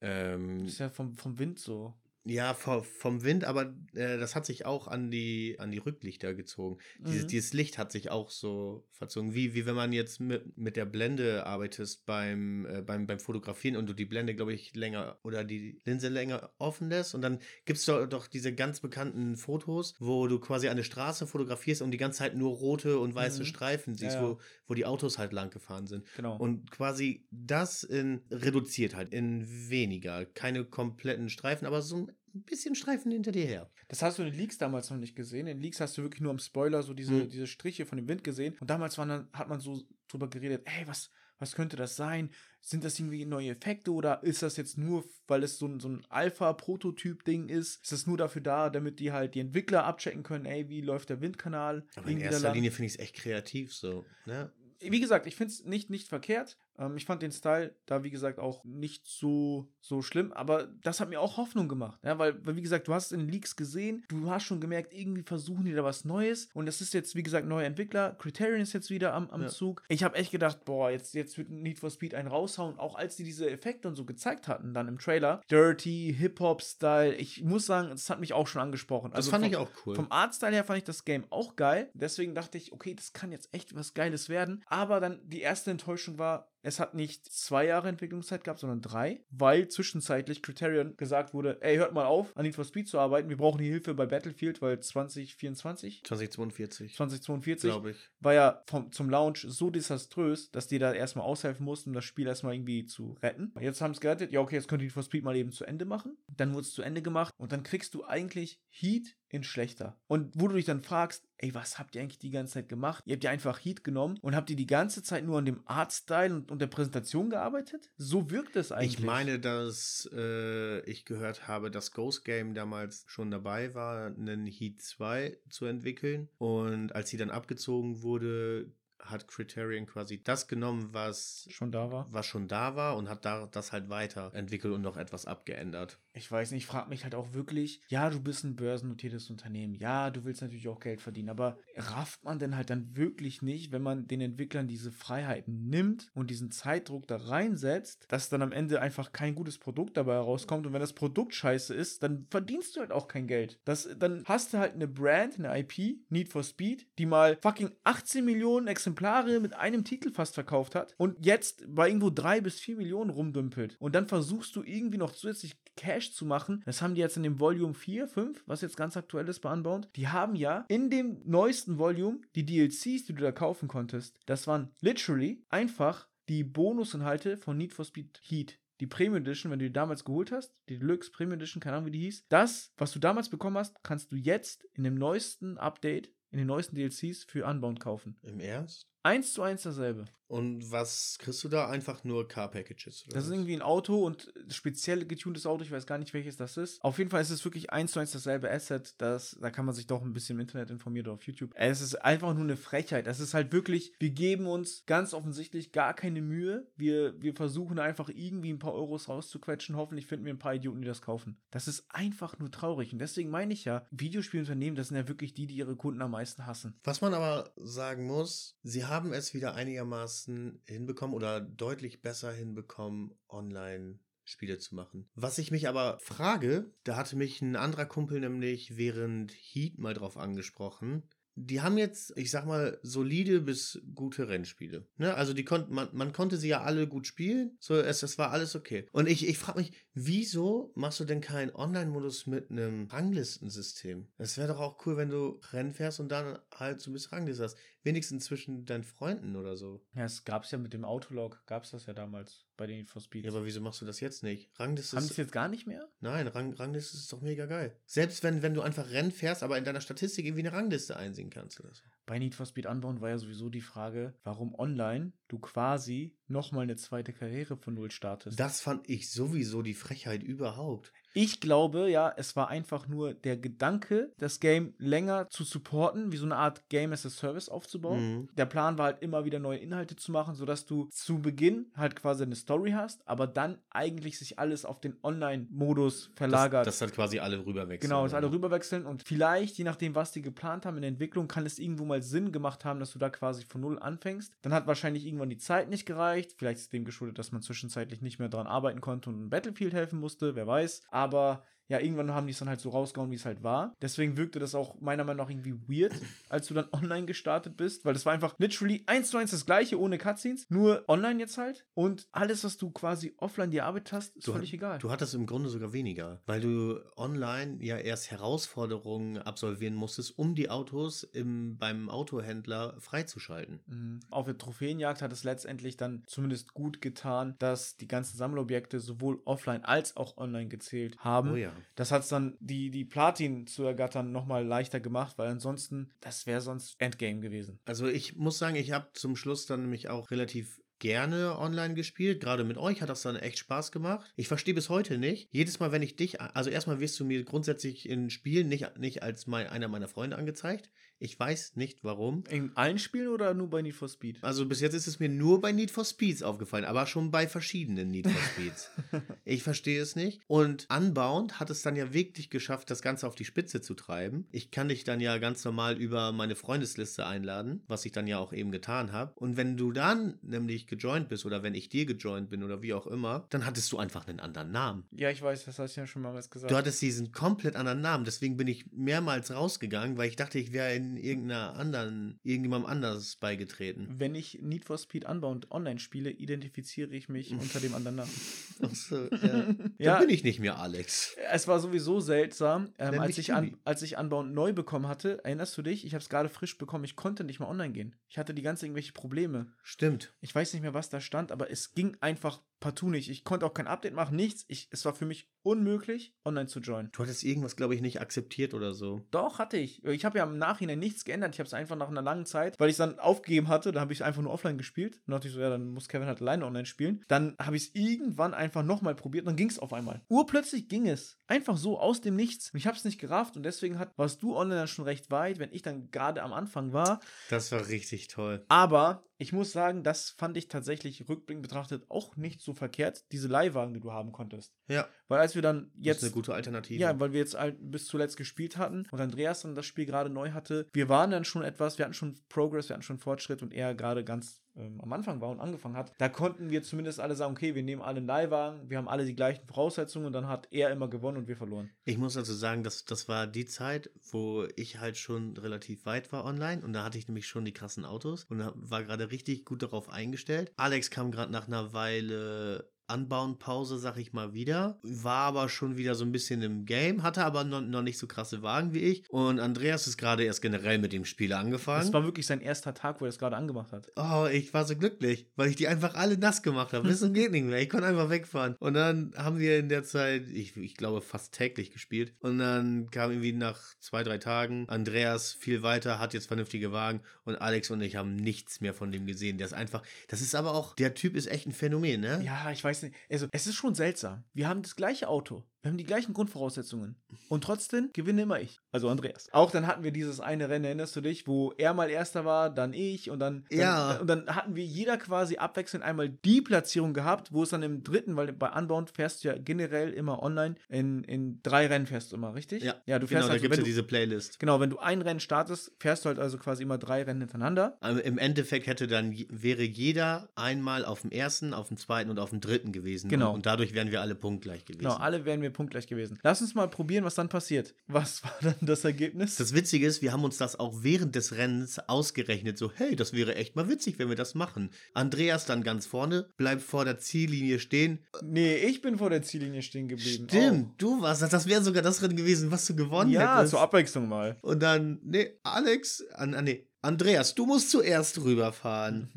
[0.00, 1.94] Ähm, Das ist ja vom, vom Wind so.
[2.26, 6.78] Ja, vom, Wind, aber äh, das hat sich auch an die, an die Rücklichter gezogen.
[7.00, 7.28] Dieses, Mhm.
[7.28, 10.86] dieses Licht hat sich auch so verzogen, wie, wie wenn man jetzt mit, mit der
[10.86, 15.44] Blende arbeitest beim, äh, beim, beim Fotografieren und du die Blende, glaube ich, länger oder
[15.44, 19.94] die Linse länger offen lässt und dann gibt es doch, doch diese ganz bekannten Fotos,
[19.98, 23.44] wo du quasi eine Straße fotografierst und die ganze Zeit nur rote und weiße Mhm.
[23.46, 24.28] Streifen siehst, Ja, ja.
[24.30, 26.06] Wo, wo die Autos halt lang gefahren sind.
[26.16, 26.36] Genau.
[26.38, 30.24] Und quasi das in reduziert halt in weniger.
[30.24, 33.70] Keine kompletten Streifen, aber so ein bisschen Streifen hinter dir her.
[33.88, 35.46] Das hast du in den Leaks damals noch nicht gesehen.
[35.46, 37.28] In den Leaks hast du wirklich nur am Spoiler so diese, Mhm.
[37.30, 38.56] diese Striche von dem Wind gesehen.
[38.60, 42.30] Und damals waren dann, hat man so drüber geredet, ey, was, was könnte das sein?
[42.60, 45.88] Sind das irgendwie neue Effekte oder ist das jetzt nur, weil es so ein, so
[45.88, 47.82] ein Alpha-Prototyp-Ding ist?
[47.82, 51.10] Ist das nur dafür da, damit die halt die Entwickler abchecken können, ey, wie läuft
[51.10, 51.86] der Windkanal?
[51.96, 52.52] Aber in erster?
[52.52, 54.04] Linie finde ich es echt kreativ so.
[54.26, 54.52] Ne?
[54.80, 56.58] wie gesagt, ich finde es nicht, nicht verkehrt.
[56.78, 61.00] Ähm, ich fand den Style da, wie gesagt, auch nicht so, so schlimm, aber das
[61.00, 61.98] hat mir auch Hoffnung gemacht.
[62.02, 64.60] Ja, weil, weil, wie gesagt, du hast es in den Leaks gesehen, du hast schon
[64.60, 68.16] gemerkt, irgendwie versuchen die da was Neues und das ist jetzt, wie gesagt, neuer Entwickler.
[68.18, 69.48] Criterion ist jetzt wieder am, am Ja.
[69.48, 69.82] Zug.
[69.88, 73.16] Ich habe echt gedacht, boah, jetzt, jetzt wird Need for Speed einen raushauen, auch als
[73.16, 75.40] die diese Effekte und so gezeigt hatten, dann im Trailer.
[75.50, 77.14] Dirty, Hip-Hop-Style.
[77.14, 79.10] Ich muss sagen, es hat mich auch schon angesprochen.
[79.10, 79.94] Das Also fand vom- ich auch cool.
[79.94, 81.90] vom Artstyle her fand ich das Game auch geil.
[81.94, 84.62] Deswegen dachte ich, okay, das kann jetzt echt was Geiles werden.
[84.66, 89.22] Aber dann die erste Enttäuschung war, es hat nicht zwei Jahre Entwicklungszeit gehabt, sondern drei,
[89.30, 93.28] weil zwischenzeitlich Criterion gesagt wurde, ey, hört mal auf, an Need for Speed zu arbeiten.
[93.28, 98.10] Wir brauchen die Hilfe bei Battlefield, weil 2024, 2042, 2042 glaube ich.
[98.20, 102.04] war ja vom, zum Launch so desaströs, dass die da erstmal aushelfen mussten, um das
[102.04, 103.52] Spiel erstmal irgendwie zu retten.
[103.60, 104.32] Jetzt haben sie es gerettet.
[104.32, 106.16] Ja, okay, jetzt könnt ihr Need for Speed mal eben zu Ende machen.
[106.34, 109.96] Dann wurde es zu Ende gemacht und dann kriegst du eigentlich Heat in schlechter.
[110.06, 113.02] Und wo du dich dann fragst, ey, was habt ihr eigentlich die ganze Zeit gemacht?
[113.06, 115.60] Ihr habt ja einfach Heat genommen und habt ihr die ganze Zeit nur an dem
[115.66, 117.90] Artstyle und, und der Präsentation gearbeitet?
[117.96, 119.00] So wirkt es eigentlich.
[119.00, 124.46] Ich meine, dass äh, ich gehört habe, dass Ghost Game damals schon dabei war, einen
[124.46, 126.28] Heat 2 zu entwickeln.
[126.38, 132.06] Und als sie dann abgezogen wurde, hat Criterion quasi das genommen, was, schon da war.
[132.10, 135.98] was schon da war und hat da das halt weiterentwickelt und noch etwas abgeändert.
[136.16, 139.74] Ich weiß nicht, ich frage mich halt auch wirklich, ja, du bist ein börsennotiertes Unternehmen,
[139.74, 143.72] ja, du willst natürlich auch Geld verdienen, aber rafft man denn halt dann wirklich nicht,
[143.72, 148.52] wenn man den Entwicklern diese Freiheiten nimmt und diesen Zeitdruck da reinsetzt, dass dann am
[148.52, 152.76] Ende einfach kein gutes Produkt dabei herauskommt und wenn das Produkt scheiße ist, dann verdienst
[152.76, 153.58] du halt auch kein Geld.
[153.64, 157.72] Das, dann hast du halt eine Brand, eine IP, Need for Speed, die mal fucking
[157.82, 162.60] 18 Millionen Exemplare mit einem Titel fast verkauft hat und jetzt bei irgendwo 3 bis
[162.60, 163.76] 4 Millionen rumdümpelt.
[163.80, 166.62] Und dann versuchst du irgendwie noch zusätzlich Cash zu machen.
[166.66, 169.52] Das haben die jetzt in dem Volume 4, 5, was jetzt ganz aktuell ist bei
[169.52, 169.88] Unbound.
[169.96, 174.46] Die haben ja in dem neuesten Volume die DLCs, die du da kaufen konntest, das
[174.46, 178.58] waren literally einfach die Bonusinhalte von Need for Speed Heat.
[178.80, 181.86] Die Premium Edition, wenn du die damals geholt hast, die Deluxe Premium Edition, keine Ahnung
[181.86, 185.58] wie die hieß, das, was du damals bekommen hast, kannst du jetzt in dem neuesten
[185.58, 188.16] Update, in den neuesten DLCs für Unbound kaufen.
[188.22, 188.88] Im Ernst?
[189.04, 190.06] Eins zu eins dasselbe.
[190.26, 191.68] Und was kriegst du da?
[191.68, 193.04] Einfach nur Car-Packages?
[193.08, 196.56] Das ist irgendwie ein Auto und speziell getuntes Auto, ich weiß gar nicht, welches das
[196.56, 196.82] ist.
[196.82, 198.94] Auf jeden Fall ist es wirklich eins zu eins dasselbe Asset.
[198.98, 201.52] Das, da kann man sich doch ein bisschen im Internet informieren oder auf YouTube.
[201.54, 203.06] Es ist einfach nur eine Frechheit.
[203.06, 206.66] Es ist halt wirklich, wir geben uns ganz offensichtlich gar keine Mühe.
[206.76, 209.76] Wir, wir versuchen einfach irgendwie ein paar Euros rauszuquetschen.
[209.76, 211.38] Hoffentlich finden wir ein paar Idioten, die das kaufen.
[211.50, 212.92] Das ist einfach nur traurig.
[212.92, 216.12] Und deswegen meine ich ja, Videospielunternehmen, das sind ja wirklich die, die ihre Kunden am
[216.12, 216.78] meisten hassen.
[216.82, 220.23] Was man aber sagen muss, sie haben es wieder einigermaßen
[220.66, 225.06] hinbekommen oder deutlich besser hinbekommen, online Spiele zu machen.
[225.14, 229.94] Was ich mich aber frage, da hatte mich ein anderer Kumpel nämlich während Heat mal
[229.94, 231.02] drauf angesprochen.
[231.36, 234.86] Die haben jetzt, ich sag mal, solide bis gute Rennspiele.
[234.98, 235.14] Ne?
[235.14, 237.56] Also die konnten, man, man konnte sie ja alle gut spielen.
[237.58, 238.86] So, es, es war alles okay.
[238.92, 244.08] Und ich, ich frage mich, wieso machst du denn keinen Online-Modus mit einem Ranglistensystem?
[244.18, 247.12] Es wäre doch auch cool, wenn du Rennen fährst und dann halt so ein bisschen
[247.12, 247.56] Rangliste hast.
[247.82, 249.84] Wenigstens zwischen deinen Freunden oder so.
[249.94, 252.78] Ja, es gab es ja mit dem Autolog, gab es das ja damals bei den
[252.78, 253.24] Need for Speed.
[253.24, 254.50] Ja, aber wieso machst du das jetzt nicht?
[254.58, 255.16] Rangliste Haben ist.
[255.16, 255.88] jetzt gar nicht mehr?
[256.00, 257.76] Nein, Rang, Rangliste ist doch mega geil.
[257.86, 261.30] Selbst wenn, wenn du einfach Rennen fährst, aber in deiner Statistik irgendwie eine Rangliste einsehen
[261.30, 261.82] kannst oder so.
[262.06, 266.62] Bei Need for Speed Unbound war ja sowieso die Frage, warum online du quasi nochmal
[266.62, 268.38] eine zweite Karriere von Null startest.
[268.38, 270.92] Das fand ich sowieso die Frechheit überhaupt.
[271.16, 276.16] Ich glaube, ja, es war einfach nur der Gedanke, das Game länger zu supporten, wie
[276.16, 278.00] so eine Art Game as a Service aufzubauen.
[278.00, 278.28] Mhm.
[278.36, 281.94] Der Plan war halt immer wieder neue Inhalte zu machen, sodass du zu Beginn halt
[281.94, 286.66] quasi eine Story hast, aber dann eigentlich sich alles auf den Online-Modus verlagert.
[286.66, 287.88] Dass, dass halt quasi alle rüberwechseln.
[287.88, 291.28] Genau, dass alle rüberwechseln und vielleicht, je nachdem, was die geplant haben in der Entwicklung,
[291.28, 294.32] kann es irgendwo mal Sinn gemacht haben, dass du da quasi von Null anfängst.
[294.42, 296.34] Dann hat wahrscheinlich irgendwann die Zeit nicht gereicht.
[296.36, 300.00] Vielleicht ist dem geschuldet, dass man zwischenzeitlich nicht mehr dran arbeiten konnte und Battlefield helfen
[300.00, 300.82] musste, wer weiß.
[300.90, 303.74] Aber aber ja, irgendwann haben die es dann halt so rausgehauen, wie es halt war.
[303.80, 305.92] Deswegen wirkte das auch meiner Meinung nach irgendwie weird,
[306.28, 309.46] als du dann online gestartet bist, weil das war einfach literally eins zu eins das
[309.46, 311.66] gleiche ohne Cutscenes, nur online jetzt halt.
[311.74, 314.78] Und alles, was du quasi offline dir arbeitet hast, ist Du, völlig egal.
[314.78, 320.34] du hattest im Grunde sogar weniger, weil du online ja erst Herausforderungen absolvieren musstest, um
[320.34, 323.60] die Autos im, beim Autohändler freizuschalten.
[323.66, 324.00] Mhm.
[324.10, 329.20] Auf der Trophäenjagd hat es letztendlich dann zumindest gut getan, dass die ganzen Sammelobjekte sowohl
[329.24, 331.32] offline als auch online gezählt haben.
[331.32, 331.52] Oh ja.
[331.74, 336.26] Das hat es dann die, die Platin zu ergattern nochmal leichter gemacht, weil ansonsten, das
[336.26, 337.60] wäre sonst Endgame gewesen.
[337.64, 342.20] Also ich muss sagen, ich habe zum Schluss dann nämlich auch relativ gerne online gespielt.
[342.20, 344.12] Gerade mit euch hat das dann echt Spaß gemacht.
[344.16, 345.28] Ich verstehe bis heute nicht.
[345.32, 349.02] Jedes Mal, wenn ich dich, also erstmal wirst du mir grundsätzlich in Spielen nicht, nicht
[349.02, 350.70] als mein, einer meiner Freunde angezeigt.
[351.04, 352.24] Ich weiß nicht warum.
[352.30, 354.16] In allen Spielen oder nur bei Need for Speed?
[354.22, 357.28] Also bis jetzt ist es mir nur bei Need for Speeds aufgefallen, aber schon bei
[357.28, 358.70] verschiedenen Need for Speeds.
[359.26, 360.22] ich verstehe es nicht.
[360.28, 364.26] Und Unbound hat es dann ja wirklich geschafft, das Ganze auf die Spitze zu treiben.
[364.32, 368.18] Ich kann dich dann ja ganz normal über meine Freundesliste einladen, was ich dann ja
[368.18, 369.12] auch eben getan habe.
[369.16, 372.72] Und wenn du dann nämlich gejoint bist oder wenn ich dir gejoint bin oder wie
[372.72, 374.84] auch immer, dann hattest du einfach einen anderen Namen.
[374.92, 376.50] Ja, ich weiß, das hast du ja schon mal was gesagt.
[376.50, 380.54] Du hattest diesen komplett anderen Namen, deswegen bin ich mehrmals rausgegangen, weil ich dachte, ich
[380.54, 383.94] wäre in irgendeiner anderen, irgendjemandem anders beigetreten.
[383.98, 388.10] Wenn ich Need for Speed Unbound online spiele, identifiziere ich mich unter dem anderen Namen.
[388.62, 389.54] Ach so, ja.
[389.78, 389.98] Ja.
[389.98, 391.16] Bin ich nicht mehr Alex.
[391.30, 395.22] Es war sowieso seltsam, ähm, als, ich an, als ich Unbound neu bekommen hatte.
[395.24, 395.84] Erinnerst du dich?
[395.84, 396.84] Ich habe es gerade frisch bekommen.
[396.84, 397.96] Ich konnte nicht mal online gehen.
[398.08, 399.52] Ich hatte die ganze irgendwelche Probleme.
[399.62, 400.14] Stimmt.
[400.20, 403.10] Ich weiß nicht mehr, was da stand, aber es ging einfach partout nicht.
[403.10, 404.46] Ich konnte auch kein Update machen, nichts.
[404.48, 406.90] Ich, es war für mich unmöglich, online zu joinen.
[406.92, 409.02] Du hattest irgendwas, glaube ich, nicht akzeptiert oder so.
[409.10, 409.84] Doch, hatte ich.
[409.84, 411.34] Ich habe ja im Nachhinein nichts geändert.
[411.34, 413.82] Ich habe es einfach nach einer langen Zeit, weil ich es dann aufgegeben hatte, da
[413.82, 415.02] habe ich es einfach nur offline gespielt.
[415.06, 417.04] Und dachte ich so, ja, dann muss Kevin halt alleine online spielen.
[417.06, 420.00] Dann habe ich es irgendwann einfach nochmal probiert und dann ging es auf einmal.
[420.08, 421.18] Urplötzlich ging es.
[421.26, 422.50] Einfach so aus dem Nichts.
[422.50, 425.10] Und ich habe es nicht gerafft und deswegen hat, warst du online dann schon recht
[425.10, 427.00] weit, wenn ich dann gerade am Anfang war.
[427.28, 428.42] Das war richtig toll.
[428.48, 433.28] Aber ich muss sagen, das fand ich tatsächlich rückblickend betrachtet auch nicht so verkehrt, diese
[433.28, 434.52] Leihwagen, die du haben konntest.
[434.68, 436.80] Ja, Weil als wir dann das jetzt ist eine gute Alternative.
[436.80, 440.10] ja, weil wir jetzt halt bis zuletzt gespielt hatten und Andreas dann das Spiel gerade
[440.10, 440.68] neu hatte.
[440.72, 443.74] Wir waren dann schon etwas, wir hatten schon Progress, wir hatten schon Fortschritt und er
[443.74, 445.92] gerade ganz ähm, am Anfang war und angefangen hat.
[445.98, 449.04] Da konnten wir zumindest alle sagen, okay, wir nehmen alle einen Leihwagen, wir haben alle
[449.04, 451.70] die gleichen Voraussetzungen und dann hat er immer gewonnen und wir verloren.
[451.84, 456.12] Ich muss also sagen, dass das war die Zeit, wo ich halt schon relativ weit
[456.12, 459.44] war online und da hatte ich nämlich schon die krassen Autos und war gerade richtig
[459.44, 460.52] gut darauf eingestellt.
[460.56, 464.78] Alex kam gerade nach einer Weile Anbauen-Pause, sag ich mal wieder.
[464.82, 468.06] War aber schon wieder so ein bisschen im Game, hatte aber noch, noch nicht so
[468.06, 469.08] krasse Wagen wie ich.
[469.10, 471.80] Und Andreas ist gerade erst generell mit dem Spiel angefangen.
[471.80, 473.90] Das war wirklich sein erster Tag, wo er es gerade angemacht hat.
[473.96, 476.88] Oh, ich war so glücklich, weil ich die einfach alle nass gemacht habe.
[476.88, 477.60] Bis zum geht nicht mehr.
[477.60, 478.56] Ich konnte einfach wegfahren.
[478.58, 482.14] Und dann haben wir in der Zeit, ich, ich glaube, fast täglich gespielt.
[482.20, 487.00] Und dann kam irgendwie nach zwei, drei Tagen Andreas viel weiter, hat jetzt vernünftige Wagen.
[487.24, 489.38] Und Alex und ich haben nichts mehr von dem gesehen.
[489.38, 492.22] Der ist einfach, das ist aber auch, der Typ ist echt ein Phänomen, ne?
[492.24, 492.96] Ja, ich weiß nicht.
[493.10, 494.24] Also, es ist schon seltsam.
[494.32, 495.44] Wir haben das gleiche Auto.
[495.64, 496.94] Wir haben die gleichen Grundvoraussetzungen.
[497.30, 498.60] Und trotzdem gewinne immer ich.
[498.70, 499.28] Also Andreas.
[499.32, 502.50] Auch dann hatten wir dieses eine Rennen, erinnerst du dich, wo er mal Erster war,
[502.50, 503.46] dann ich und dann.
[503.50, 503.94] Ja.
[503.94, 507.62] Dann, und dann hatten wir jeder quasi abwechselnd einmal die Platzierung gehabt, wo es dann
[507.62, 511.86] im dritten, weil bei Unbound fährst du ja generell immer online, in, in drei Rennen
[511.86, 512.62] fährst du immer, richtig?
[512.62, 514.38] Ja, Ja, du genau, fährst da halt, gibt es ja diese Playlist.
[514.40, 517.78] Genau, wenn du ein Rennen startest, fährst du halt also quasi immer drei Rennen hintereinander.
[517.80, 522.18] Aber Im Endeffekt hätte dann, wäre jeder einmal auf dem ersten, auf dem zweiten und
[522.18, 523.08] auf dem dritten gewesen.
[523.08, 523.30] Genau.
[523.30, 524.82] Und, und dadurch wären wir alle punktgleich gewesen.
[524.82, 526.18] Genau, alle wären wir punktgleich gewesen.
[526.22, 527.74] Lass uns mal probieren, was dann passiert.
[527.86, 529.36] Was war dann das Ergebnis?
[529.36, 533.14] Das Witzige ist, wir haben uns das auch während des Rennens ausgerechnet, so, hey, das
[533.14, 534.70] wäre echt mal witzig, wenn wir das machen.
[534.92, 538.04] Andreas dann ganz vorne, bleibt vor der Ziellinie stehen.
[538.22, 540.26] nee, ich bin vor der Ziellinie stehen geblieben.
[540.28, 541.30] Stimmt, du warst das.
[541.30, 542.76] Das wäre sogar das Rennen gewesen, was du Oh.
[542.76, 543.52] gewonnen Ja, hättest.
[543.52, 544.36] zur Abwechslung mal.
[544.42, 549.08] Und dann, nee, Alex, an, nee, Andreas, du musst zuerst rüberfahren.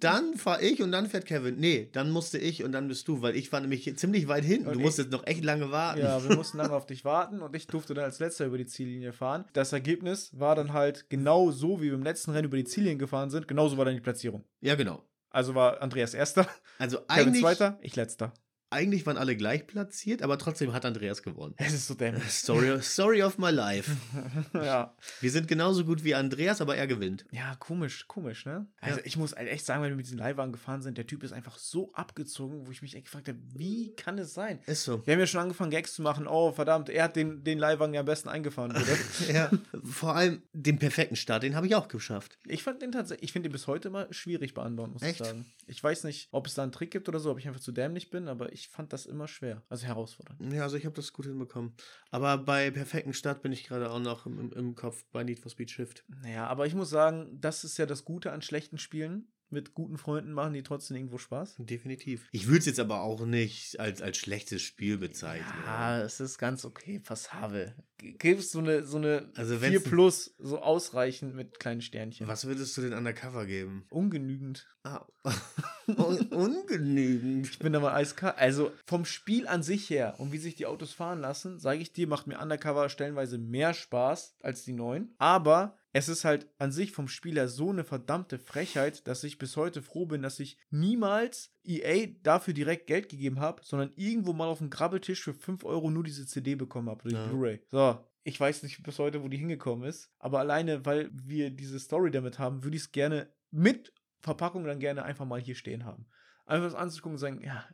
[0.00, 1.56] dann fahr ich und dann fährt Kevin.
[1.58, 4.68] Nee, dann musste ich und dann bist du, weil ich war nämlich ziemlich weit hinten.
[4.68, 6.00] Und du musstest noch echt lange warten.
[6.00, 8.66] Ja, wir mussten lange auf dich warten und ich durfte dann als letzter über die
[8.66, 9.44] Ziellinie fahren.
[9.52, 12.98] Das Ergebnis war dann halt genau so, wie wir im letzten Rennen über die Ziellinie
[12.98, 13.48] gefahren sind.
[13.48, 14.44] Genauso war dann die Platzierung.
[14.60, 15.02] ja, genau.
[15.30, 16.46] Also war Andreas erster,
[16.78, 18.32] Also Kevin eigentlich, zweiter, ich letzter.
[18.74, 21.54] Eigentlich waren alle gleich platziert, aber trotzdem hat Andreas gewonnen.
[21.56, 22.24] Es ist so dämlich.
[22.24, 23.90] Story, Story of my life.
[24.54, 24.94] ja.
[25.20, 27.24] Wir sind genauso gut wie Andreas, aber er gewinnt.
[27.30, 28.66] Ja, komisch, komisch, ne?
[28.80, 31.32] Also ich muss echt sagen, wenn wir mit diesem Leihwagen gefahren sind, der Typ ist
[31.32, 34.58] einfach so abgezogen, wo ich mich echt gefragt habe, wie kann es sein?
[34.66, 35.06] Ist so.
[35.06, 36.26] Wir haben ja schon angefangen, Gags zu machen.
[36.26, 39.32] Oh, verdammt, er hat den, den Leihwagen ja am besten eingefahren, oder?
[39.32, 39.50] ja.
[39.84, 42.38] Vor allem den perfekten Start, den habe ich auch geschafft.
[42.44, 45.20] Ich fand den tatsächlich, ich finde den bis heute immer schwierig bei Unbound, muss Echt?
[45.20, 45.46] ich sagen.
[45.66, 47.72] Ich weiß nicht, ob es da einen Trick gibt oder so, ob ich einfach zu
[47.72, 49.62] dämlich bin, aber ich fand das immer schwer.
[49.68, 50.52] Also herausfordernd.
[50.52, 51.74] Ja, also ich habe das gut hinbekommen.
[52.10, 55.38] Aber bei perfekten Start bin ich gerade auch noch im, im, im Kopf bei Need
[55.38, 56.04] for Speed Shift.
[56.22, 59.28] Naja, aber ich muss sagen, das ist ja das Gute an schlechten Spielen.
[59.54, 61.54] Mit guten Freunden machen die trotzdem irgendwo Spaß.
[61.58, 62.28] Definitiv.
[62.32, 65.46] Ich würde es jetzt aber auch nicht als, als schlechtes Spiel bezeichnen.
[65.64, 67.74] Ja, es ist ganz okay, passabel.
[67.98, 72.26] Gibst so eine, so eine Also 4 wenn's- plus, so ausreichend mit kleinen Sternchen.
[72.26, 73.86] Was würdest du denn undercover geben?
[73.90, 74.66] Ungenügend.
[74.82, 75.06] Ah.
[75.86, 77.46] Un ungenügend.
[77.48, 78.36] Ich bin da mal eiskalt.
[78.38, 81.92] Also vom Spiel an sich her und wie sich die Autos fahren lassen, sage ich
[81.92, 85.14] dir, macht mir Undercover stellenweise mehr Spaß als die neuen.
[85.18, 89.38] Aber es ist halt an sich vom Spiel her so eine verdammte Frechheit, dass ich
[89.38, 94.32] bis heute froh bin, dass ich niemals EA dafür direkt Geld gegeben habe, sondern irgendwo
[94.32, 97.26] mal auf dem Grabbeltisch für 5 Euro nur diese CD bekommen habe, oder die Ja.
[97.28, 97.60] Blu-ray.
[97.68, 98.04] So.
[98.24, 102.10] Ich weiß nicht bis heute, wo die hingekommen ist, aber alleine, weil wir diese Story
[102.10, 106.06] damit haben, würde ich es gerne mit Verpackung dann gerne einfach mal hier stehen haben.
[106.44, 107.68] Einfach was anzugucken und sagen, ja,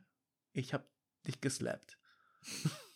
[0.53, 0.85] ich habe
[1.25, 1.97] dich geslappt.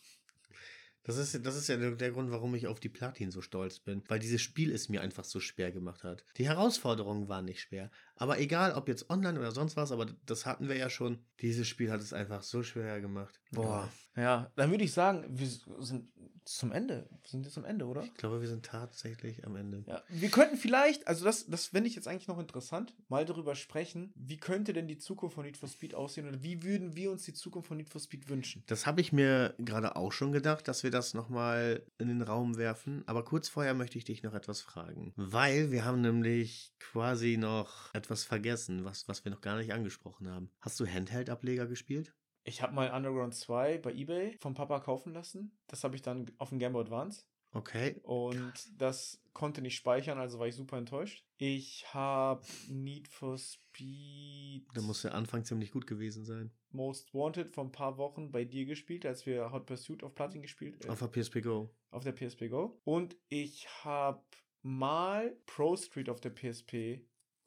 [1.06, 3.78] Das ist, das ist ja der, der Grund, warum ich auf die Platin so stolz
[3.78, 4.02] bin.
[4.08, 6.24] Weil dieses Spiel es mir einfach so schwer gemacht hat.
[6.36, 7.92] Die Herausforderungen waren nicht schwer.
[8.16, 11.18] Aber egal, ob jetzt online oder sonst was, aber das hatten wir ja schon.
[11.40, 13.40] Dieses Spiel hat es einfach so schwer gemacht.
[13.52, 13.88] Boah.
[14.16, 16.08] Ja, dann würde ich sagen, wir sind
[16.46, 17.08] zum Ende.
[17.22, 18.04] Wir sind jetzt zum Ende, oder?
[18.04, 19.84] Ich glaube, wir sind tatsächlich am Ende.
[19.86, 23.54] Ja, wir könnten vielleicht, also das, das fände ich jetzt eigentlich noch interessant, mal darüber
[23.54, 27.10] sprechen, wie könnte denn die Zukunft von Need for Speed aussehen oder wie würden wir
[27.10, 28.62] uns die Zukunft von Need for Speed wünschen?
[28.68, 32.56] Das habe ich mir gerade auch schon gedacht, dass wir das nochmal in den Raum
[32.56, 33.02] werfen.
[33.06, 35.12] Aber kurz vorher möchte ich dich noch etwas fragen.
[35.16, 40.28] Weil wir haben nämlich quasi noch etwas vergessen, was, was wir noch gar nicht angesprochen
[40.28, 40.50] haben.
[40.60, 42.14] Hast du Handheld-Ableger gespielt?
[42.44, 45.58] Ich habe mal Underground 2 bei eBay vom Papa kaufen lassen.
[45.66, 47.24] Das habe ich dann auf dem Game Boy Advance.
[47.52, 47.98] Okay.
[48.02, 51.24] Und das konnte nicht speichern, also war ich super enttäuscht.
[51.38, 56.50] Ich habe Need for Speed Da muss der Anfang ziemlich gut gewesen sein.
[56.70, 60.42] Most Wanted vor ein paar Wochen bei dir gespielt, als wir Hot Pursuit auf Platin
[60.42, 61.70] gespielt äh, Auf der PSP Go.
[61.90, 62.78] auf der PSP Go.
[62.84, 64.22] Und ich habe
[64.62, 67.00] mal Pro Street auf der PSP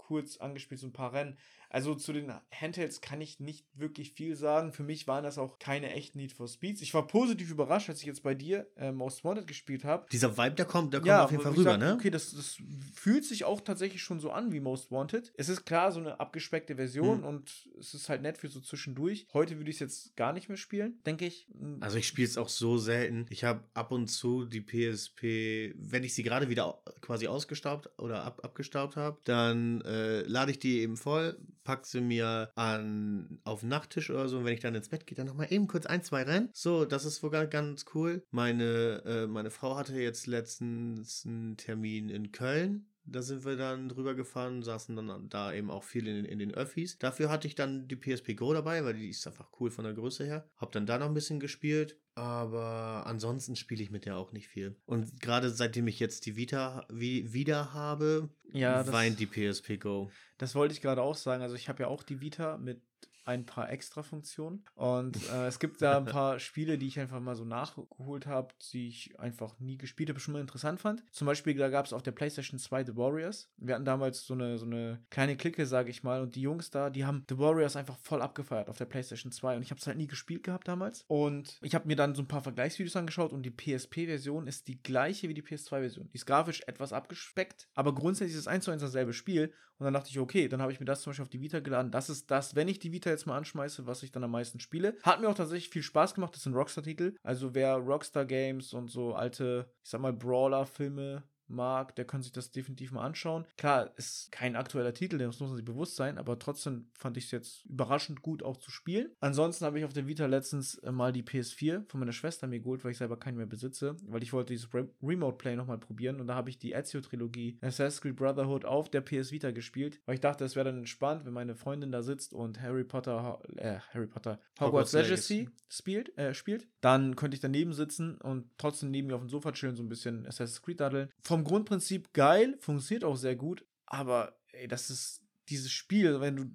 [0.10, 1.38] kurz angespielt, so ein paar Rennen.
[1.70, 4.74] Also zu den Handhelds kann ich nicht wirklich viel sagen.
[4.74, 6.82] Für mich waren das auch keine echten Need for Speeds.
[6.82, 10.08] Ich war positiv überrascht, als ich jetzt bei dir äh, Most Wanted gespielt habe.
[10.12, 11.94] Dieser Vibe, der kommt, der kommt auf jeden Fall rüber, sag, ne?
[11.94, 12.58] Okay, das, das
[12.94, 15.32] fühlt sich auch tatsächlich schon so an wie Most Wanted.
[15.38, 17.24] Es ist klar so eine abgespeckte Version Hm.
[17.24, 19.28] und es ist halt nett für so zwischendurch.
[19.34, 21.48] Heute würde ich es jetzt gar nicht mehr spielen, denke ich.
[21.82, 23.26] Also ich spiele es auch so selten.
[23.30, 28.24] Ich habe ab und zu die PSP, wenn ich sie gerade wieder quasi ausgestaubt oder
[28.24, 31.38] ab, abgestaubt habe, dann äh, lade ich die eben voll,
[31.70, 34.40] pack sie mir an auf den Nachttisch oder so.
[34.40, 36.50] Und wenn ich dann ins Bett gehe, dann nochmal eben kurz ein, zwei Rennen.
[36.52, 38.24] So, das ist sogar ganz cool.
[38.32, 42.88] Meine, äh, meine Frau hatte jetzt letztens einen Termin in Köln.
[43.12, 46.54] Da sind wir dann drüber gefahren, saßen dann da eben auch viel in, in den
[46.54, 46.98] Öffis.
[46.98, 49.94] Dafür hatte ich dann die PSP Go dabei, weil die ist einfach cool von der
[49.94, 50.50] Größe her.
[50.58, 54.48] Hab dann da noch ein bisschen gespielt, aber ansonsten spiele ich mit der auch nicht
[54.48, 54.76] viel.
[54.86, 59.78] Und gerade seitdem ich jetzt die Vita wie, wieder habe, Ja, das- weint die PSP
[59.78, 60.12] Go.
[60.38, 61.42] Das wollte ich gerade auch sagen.
[61.44, 62.82] Also ich habe ja auch die Vita mit
[63.30, 64.64] ein paar extra Funktionen.
[64.74, 68.54] Und äh, es gibt da ein paar Spiele, die ich einfach mal so nachgeholt habe,
[68.72, 71.04] die ich einfach nie gespielt habe, schon mal interessant fand.
[71.12, 73.50] Zum Beispiel, da gab es auf der PlayStation 2 The Warriors.
[73.58, 76.22] Wir hatten damals so eine, so eine kleine Clique, sage ich mal.
[76.22, 79.58] Und die Jungs da, die haben The Warriors einfach voll abgefeiert auf der PlayStation 2.
[79.58, 81.06] Und ich habe es halt nie gespielt gehabt damals.
[81.08, 84.82] Und ich habe mir dann so ein paar Vergleichsvideos angeschaut und die PSP-Version ist die
[84.82, 86.10] gleiche wie die PS2-Version.
[86.12, 89.54] Die ist grafisch etwas abgespeckt, aber grundsätzlich ist es eins zu eins dasselbe Spiel.
[89.80, 91.62] Und dann dachte ich, okay, dann habe ich mir das zum Beispiel auf die Vita
[91.62, 91.90] geladen.
[91.90, 94.60] Das ist das, wenn ich die Vita jetzt mal anschmeiße, was ich dann am meisten
[94.60, 94.98] spiele.
[95.04, 96.36] Hat mir auch tatsächlich viel Spaß gemacht.
[96.36, 97.16] Das sind Rockstar-Titel.
[97.24, 102.32] Also wer Rockstar Games und so alte, ich sag mal, Brawler-Filme mag, der kann sich
[102.32, 103.46] das definitiv mal anschauen.
[103.58, 107.26] Klar, ist kein aktueller Titel, das muss man sich bewusst sein, aber trotzdem fand ich
[107.26, 109.10] es jetzt überraschend gut auch zu spielen.
[109.20, 112.60] Ansonsten habe ich auf der Vita letztens äh, mal die PS4 von meiner Schwester mir
[112.60, 115.78] geholt, weil ich selber keinen mehr besitze, weil ich wollte dieses Re Remote Play nochmal
[115.78, 120.00] probieren und da habe ich die Ezio-Trilogie Assassin's Creed Brotherhood auf der PS Vita gespielt,
[120.06, 123.40] weil ich dachte, es wäre dann entspannt, wenn meine Freundin da sitzt und Harry Potter,
[123.58, 128.46] äh, Harry Potter, Hogwarts, Hogwarts Legacy spielt, äh, spielt, dann könnte ich daneben sitzen und
[128.58, 131.10] trotzdem neben mir auf dem Sofa chillen, so ein bisschen Assassin's Creed daddeln.
[131.22, 136.46] Vom Grundprinzip geil, funktioniert auch sehr gut, aber ey, das ist dieses Spiel, wenn du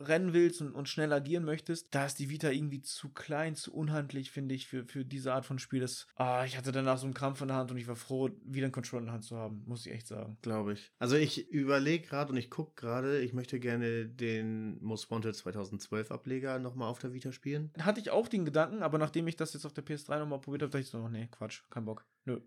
[0.00, 3.74] rennen willst und, und, schnell agieren möchtest, da ist die Vita irgendwie zu klein, zu
[3.74, 5.80] unhandlich, finde ich, für, für diese Art von Spiel.
[5.80, 8.30] Das, ah, ich hatte danach so einen Krampf in der Hand und ich war froh,
[8.44, 10.38] wieder einen Controller in der Hand zu haben, muss ich echt sagen.
[10.42, 10.92] Glaube ich.
[10.98, 16.10] Also ich überlege gerade und ich gucke gerade, ich möchte gerne den Most Wanted 2012
[16.10, 17.72] Ableger nochmal auf der Vita spielen.
[17.80, 20.62] Hatte ich auch den Gedanken, aber nachdem ich das jetzt auf der PS3 nochmal probiert
[20.62, 22.06] habe, dachte ich so, nee, Quatsch, kein Bock.
[22.26, 22.40] Nö.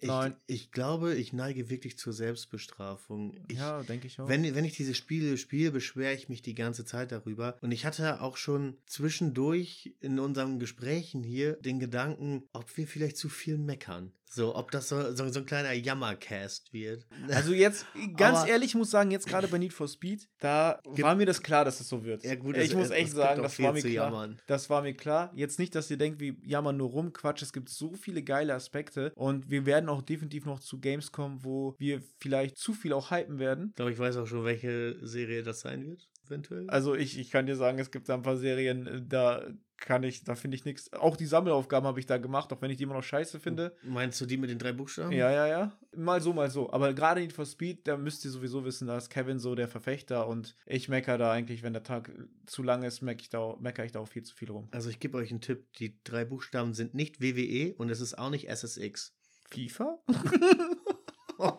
[0.00, 0.36] Ich, nein.
[0.46, 3.34] Ich glaube, ich neige wirklich zur Selbstbestrafung.
[3.48, 4.28] Ich, ja, denke ich auch.
[4.28, 7.56] Wenn, wenn ich diese Spiele spiele, beschwere ich mich die ganze Zeit darüber.
[7.62, 13.16] Und ich hatte auch schon zwischendurch in unseren Gesprächen hier den Gedanken, ob wir vielleicht
[13.16, 14.12] zu viel meckern.
[14.34, 17.06] So, ob das so, so, so ein kleiner Jammercast wird.
[17.28, 17.86] Also jetzt,
[18.16, 21.24] ganz Aber ehrlich, ich muss sagen, jetzt gerade bei Need for Speed, da war mir
[21.24, 22.24] das klar, dass es so wird.
[22.24, 23.92] Ja, gut, ich es, muss echt sagen, das war mir klar.
[23.92, 24.40] Jammern.
[24.48, 25.30] Das war mir klar.
[25.36, 27.42] Jetzt nicht, dass ihr denkt, wir jammern nur rum, Quatsch.
[27.42, 31.44] Es gibt so viele geile Aspekte und wir werden auch definitiv noch zu Games kommen,
[31.44, 33.68] wo wir vielleicht zu viel auch hypen werden.
[33.68, 36.68] Ich glaube, ich weiß auch schon, welche Serie das sein wird eventuell?
[36.68, 39.46] Also ich, ich kann dir sagen, es gibt da ein paar Serien, äh, da
[39.76, 40.92] kann ich, da finde ich nichts.
[40.92, 43.76] Auch die Sammelaufgaben habe ich da gemacht, auch wenn ich die immer noch scheiße finde.
[43.82, 45.12] Meinst du die mit den drei Buchstaben?
[45.12, 45.72] Ja, ja, ja.
[45.94, 46.72] Mal so, mal so.
[46.72, 49.68] Aber gerade Need for Speed, da müsst ihr sowieso wissen, da ist Kevin so der
[49.68, 52.10] Verfechter und ich meckere da eigentlich, wenn der Tag
[52.46, 54.68] zu lang ist, meckere ich, da, meckere ich da auch viel zu viel rum.
[54.70, 58.16] Also ich gebe euch einen Tipp, die drei Buchstaben sind nicht WWE und es ist
[58.16, 59.12] auch nicht SSX.
[59.50, 59.98] FIFA?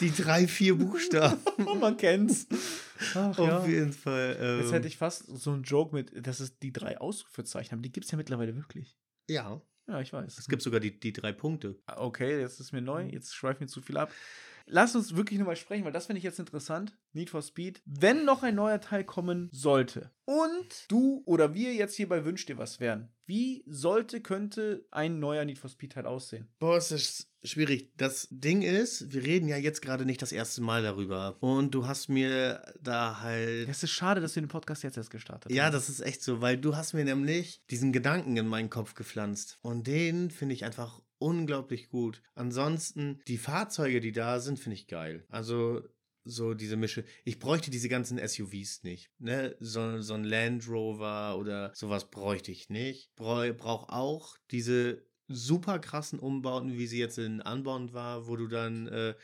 [0.00, 1.40] Die drei, vier Buchstaben.
[1.80, 2.46] Man kennt's.
[3.14, 3.66] Ach, Auf ja.
[3.66, 4.36] jeden Fall.
[4.40, 7.82] Ähm, Jetzt hätte ich fast so einen Joke mit, dass es die drei Ausrufezeichen haben.
[7.82, 8.96] Die gibt es ja mittlerweile wirklich.
[9.28, 9.60] Ja.
[9.88, 10.38] Ja, ich weiß.
[10.38, 11.78] Es gibt sogar die, die drei Punkte.
[11.86, 13.04] Ah, okay, jetzt ist mir neu.
[13.04, 14.10] Jetzt schweifen wir zu viel ab.
[14.68, 16.96] Lass uns wirklich nochmal sprechen, weil das finde ich jetzt interessant.
[17.12, 17.80] Need for Speed.
[17.86, 22.46] Wenn noch ein neuer Teil kommen sollte und du oder wir jetzt hier bei Wünsch
[22.46, 26.48] dir was wären, wie sollte, könnte ein neuer Need for Speed Teil aussehen?
[26.58, 27.92] Boah, es ist schwierig.
[27.96, 31.36] Das Ding ist, wir reden ja jetzt gerade nicht das erste Mal darüber.
[31.40, 33.68] Und du hast mir da halt.
[33.68, 35.56] Es ist schade, dass wir den Podcast jetzt erst gestartet haben.
[35.56, 38.94] Ja, das ist echt so, weil du hast mir nämlich diesen Gedanken in meinen Kopf
[38.94, 39.58] gepflanzt.
[39.62, 42.22] Und den finde ich einfach unglaublich gut.
[42.34, 45.24] Ansonsten, die Fahrzeuge, die da sind, finde ich geil.
[45.28, 45.82] Also
[46.26, 47.04] so diese Mische.
[47.24, 49.10] Ich bräuchte diese ganzen SUVs nicht.
[49.18, 49.56] Ne?
[49.60, 53.14] So, so ein Land Rover oder sowas bräuchte ich nicht.
[53.14, 58.88] Brauche auch diese super krassen Umbauten, wie sie jetzt in Anbauen war, wo du dann
[58.88, 59.14] äh,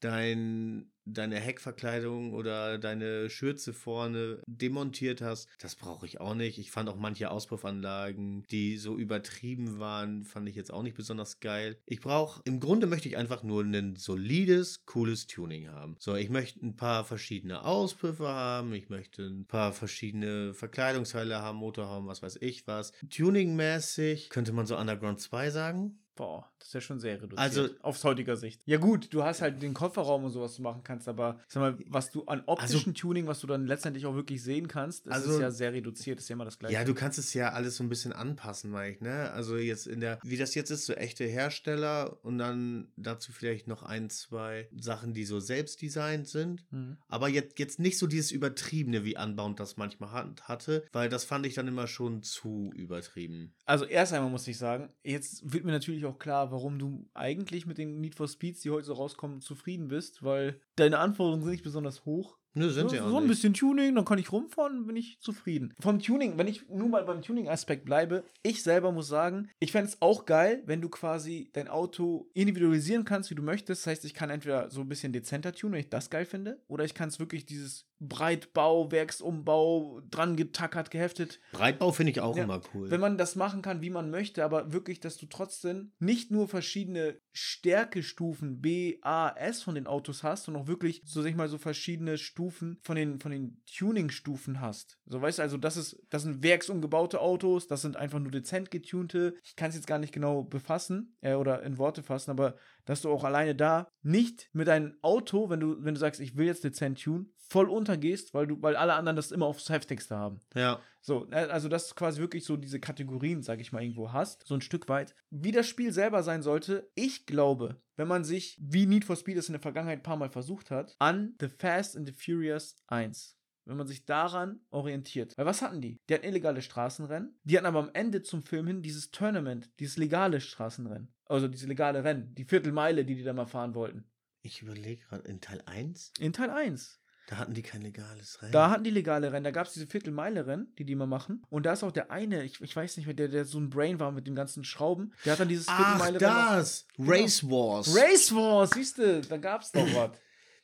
[0.00, 6.58] dein deine Heckverkleidung oder deine Schürze vorne demontiert hast, das brauche ich auch nicht.
[6.58, 11.40] Ich fand auch manche Auspuffanlagen, die so übertrieben waren, fand ich jetzt auch nicht besonders
[11.40, 11.78] geil.
[11.86, 15.96] Ich brauche, im Grunde möchte ich einfach nur ein solides, cooles Tuning haben.
[15.98, 21.58] So, ich möchte ein paar verschiedene Auspuffe haben, ich möchte ein paar verschiedene Verkleidungsteile haben,
[21.58, 22.92] Motorhaum, was weiß ich was.
[23.10, 25.98] Tuningmäßig könnte man so Underground 2 sagen.
[26.18, 27.38] Boah, das ist ja schon sehr reduziert.
[27.38, 28.60] Also, aus heutiger Sicht.
[28.66, 31.78] Ja, gut, du hast halt den Kofferraum und sowas du machen kannst, aber sag mal,
[31.86, 35.14] was du an optischen also, Tuning, was du dann letztendlich auch wirklich sehen kannst, das
[35.14, 36.74] also, ist ja sehr reduziert, das ist ja immer das gleiche.
[36.74, 39.30] Ja, du kannst es ja alles so ein bisschen anpassen, Mike, ne?
[39.30, 43.68] Also jetzt in der, wie das jetzt ist, so echte Hersteller und dann dazu vielleicht
[43.68, 46.64] noch ein, zwei Sachen, die so selbst designt sind.
[46.72, 46.96] Mhm.
[47.06, 51.46] Aber jetzt, jetzt nicht so dieses Übertriebene, wie Unbound das manchmal hatte, weil das fand
[51.46, 53.54] ich dann immer schon zu übertrieben.
[53.66, 57.66] Also erst einmal muss ich sagen, jetzt wird mir natürlich auch klar, warum du eigentlich
[57.66, 61.52] mit den Need for Speeds, die heute so rauskommen, zufrieden bist, weil deine Anforderungen sind
[61.52, 62.38] nicht besonders hoch.
[62.54, 65.20] Ne, sind so, sie auch so ein bisschen Tuning, dann kann ich rumfahren, bin ich
[65.20, 65.74] zufrieden.
[65.80, 69.90] Vom Tuning, wenn ich nur mal beim Tuning-Aspekt bleibe, ich selber muss sagen, ich fände
[69.90, 73.82] es auch geil, wenn du quasi dein Auto individualisieren kannst, wie du möchtest.
[73.82, 76.60] Das heißt, ich kann entweder so ein bisschen dezenter tunen, wenn ich das geil finde,
[76.66, 81.40] oder ich kann es wirklich dieses Breitbau, Werksumbau, dran getackert, geheftet.
[81.52, 82.90] Breitbau finde ich auch Ja, immer cool.
[82.90, 86.48] Wenn man das machen kann, wie man möchte, aber wirklich, dass du trotzdem nicht nur
[86.48, 91.36] verschiedene Stärkestufen B, A, S von den Autos hast, sondern auch wirklich, so sag ich
[91.36, 94.98] mal, so verschiedene Stufen von den, von den Tuning-Stufen hast.
[95.06, 98.70] So weißt du, also das ist, das sind werksumgebaute Autos, das sind einfach nur dezent
[98.70, 99.34] getunte.
[99.44, 103.02] Ich kann es jetzt gar nicht genau befassen äh, oder in Worte fassen, aber dass
[103.02, 106.46] du auch alleine da nicht mit deinem Auto, wenn du, wenn du sagst, ich will
[106.46, 110.40] jetzt dezent tun, voll untergehst, weil du, weil alle anderen das immer aufs Heftigste haben.
[110.54, 110.80] ja.
[111.00, 114.46] So, äh, also dass du quasi wirklich so diese Kategorien, sag ich mal, irgendwo hast,
[114.46, 115.14] so ein Stück weit.
[115.30, 119.38] Wie das Spiel selber sein sollte, ich glaube, wenn man sich, wie Need for Speed
[119.38, 122.76] es in der Vergangenheit ein paar Mal versucht hat, an The Fast and the Furious
[122.88, 123.36] 1.
[123.64, 125.36] Wenn man sich daran orientiert.
[125.38, 125.98] Weil was hatten die?
[126.08, 127.38] Die hatten illegale Straßenrennen.
[127.44, 131.08] Die hatten aber am Ende zum Film hin dieses Tournament, dieses legale Straßenrennen.
[131.26, 132.34] Also diese legale Rennen.
[132.34, 134.04] Die Viertelmeile, die die da mal fahren wollten.
[134.42, 137.00] Ich überlege gerade, in Teil 1, In Teil 1.
[137.28, 138.52] da hatten die kein legales Rennen.
[138.52, 141.44] Da hatten die legale Rennen, da gab es diese Viertelmeile-Rennen, die die immer machen.
[141.50, 143.68] Und da ist auch der eine, ich, ich weiß nicht mehr, der, der so ein
[143.68, 146.18] Brain war mit den ganzen Schrauben, der hat dann dieses Viertelmeile-Rennen.
[146.20, 146.86] das!
[146.98, 147.94] Race Wars.
[147.94, 150.12] Race Wars, siehst du, da gab's doch was.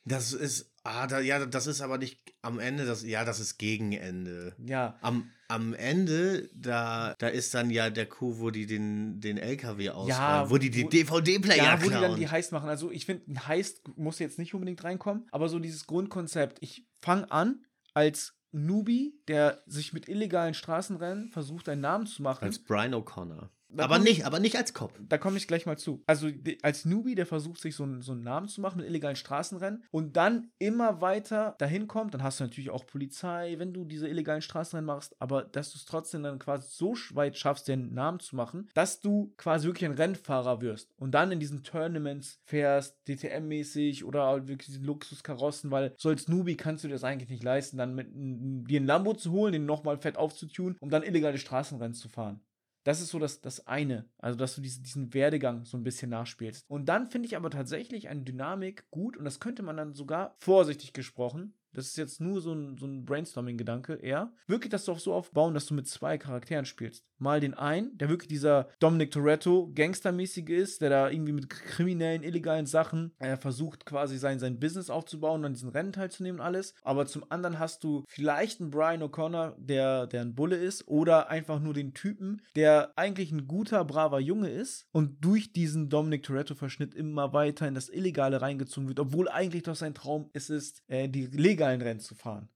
[0.05, 3.57] Das ist, ah, da, ja, das ist aber nicht am Ende, das, ja, das ist
[3.57, 4.55] Gegenende.
[4.63, 4.97] Ja.
[5.01, 9.89] Am, am Ende, da, da ist dann ja der Coup, wo die den, den LKW
[9.89, 12.19] ausfahren, wo die die DVD-Player Ja, wo die dann klauen.
[12.19, 12.69] die Heist machen.
[12.69, 16.59] Also ich finde, ein Heist muss jetzt nicht unbedingt reinkommen, aber so dieses Grundkonzept.
[16.61, 22.45] Ich fange an als Newbie, der sich mit illegalen Straßenrennen versucht, einen Namen zu machen.
[22.45, 23.49] Als Brian O'Connor.
[23.83, 24.93] Aber nicht, ich- aber nicht als Cop.
[25.07, 26.03] da komme ich gleich mal zu.
[26.07, 26.29] Also
[26.61, 29.83] als Newbie, der versucht, sich so einen, so einen Namen zu machen mit illegalen Straßenrennen
[29.91, 34.07] und dann immer weiter dahin kommt, dann hast du natürlich auch Polizei, wenn du diese
[34.07, 38.19] illegalen Straßenrennen machst, aber dass du es trotzdem dann quasi so weit schaffst, einen Namen
[38.19, 42.97] zu machen, dass du quasi wirklich ein Rennfahrer wirst und dann in diesen Tournaments fährst,
[43.07, 47.29] DTM-mäßig oder halt wirklich diesen Luxuskarossen, weil so als Newbie kannst du dir das eigentlich
[47.29, 51.03] nicht leisten, dann mit dir einen Lambo zu holen, den nochmal fett aufzutun, um dann
[51.03, 52.41] illegale Straßenrennen zu fahren.
[52.85, 54.05] Das ist so das, das eine.
[54.19, 56.69] Also, dass du diese, diesen Werdegang so ein bisschen nachspielst.
[56.69, 60.35] Und dann finde ich aber tatsächlich eine Dynamik gut und das könnte man dann sogar
[60.37, 61.55] vorsichtig gesprochen.
[61.75, 64.31] Das ist jetzt nur so ein, so ein Brainstorming-Gedanke eher.
[64.47, 67.05] Wirklich das doch so aufbauen, dass du mit zwei Charakteren spielst.
[67.17, 72.23] Mal den einen, der wirklich dieser Dominic Toretto Gangstermäßige ist, der da irgendwie mit kriminellen,
[72.23, 76.45] illegalen Sachen äh, versucht, quasi sein, sein Business aufzubauen und an diesen Rennen teilzunehmen und
[76.45, 76.73] alles.
[76.81, 81.29] Aber zum anderen hast du vielleicht einen Brian O'Connor, der, der ein Bulle ist, oder
[81.29, 86.23] einfach nur den Typen, der eigentlich ein guter, braver Junge ist und durch diesen Dominic
[86.23, 90.83] Toretto-Verschnitt immer weiter in das Illegale reingezogen wird, obwohl eigentlich doch sein Traum es ist,
[90.87, 91.25] äh, die
[91.65, 92.49] legalen Rennen zu fahren.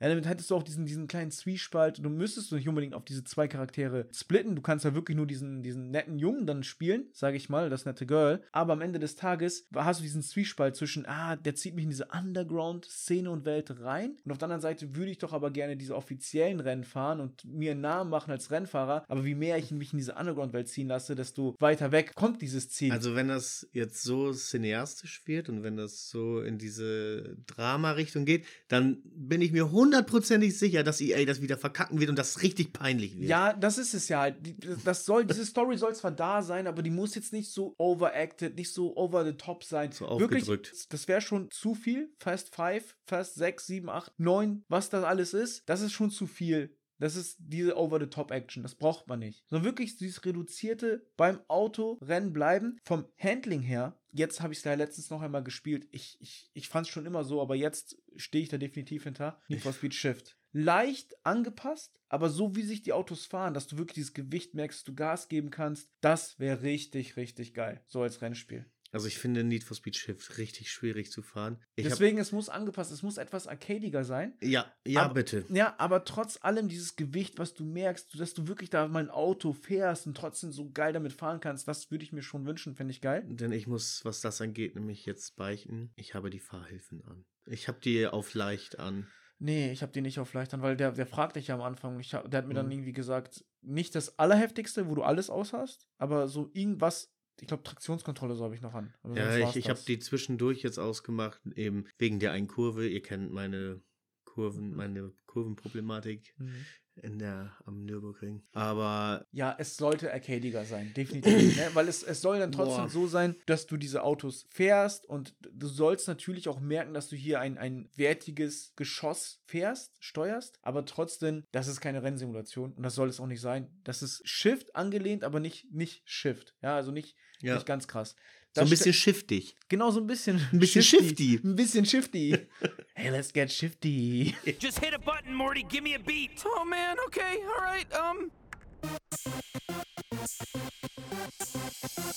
[0.00, 1.98] Ja, damit hättest du auch diesen, diesen kleinen Zwiespalt.
[1.98, 4.54] Du müsstest nicht unbedingt auf diese zwei Charaktere splitten.
[4.54, 7.84] Du kannst ja wirklich nur diesen, diesen netten Jungen dann spielen, sage ich mal, das
[7.84, 8.42] nette Girl.
[8.52, 11.90] Aber am Ende des Tages hast du diesen Zwiespalt zwischen, ah, der zieht mich in
[11.90, 14.16] diese Underground-Szene und Welt rein.
[14.24, 17.44] Und auf der anderen Seite würde ich doch aber gerne diese offiziellen Rennen fahren und
[17.44, 19.04] mir einen Namen machen als Rennfahrer.
[19.08, 22.70] Aber wie mehr ich mich in diese Underground-Welt ziehen lasse, desto weiter weg kommt dieses
[22.70, 22.92] Ziel.
[22.92, 28.46] Also wenn das jetzt so cineastisch wird und wenn das so in diese Drama-Richtung geht,
[28.68, 32.72] dann bin ich mir hundertprozentig sicher, dass EA das wieder verkacken wird und das richtig
[32.72, 33.30] peinlich wird.
[33.30, 34.36] Ja, das ist es ja halt.
[34.84, 38.56] Das soll, diese Story soll zwar da sein, aber die muss jetzt nicht so overacted,
[38.56, 39.92] nicht so over the top sein.
[39.92, 40.46] So Wirklich,
[40.88, 42.12] das wäre schon zu viel.
[42.18, 46.26] Fast 5, Fast 6, 7, 8, 9, was das alles ist, das ist schon zu
[46.26, 46.76] viel.
[46.98, 48.62] Das ist diese Over-the-Top-Action.
[48.62, 49.44] Das braucht man nicht.
[49.48, 52.80] Sondern wirklich dieses reduzierte beim Autorennen bleiben.
[52.84, 55.86] Vom Handling her, jetzt habe ich es ja letztens noch einmal gespielt.
[55.92, 59.40] Ich, ich, ich fand es schon immer so, aber jetzt stehe ich da definitiv hinter.
[59.48, 60.36] Need for Speed Shift.
[60.52, 64.78] Leicht angepasst, aber so wie sich die Autos fahren, dass du wirklich dieses Gewicht merkst,
[64.78, 67.82] dass du Gas geben kannst, das wäre richtig, richtig geil.
[67.86, 68.64] So als Rennspiel.
[68.90, 71.62] Also ich finde Need for Speed Shift richtig schwierig zu fahren.
[71.76, 74.34] Ich Deswegen, es muss angepasst, es muss etwas arcadiger sein.
[74.40, 75.44] ja, ja, Aber- bitte.
[75.50, 79.10] Ja, aber trotz allem dieses Gewicht, was du merkst, dass du wirklich da mal ein
[79.10, 82.74] Auto fährst und trotzdem so geil damit fahren kannst, das würde ich mir schon wünschen,
[82.74, 83.24] fände ich geil.
[83.28, 85.92] Denn ich muss, was das angeht, nämlich jetzt beichten.
[85.96, 87.26] Ich habe die Fahrhilfen an.
[87.44, 89.06] Ich habe die auf leicht an.
[89.40, 91.60] Nee, ich habe die nicht auf leicht an, weil der, der fragt dich ja am
[91.62, 92.00] Anfang.
[92.00, 92.72] Ich hab, der hat mir dann Mhm.
[92.72, 97.62] irgendwie gesagt, nicht das Allerheftigste, wo du alles aus hast, aber so irgendwas, ich glaube,
[97.62, 98.92] Traktionskontrolle so habe ich noch an.
[99.14, 102.86] Ja, ich, ich habe die zwischendurch jetzt ausgemacht, eben wegen der einen Kurve.
[102.88, 103.80] Ihr kennt meine
[104.24, 106.64] Kurven, meine Kurvenproblematik Mhm.
[107.02, 108.42] in der, am Nürburgring.
[108.52, 111.56] Aber Ja, es sollte arcadiger sein, definitiv.
[111.56, 111.70] ne?
[111.74, 112.88] Weil es, es soll dann trotzdem Boah.
[112.90, 117.16] so sein, dass du diese Autos fährst und du sollst natürlich auch merken, dass du
[117.16, 122.94] hier ein, ein wertiges Geschoss fährst, steuerst, aber trotzdem, das ist keine Rennsimulation und das
[122.96, 123.70] soll es auch nicht sein.
[123.84, 126.54] Das ist Shift angelehnt, aber nicht, nicht Shift.
[126.62, 128.14] Ja, also nicht, ja, nicht ganz krass.
[128.54, 129.56] So ein Das bisschen shiftig.
[129.68, 130.40] Genau, so ein bisschen.
[130.52, 131.40] Ein bisschen shifty.
[131.44, 132.36] Ein bisschen shifty.
[132.94, 134.34] hey, let's get shifty.
[134.58, 135.62] Just hit a button, Morty.
[135.62, 136.42] Give me a beat.
[136.44, 136.96] Oh man.
[137.06, 137.38] Okay.
[137.44, 137.86] All right.
[137.94, 138.30] Um.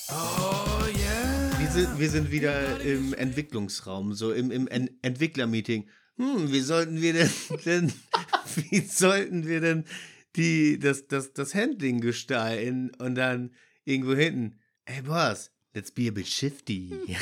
[0.10, 1.60] Oh yeah.
[1.60, 5.90] Wir sind, wir sind wieder im Entwicklungsraum, so im, im En Entwicklermeeting.
[6.18, 7.30] Hm, wie sollten wir denn,
[7.66, 7.94] denn
[8.56, 9.86] wie sollten wir denn
[10.36, 12.92] die, das, das, das Handling gestalten?
[13.00, 13.54] Und dann
[13.84, 14.61] irgendwo hinten,
[14.92, 16.92] hey Boss, let's be a bit shifty.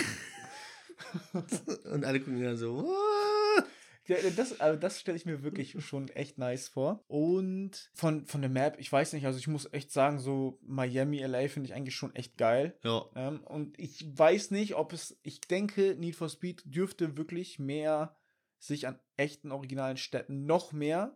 [1.91, 3.65] Und alle gucken dann so, "What?"
[4.07, 7.03] Ja, das, also das stelle ich mir wirklich schon echt nice vor.
[7.07, 11.19] Und von, von der Map, ich weiß nicht, also ich muss echt sagen, so Miami,
[11.19, 12.75] LA finde ich eigentlich schon echt geil.
[12.83, 17.59] Ja, Ähm, und ich weiß nicht, ob es, ich denke, Need for Speed dürfte wirklich
[17.59, 18.15] mehr
[18.57, 21.15] sich an echten originalen Städten noch mehr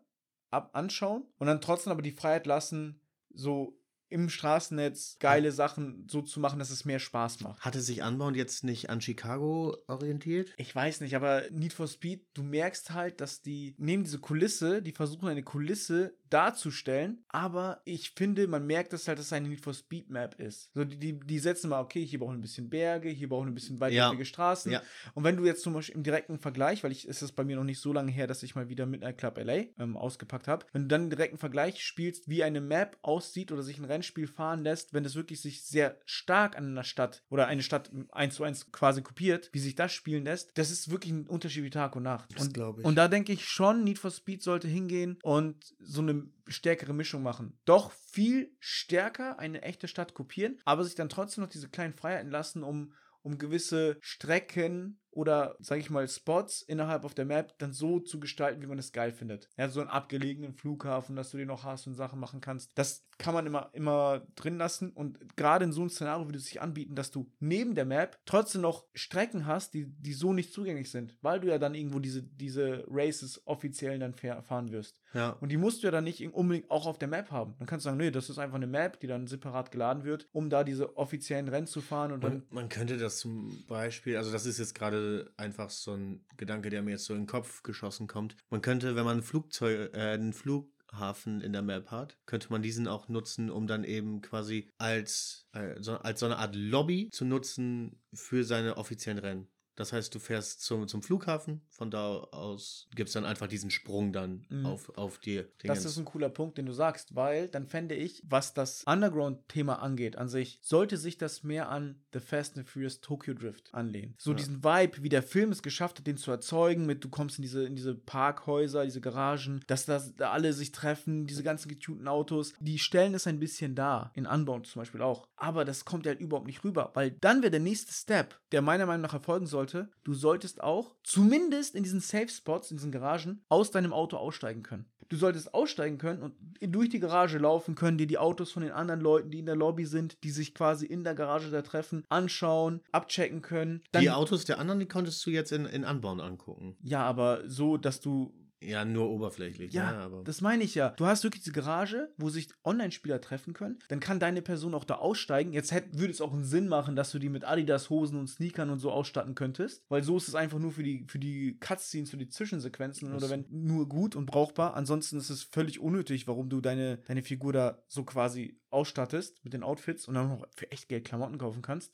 [0.52, 3.02] ab anschauen und dann trotzdem aber die Freiheit lassen,
[3.34, 3.76] so
[4.14, 7.62] im Straßennetz geile Sachen so zu machen, dass es mehr Spaß macht.
[7.62, 10.54] hatte sich Unbound jetzt nicht an Chicago orientiert?
[10.58, 14.82] Ich weiß nicht, aber Need for Speed, du merkst halt, dass die nehmen diese Kulisse,
[14.82, 19.48] die versuchen eine Kulisse darzustellen, aber ich finde, man merkt das halt, dass es eine
[19.48, 20.72] Need for Speed Map ist.
[20.74, 23.54] So, die, die, die setzen mal, okay, hier brauchen ein bisschen Berge, hier brauchen ein
[23.54, 24.72] bisschen weitläufige Straßen.
[24.72, 24.82] Ja.
[25.14, 27.56] Und wenn du jetzt zum Beispiel im direkten Vergleich, weil ich, es ist bei mir
[27.56, 30.66] noch nicht so lange her, dass ich mal wieder Midnight Club LA ähm, ausgepackt habe,
[30.72, 34.28] wenn du dann einen direkten Vergleich spielst, wie eine Map aussieht oder sich ein Rennspiel
[34.28, 38.36] fahren lässt, wenn es wirklich sich sehr stark an einer Stadt oder eine Stadt eins
[38.36, 41.70] zu eins quasi kopiert, wie sich das spielen lässt, das ist wirklich ein Unterschied wie
[41.70, 42.34] Tag und Nacht.
[42.34, 42.86] Das und, glaub ich.
[42.86, 47.24] Und da denke ich schon, Need for Speed sollte hingehen und so eine stärkere Mischung
[47.24, 47.58] machen.
[47.66, 52.32] Doch viel stärker eine echte Stadt kopieren, aber sich dann trotzdem noch diese kleinen Freiheiten
[52.32, 57.74] lassen, um, um gewisse Strecken oder, sage ich mal, Spots innerhalb auf der Map dann
[57.74, 59.50] so zu gestalten, wie man es geil findet.
[59.58, 62.72] Ja, so einen abgelegenen Flughafen, dass du den noch hast und Sachen machen kannst.
[62.76, 66.46] Das kann man immer, immer drin lassen und gerade in so einem Szenario würde es
[66.46, 70.52] sich anbieten, dass du neben der Map trotzdem noch Strecken hast, die, die so nicht
[70.52, 75.00] zugänglich sind, weil du ja dann irgendwo diese, diese Races offiziell dann fahr- fahren wirst.
[75.14, 75.38] Ja.
[75.42, 77.54] Und die musst du ja dann nicht unbedingt auch auf der Map haben.
[77.60, 80.28] Dann kannst du sagen, nee, das ist einfach eine Map, die dann separat geladen wird,
[80.32, 84.18] um da diese offiziellen Rennen zu fahren und dann Man, man könnte das zum Beispiel,
[84.18, 85.03] also das ist jetzt gerade
[85.38, 88.36] einfach so ein Gedanke, der mir jetzt so in den Kopf geschossen kommt.
[88.50, 92.62] Man könnte, wenn man ein Flugzeug, äh, einen Flughafen in der Map hat, könnte man
[92.62, 97.26] diesen auch nutzen, um dann eben quasi als, äh, als so eine Art Lobby zu
[97.26, 99.53] nutzen für seine offiziellen Rennen.
[99.76, 103.72] Das heißt, du fährst zum, zum Flughafen, von da aus gibt es dann einfach diesen
[103.72, 104.66] Sprung dann Mhm.
[104.66, 108.22] auf, auf die Das ist ein cooler Punkt, den du sagst, weil dann fände ich,
[108.26, 113.02] was das Underground-Thema angeht an sich, sollte sich das mehr an The Fast and Furious
[113.02, 114.16] Tokyo Drift anlehnen.
[114.18, 114.38] So Ja.
[114.38, 117.42] diesen Vibe, wie der Film es geschafft hat, den zu erzeugen, mit du kommst in
[117.42, 122.08] diese, in diese Parkhäuser, diese Garagen, dass das, da alle sich treffen, diese ganzen getunten
[122.08, 125.28] Autos, die stellen es ein bisschen dar, in Unbound zum Beispiel auch.
[125.36, 128.86] Aber das kommt halt überhaupt nicht rüber, weil dann wäre der nächste Step, der meiner
[128.86, 133.42] Meinung nach erfolgen sollte, du solltest auch zumindest in diesen Safe Spots, in diesen Garagen,
[133.50, 134.86] aus deinem Auto aussteigen können.
[135.10, 138.72] Du solltest aussteigen können und durch die Garage laufen können, dir die Autos von den
[138.72, 142.04] anderen Leuten, die in der Lobby sind, die sich quasi in der Garage da treffen,
[142.10, 143.84] anschauen, abchecken können.
[143.92, 146.78] Dann, die Autos der anderen, die konntest du jetzt in, in Unbound angucken.
[146.82, 148.34] ja, aber so, dass du
[148.68, 149.74] Ja, nur oberflächlich.
[149.74, 150.90] Ja, ne, aber das meine ich ja.
[150.90, 153.80] Du hast wirklich diese Garage, wo sich Online-Spieler treffen können.
[153.90, 155.54] Dann kann deine Person auch da aussteigen.
[155.54, 158.70] Jetzt hätt, würde es auch einen Sinn machen, dass du die mit Adidas-Hosen und Sneakern
[158.70, 159.84] und so ausstatten könntest.
[159.90, 163.24] Weil so ist es einfach nur für die, für die Cutscenes, für die Zwischensequenzen Das-
[163.24, 164.76] oder wenn nur gut und brauchbar.
[164.76, 169.54] Ansonsten ist es völlig unnötig, warum du deine, deine Figur da so quasi ausstattest mit
[169.54, 171.94] den Outfits und dann noch für echt Geld Klamotten kaufen kannst.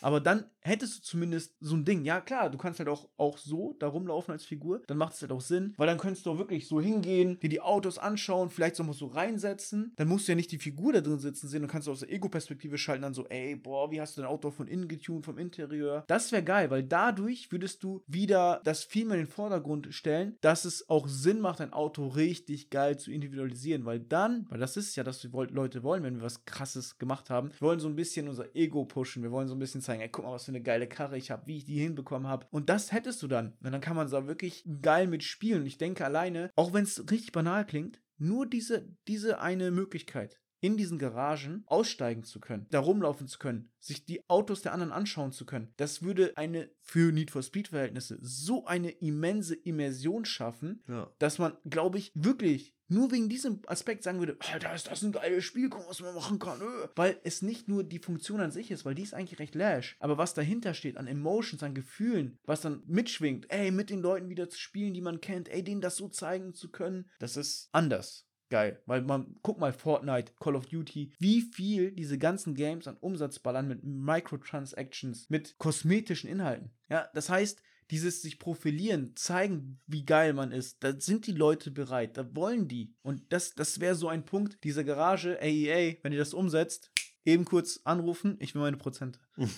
[0.00, 2.04] Aber dann hättest du zumindest so ein Ding.
[2.04, 4.82] Ja, klar, du kannst halt auch, auch so da rumlaufen als Figur.
[4.86, 7.48] Dann macht es halt auch Sinn, weil dann könntest du auch wirklich so hingehen, dir
[7.48, 9.92] die Autos anschauen, vielleicht so mal so reinsetzen.
[9.96, 11.62] Dann musst du ja nicht die Figur da drin sitzen sehen.
[11.62, 14.50] Dann kannst aus der Ego-Perspektive schalten, dann so, ey, boah, wie hast du dein Auto
[14.50, 16.04] von innen getuned, vom Interieur.
[16.06, 20.36] Das wäre geil, weil dadurch würdest du wieder das viel mehr in den Vordergrund stellen,
[20.40, 23.84] dass es auch Sinn macht, ein Auto richtig geil zu individualisieren.
[23.84, 27.30] Weil dann, weil das ist ja, dass die Leute wollen, wenn wir was krasses gemacht
[27.30, 29.22] haben, wir wollen so ein bisschen unser Ego pushen.
[29.22, 31.30] Wir wollen so ein bisschen zeigen, ey, guck mal, was für eine geile Karre ich
[31.30, 32.46] habe, wie ich die hinbekommen habe.
[32.50, 33.54] Und das hättest du dann.
[33.62, 35.66] Und dann kann man da wirklich geil mitspielen.
[35.66, 40.76] Ich denke alleine, auch wenn es richtig banal klingt, nur diese, diese eine Möglichkeit, in
[40.76, 45.32] diesen Garagen aussteigen zu können, da rumlaufen zu können, sich die Autos der anderen anschauen
[45.32, 50.82] zu können, das würde eine für Need for Speed Verhältnisse so eine immense Immersion schaffen,
[50.88, 51.10] ja.
[51.18, 55.12] dass man, glaube ich, wirklich nur wegen diesem Aspekt sagen würde, Alter, ist das ein
[55.12, 56.60] geiles Spiel, guck was man machen kann.
[56.60, 59.54] äh." Weil es nicht nur die Funktion an sich ist, weil die ist eigentlich recht
[59.54, 59.96] lash.
[60.00, 64.28] Aber was dahinter steht an Emotions, an Gefühlen, was dann mitschwingt, ey, mit den Leuten
[64.28, 67.68] wieder zu spielen, die man kennt, ey, denen das so zeigen zu können, das ist
[67.70, 68.26] anders.
[68.50, 68.82] Geil.
[68.86, 73.38] Weil man, guck mal, Fortnite, Call of Duty, wie viel diese ganzen Games an Umsatz
[73.38, 76.70] ballern mit Microtransactions, mit kosmetischen Inhalten.
[76.88, 81.70] Ja, das heißt, dieses sich profilieren, zeigen, wie geil man ist, da sind die Leute
[81.70, 82.94] bereit, da wollen die.
[83.02, 86.90] Und das, das wäre so ein Punkt, diese Garage, AEA, wenn ihr das umsetzt,
[87.24, 89.18] eben kurz anrufen, ich will meine Prozente.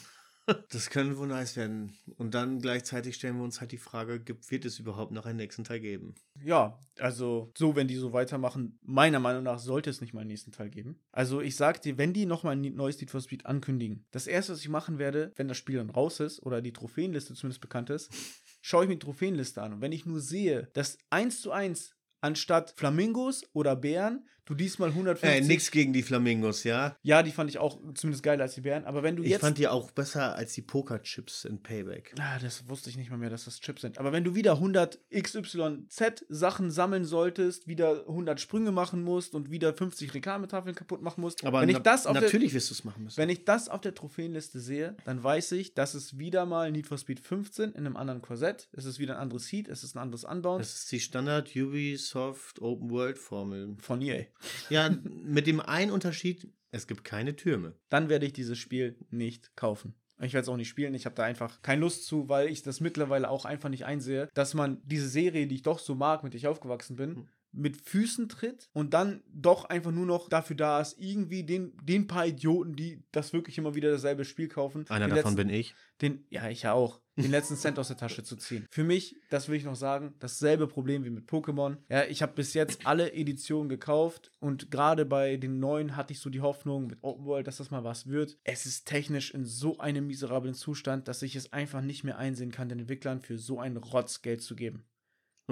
[0.70, 1.97] Das könnte wohl nice werden.
[2.16, 5.36] Und dann gleichzeitig stellen wir uns halt die Frage, gibt, wird es überhaupt noch einen
[5.36, 6.14] nächsten Teil geben?
[6.43, 10.31] Ja, also so, wenn die so weitermachen, meiner Meinung nach sollte es nicht mal einen
[10.31, 10.98] nächsten Teil geben.
[11.12, 14.52] Also ich sag dir, wenn die nochmal ein neues Need for Speed ankündigen, das erste,
[14.52, 17.90] was ich machen werde, wenn das Spiel dann raus ist oder die Trophäenliste zumindest bekannt
[17.90, 18.12] ist,
[18.62, 19.74] schaue ich mir die Trophäenliste an.
[19.74, 24.89] Und wenn ich nur sehe, dass eins zu eins anstatt Flamingos oder Bären du diesmal
[24.90, 25.28] 150.
[25.28, 26.97] Äh, nix gegen die Flamingos, ja?
[27.02, 28.85] Ja, die fand ich auch zumindest geiler als die Bären.
[28.85, 29.40] Aber wenn du Ich jetzt.
[29.43, 32.14] fand die auch besser als die Pokerchips in Payback.
[32.19, 33.98] Ah, das wusste ich nicht mal mehr, dass das Chips sind.
[33.98, 34.98] Aber wenn du wieder 100
[35.47, 41.20] XYZ Sachen sammeln solltest, wieder 100 Sprünge machen musst und wieder 50 Reklammetafeln kaputt machen
[41.20, 43.16] musst, Aber wenn ich das auf der, natürlich wirst du es machen müssen.
[43.16, 46.86] wenn ich das auf der Trophäenliste sehe, dann weiß ich, dass es wieder mal Need
[46.86, 48.69] for Speed 15 in einem anderen Korsett.
[48.73, 51.55] Es ist wieder ein anderes Heat, es ist ein anderes Anbauen Das ist die Standard
[51.56, 53.77] Ubisoft Open World Formel.
[53.81, 54.24] von EA.
[54.70, 57.74] Ja, mit dem einen Unterschied, es gibt keine Türme.
[57.89, 59.94] Dann werde ich dieses Spiel nicht kaufen.
[60.20, 60.94] Ich werde es auch nicht spielen.
[60.94, 64.28] Ich habe da einfach keine Lust zu, weil ich das mittlerweile auch einfach nicht einsehe,
[64.35, 67.28] dass man diese Serie, die ich doch so mag, mit der ich aufgewachsen bin, Hm.
[67.53, 72.07] Mit Füßen tritt und dann doch einfach nur noch dafür da ist, irgendwie den, den
[72.07, 74.85] paar Idioten, die das wirklich immer wieder dasselbe Spiel kaufen.
[74.89, 75.74] Einer davon letzten, bin ich.
[76.01, 77.01] Den, ja, ich ja auch.
[77.16, 78.66] Den letzten Cent aus der Tasche zu ziehen.
[78.70, 81.77] Für mich, das will ich noch sagen, dasselbe Problem wie mit Pokémon.
[81.91, 86.20] Ja, ich habe bis jetzt alle Editionen gekauft und gerade bei den neuen hatte ich
[86.20, 88.39] so die Hoffnung mit Open World, dass das mal was wird.
[88.45, 92.51] Es ist technisch in so einem miserablen Zustand, dass ich es einfach nicht mehr einsehen
[92.51, 94.87] kann, den Entwicklern für so ein Rotz Geld zu geben.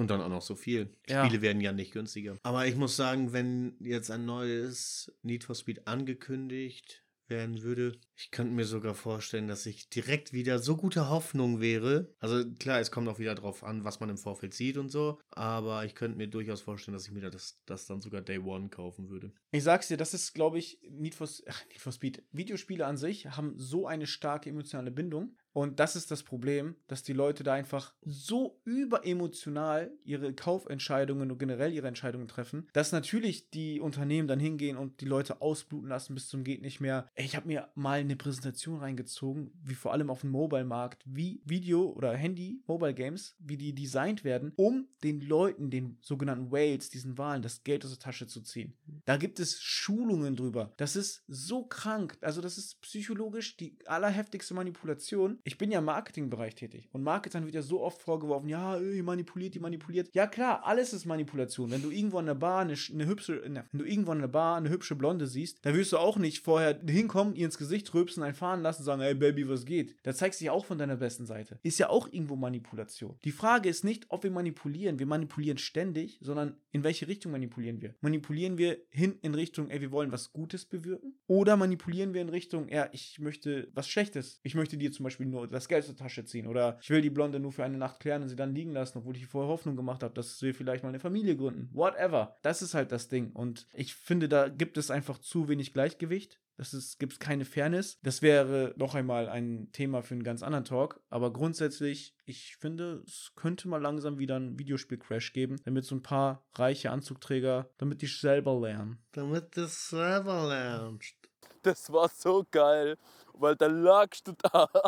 [0.01, 0.91] Und dann auch noch so viel.
[1.11, 1.27] Ja.
[1.27, 2.39] Spiele werden ja nicht günstiger.
[2.43, 8.31] Aber ich muss sagen, wenn jetzt ein neues Need for Speed angekündigt werden würde, ich
[8.31, 12.15] könnte mir sogar vorstellen, dass ich direkt wieder so gute Hoffnung wäre.
[12.19, 15.19] Also klar, es kommt auch wieder drauf an, was man im Vorfeld sieht und so.
[15.33, 18.71] Aber ich könnte mir durchaus vorstellen, dass ich mir das, das dann sogar Day One
[18.71, 19.35] kaufen würde.
[19.51, 21.29] Ich sag's dir, das ist, glaube ich, Need for,
[21.69, 22.25] Need for Speed.
[22.33, 25.37] Videospiele an sich haben so eine starke emotionale Bindung.
[25.53, 31.39] Und das ist das Problem, dass die Leute da einfach so überemotional ihre Kaufentscheidungen und
[31.39, 36.15] generell ihre Entscheidungen treffen, dass natürlich die Unternehmen dann hingehen und die Leute ausbluten lassen
[36.15, 37.09] bis zum geht nicht mehr.
[37.17, 41.91] Ich habe mir mal eine Präsentation reingezogen, wie vor allem auf dem Mobile-Markt, wie Video-
[41.91, 47.65] oder Handy-Mobile-Games, wie die designt werden, um den Leuten, den sogenannten Whales, diesen Wahlen, das
[47.65, 48.75] Geld aus der Tasche zu ziehen.
[49.05, 50.73] Da gibt es Schulungen drüber.
[50.77, 52.17] Das ist so krank.
[52.21, 55.40] Also, das ist psychologisch die allerheftigste Manipulation.
[55.45, 58.97] Ich bin ja im Marketingbereich tätig und Marketern wird ja so oft vorgeworfen, ja, äh,
[58.97, 60.11] ihr manipuliert, ihr manipuliert.
[60.15, 61.71] Ja, klar, alles ist Manipulation.
[61.71, 64.29] Wenn du irgendwo an der Bar eine, eine hübsche, ne, wenn du irgendwo an der
[64.29, 67.93] Bar eine hübsche Blonde siehst, da wirst du auch nicht vorher hinkommen, ihr ins Gesicht
[67.95, 69.97] rülpsen, einen fahren lassen, sagen, hey Baby, was geht?
[70.03, 71.59] Da zeigst du dich auch von deiner besten Seite.
[71.63, 73.17] Ist ja auch irgendwo Manipulation.
[73.25, 74.99] Die Frage ist nicht, ob wir manipulieren.
[74.99, 77.95] Wir manipulieren ständig, sondern in welche Richtung manipulieren wir?
[78.01, 81.15] Manipulieren wir hin in Richtung, ey, wir wollen was Gutes bewirken?
[81.27, 84.41] Oder manipulieren wir in Richtung, ja, ich möchte was Schlechtes.
[84.43, 86.47] Ich möchte dir zum Beispiel nur das Geld der Tasche ziehen.
[86.47, 88.99] Oder ich will die Blonde nur für eine Nacht klären und sie dann liegen lassen,
[88.99, 91.71] obwohl ich vorher Hoffnung gemacht habe, dass wir vielleicht mal eine Familie gründen.
[91.73, 92.37] Whatever.
[92.43, 93.33] Das ist halt das Ding.
[93.33, 96.41] Und ich finde, da gibt es einfach zu wenig Gleichgewicht.
[96.61, 97.99] Das ist, gibt keine Fairness.
[98.03, 101.01] Das wäre noch einmal ein Thema für einen ganz anderen Talk.
[101.09, 106.03] Aber grundsätzlich, ich finde, es könnte mal langsam wieder einen Videospiel-Crash geben, damit so ein
[106.03, 108.99] paar reiche Anzugträger, damit die selber lernen.
[109.13, 111.15] Damit das selber lernst.
[111.63, 112.99] Das war so geil,
[113.41, 114.69] weil da lagst du da.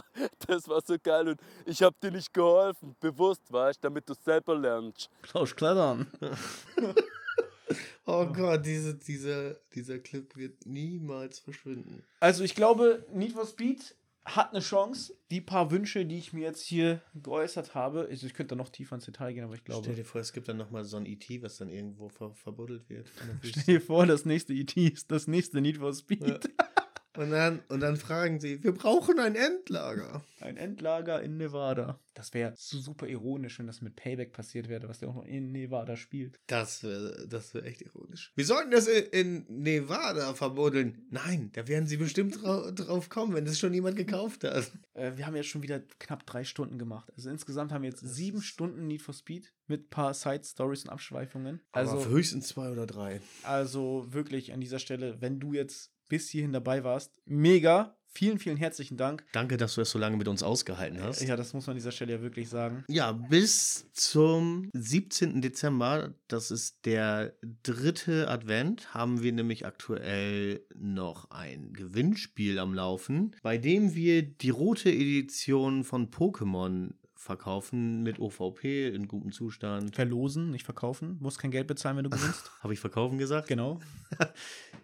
[0.47, 4.57] Das war so geil und ich hab dir nicht geholfen, bewusst, weißt, damit du selber
[4.57, 5.09] lernst.
[5.23, 6.07] Klaus Klettern.
[8.05, 12.03] Oh Gott, diese, diese, dieser Clip wird niemals verschwinden.
[12.21, 15.15] Also ich glaube, Need for Speed hat eine Chance.
[15.31, 18.69] Die paar Wünsche, die ich mir jetzt hier geäußert habe, also ich könnte da noch
[18.69, 19.83] tiefer ins Detail gehen, aber ich glaube.
[19.85, 22.89] Stell dir vor, es gibt dann nochmal so ein E.T., was dann irgendwo ver verbuddelt
[22.89, 23.09] wird.
[23.43, 26.27] Stell dir vor, das nächste ET ist das nächste Need for Speed.
[26.27, 26.39] Ja.
[27.17, 30.25] Und dann, und dann fragen sie, wir brauchen ein Endlager.
[30.41, 32.01] Ein Endlager in Nevada.
[32.15, 35.25] Das wäre so super ironisch, wenn das mit Payback passiert wäre, was der auch noch
[35.27, 36.41] in Nevada spielt.
[36.47, 38.33] Das wäre das wär echt ironisch.
[38.35, 39.05] Wir sollten das in,
[39.47, 41.07] in Nevada verbuddeln.
[41.11, 44.73] Nein, da werden sie bestimmt drau drauf kommen, wenn das schon jemand gekauft hat.
[44.95, 47.11] Äh, wir haben jetzt schon wieder knapp drei Stunden gemacht.
[47.17, 50.91] Also insgesamt haben wir jetzt sieben Stunden Need for Speed mit ein paar Side-Stories und
[50.91, 51.61] Abschweifungen.
[51.73, 53.21] Also Also, höchstens zwei oder drei.
[53.43, 57.97] also wirklich an dieser Stelle, wenn du jetzt bis hierhin dabei warst, mega.
[58.05, 59.25] Vielen, vielen herzlichen Dank.
[59.33, 61.23] Danke, dass du es so lange mit uns ausgehalten hast.
[61.23, 62.85] Ja, das muss man an dieser Stelle ja wirklich sagen.
[62.87, 65.41] Ja, bis zum 17.
[65.41, 73.35] Dezember, das ist der dritte Advent, haben wir nämlich aktuell noch ein Gewinnspiel am Laufen,
[73.43, 79.95] bei dem wir die rote Edition von Pokémon verkaufen mit OVP in gutem Zustand.
[79.95, 81.19] Verlosen, nicht verkaufen.
[81.21, 82.51] Musst kein Geld bezahlen, wenn du gewinnst.
[82.63, 83.49] Habe ich verkaufen gesagt?
[83.49, 83.81] genau.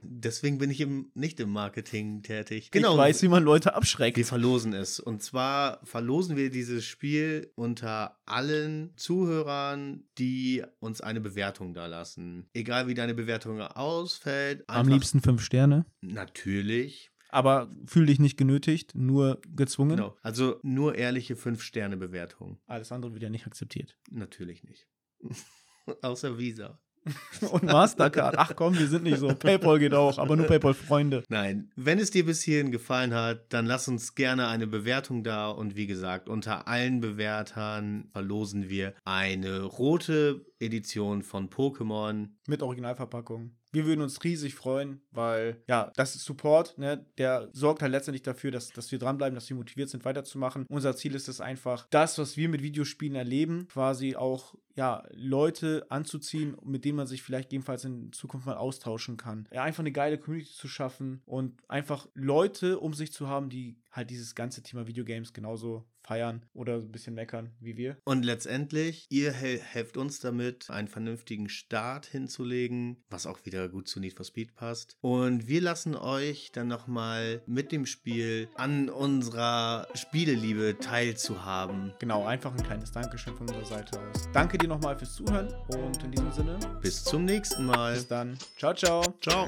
[0.03, 2.71] Deswegen bin ich im, nicht im Marketing tätig.
[2.73, 4.17] Ich weiß, wie man Leute abschreckt.
[4.17, 5.01] Wir verlosen es.
[5.01, 12.49] Und zwar verlosen wir dieses Spiel unter allen Zuhörern, die uns eine Bewertung da lassen.
[12.55, 14.63] Egal wie deine Bewertung ausfällt.
[14.69, 15.87] Am liebsten fünf Sterne.
[16.01, 17.08] Natürlich.
[17.29, 19.97] Aber fühl dich nicht genötigt, nur gezwungen.
[19.97, 20.17] Genau.
[20.23, 22.59] Also nur ehrliche 5-Sterne-Bewertungen.
[22.67, 23.97] Alles andere wird ja nicht akzeptiert.
[24.11, 24.87] Natürlich nicht.
[26.03, 26.79] Außer Visa.
[27.53, 28.35] Und Mastercard.
[28.39, 29.29] Ach komm, wir sind nicht so.
[29.29, 31.25] PayPal geht auch, aber nur PayPal-Freunde.
[31.29, 35.49] Nein, wenn es dir bis hierhin gefallen hat, dann lass uns gerne eine Bewertung da.
[35.49, 42.29] Und wie gesagt, unter allen Bewertern verlosen wir eine rote Edition von Pokémon.
[42.47, 43.58] Mit Originalverpackung.
[43.71, 47.05] Wir würden uns riesig freuen, weil, ja, das ist Support, ne?
[47.19, 50.65] Der sorgt halt letztendlich dafür, dass, dass wir dranbleiben, dass wir motiviert sind, weiterzumachen.
[50.69, 55.87] Unser Ziel ist es einfach, das, was wir mit Videospielen erleben, quasi auch, ja, Leute
[55.91, 59.49] anzuziehen, mit denen man sich vielleicht gegebenenfalls in Zukunft mal austauschen kann.
[59.53, 63.77] Ja, einfach eine geile Community zu schaffen und einfach Leute um sich zu haben, die
[63.91, 67.99] halt dieses ganze Thema Videogames genauso feiern oder ein bisschen meckern wie wir.
[68.05, 73.89] Und letztendlich, ihr hel helft uns damit, einen vernünftigen Start hinzulegen, was auch wieder gut
[73.89, 74.97] zu Need for Speed passt.
[75.03, 81.93] Und wir lassen euch dann nochmal mit dem Spiel an unserer Spieleliebe teilzuhaben.
[81.99, 84.29] Genau, einfach ein kleines Dankeschön von unserer Seite aus.
[84.33, 87.95] Danke dir nochmal fürs Zuhören und in diesem Sinne, Bis zum nächsten Mal.
[87.95, 88.39] bis dann.
[88.57, 89.03] Ciao, ciao.
[89.21, 89.47] Ciao.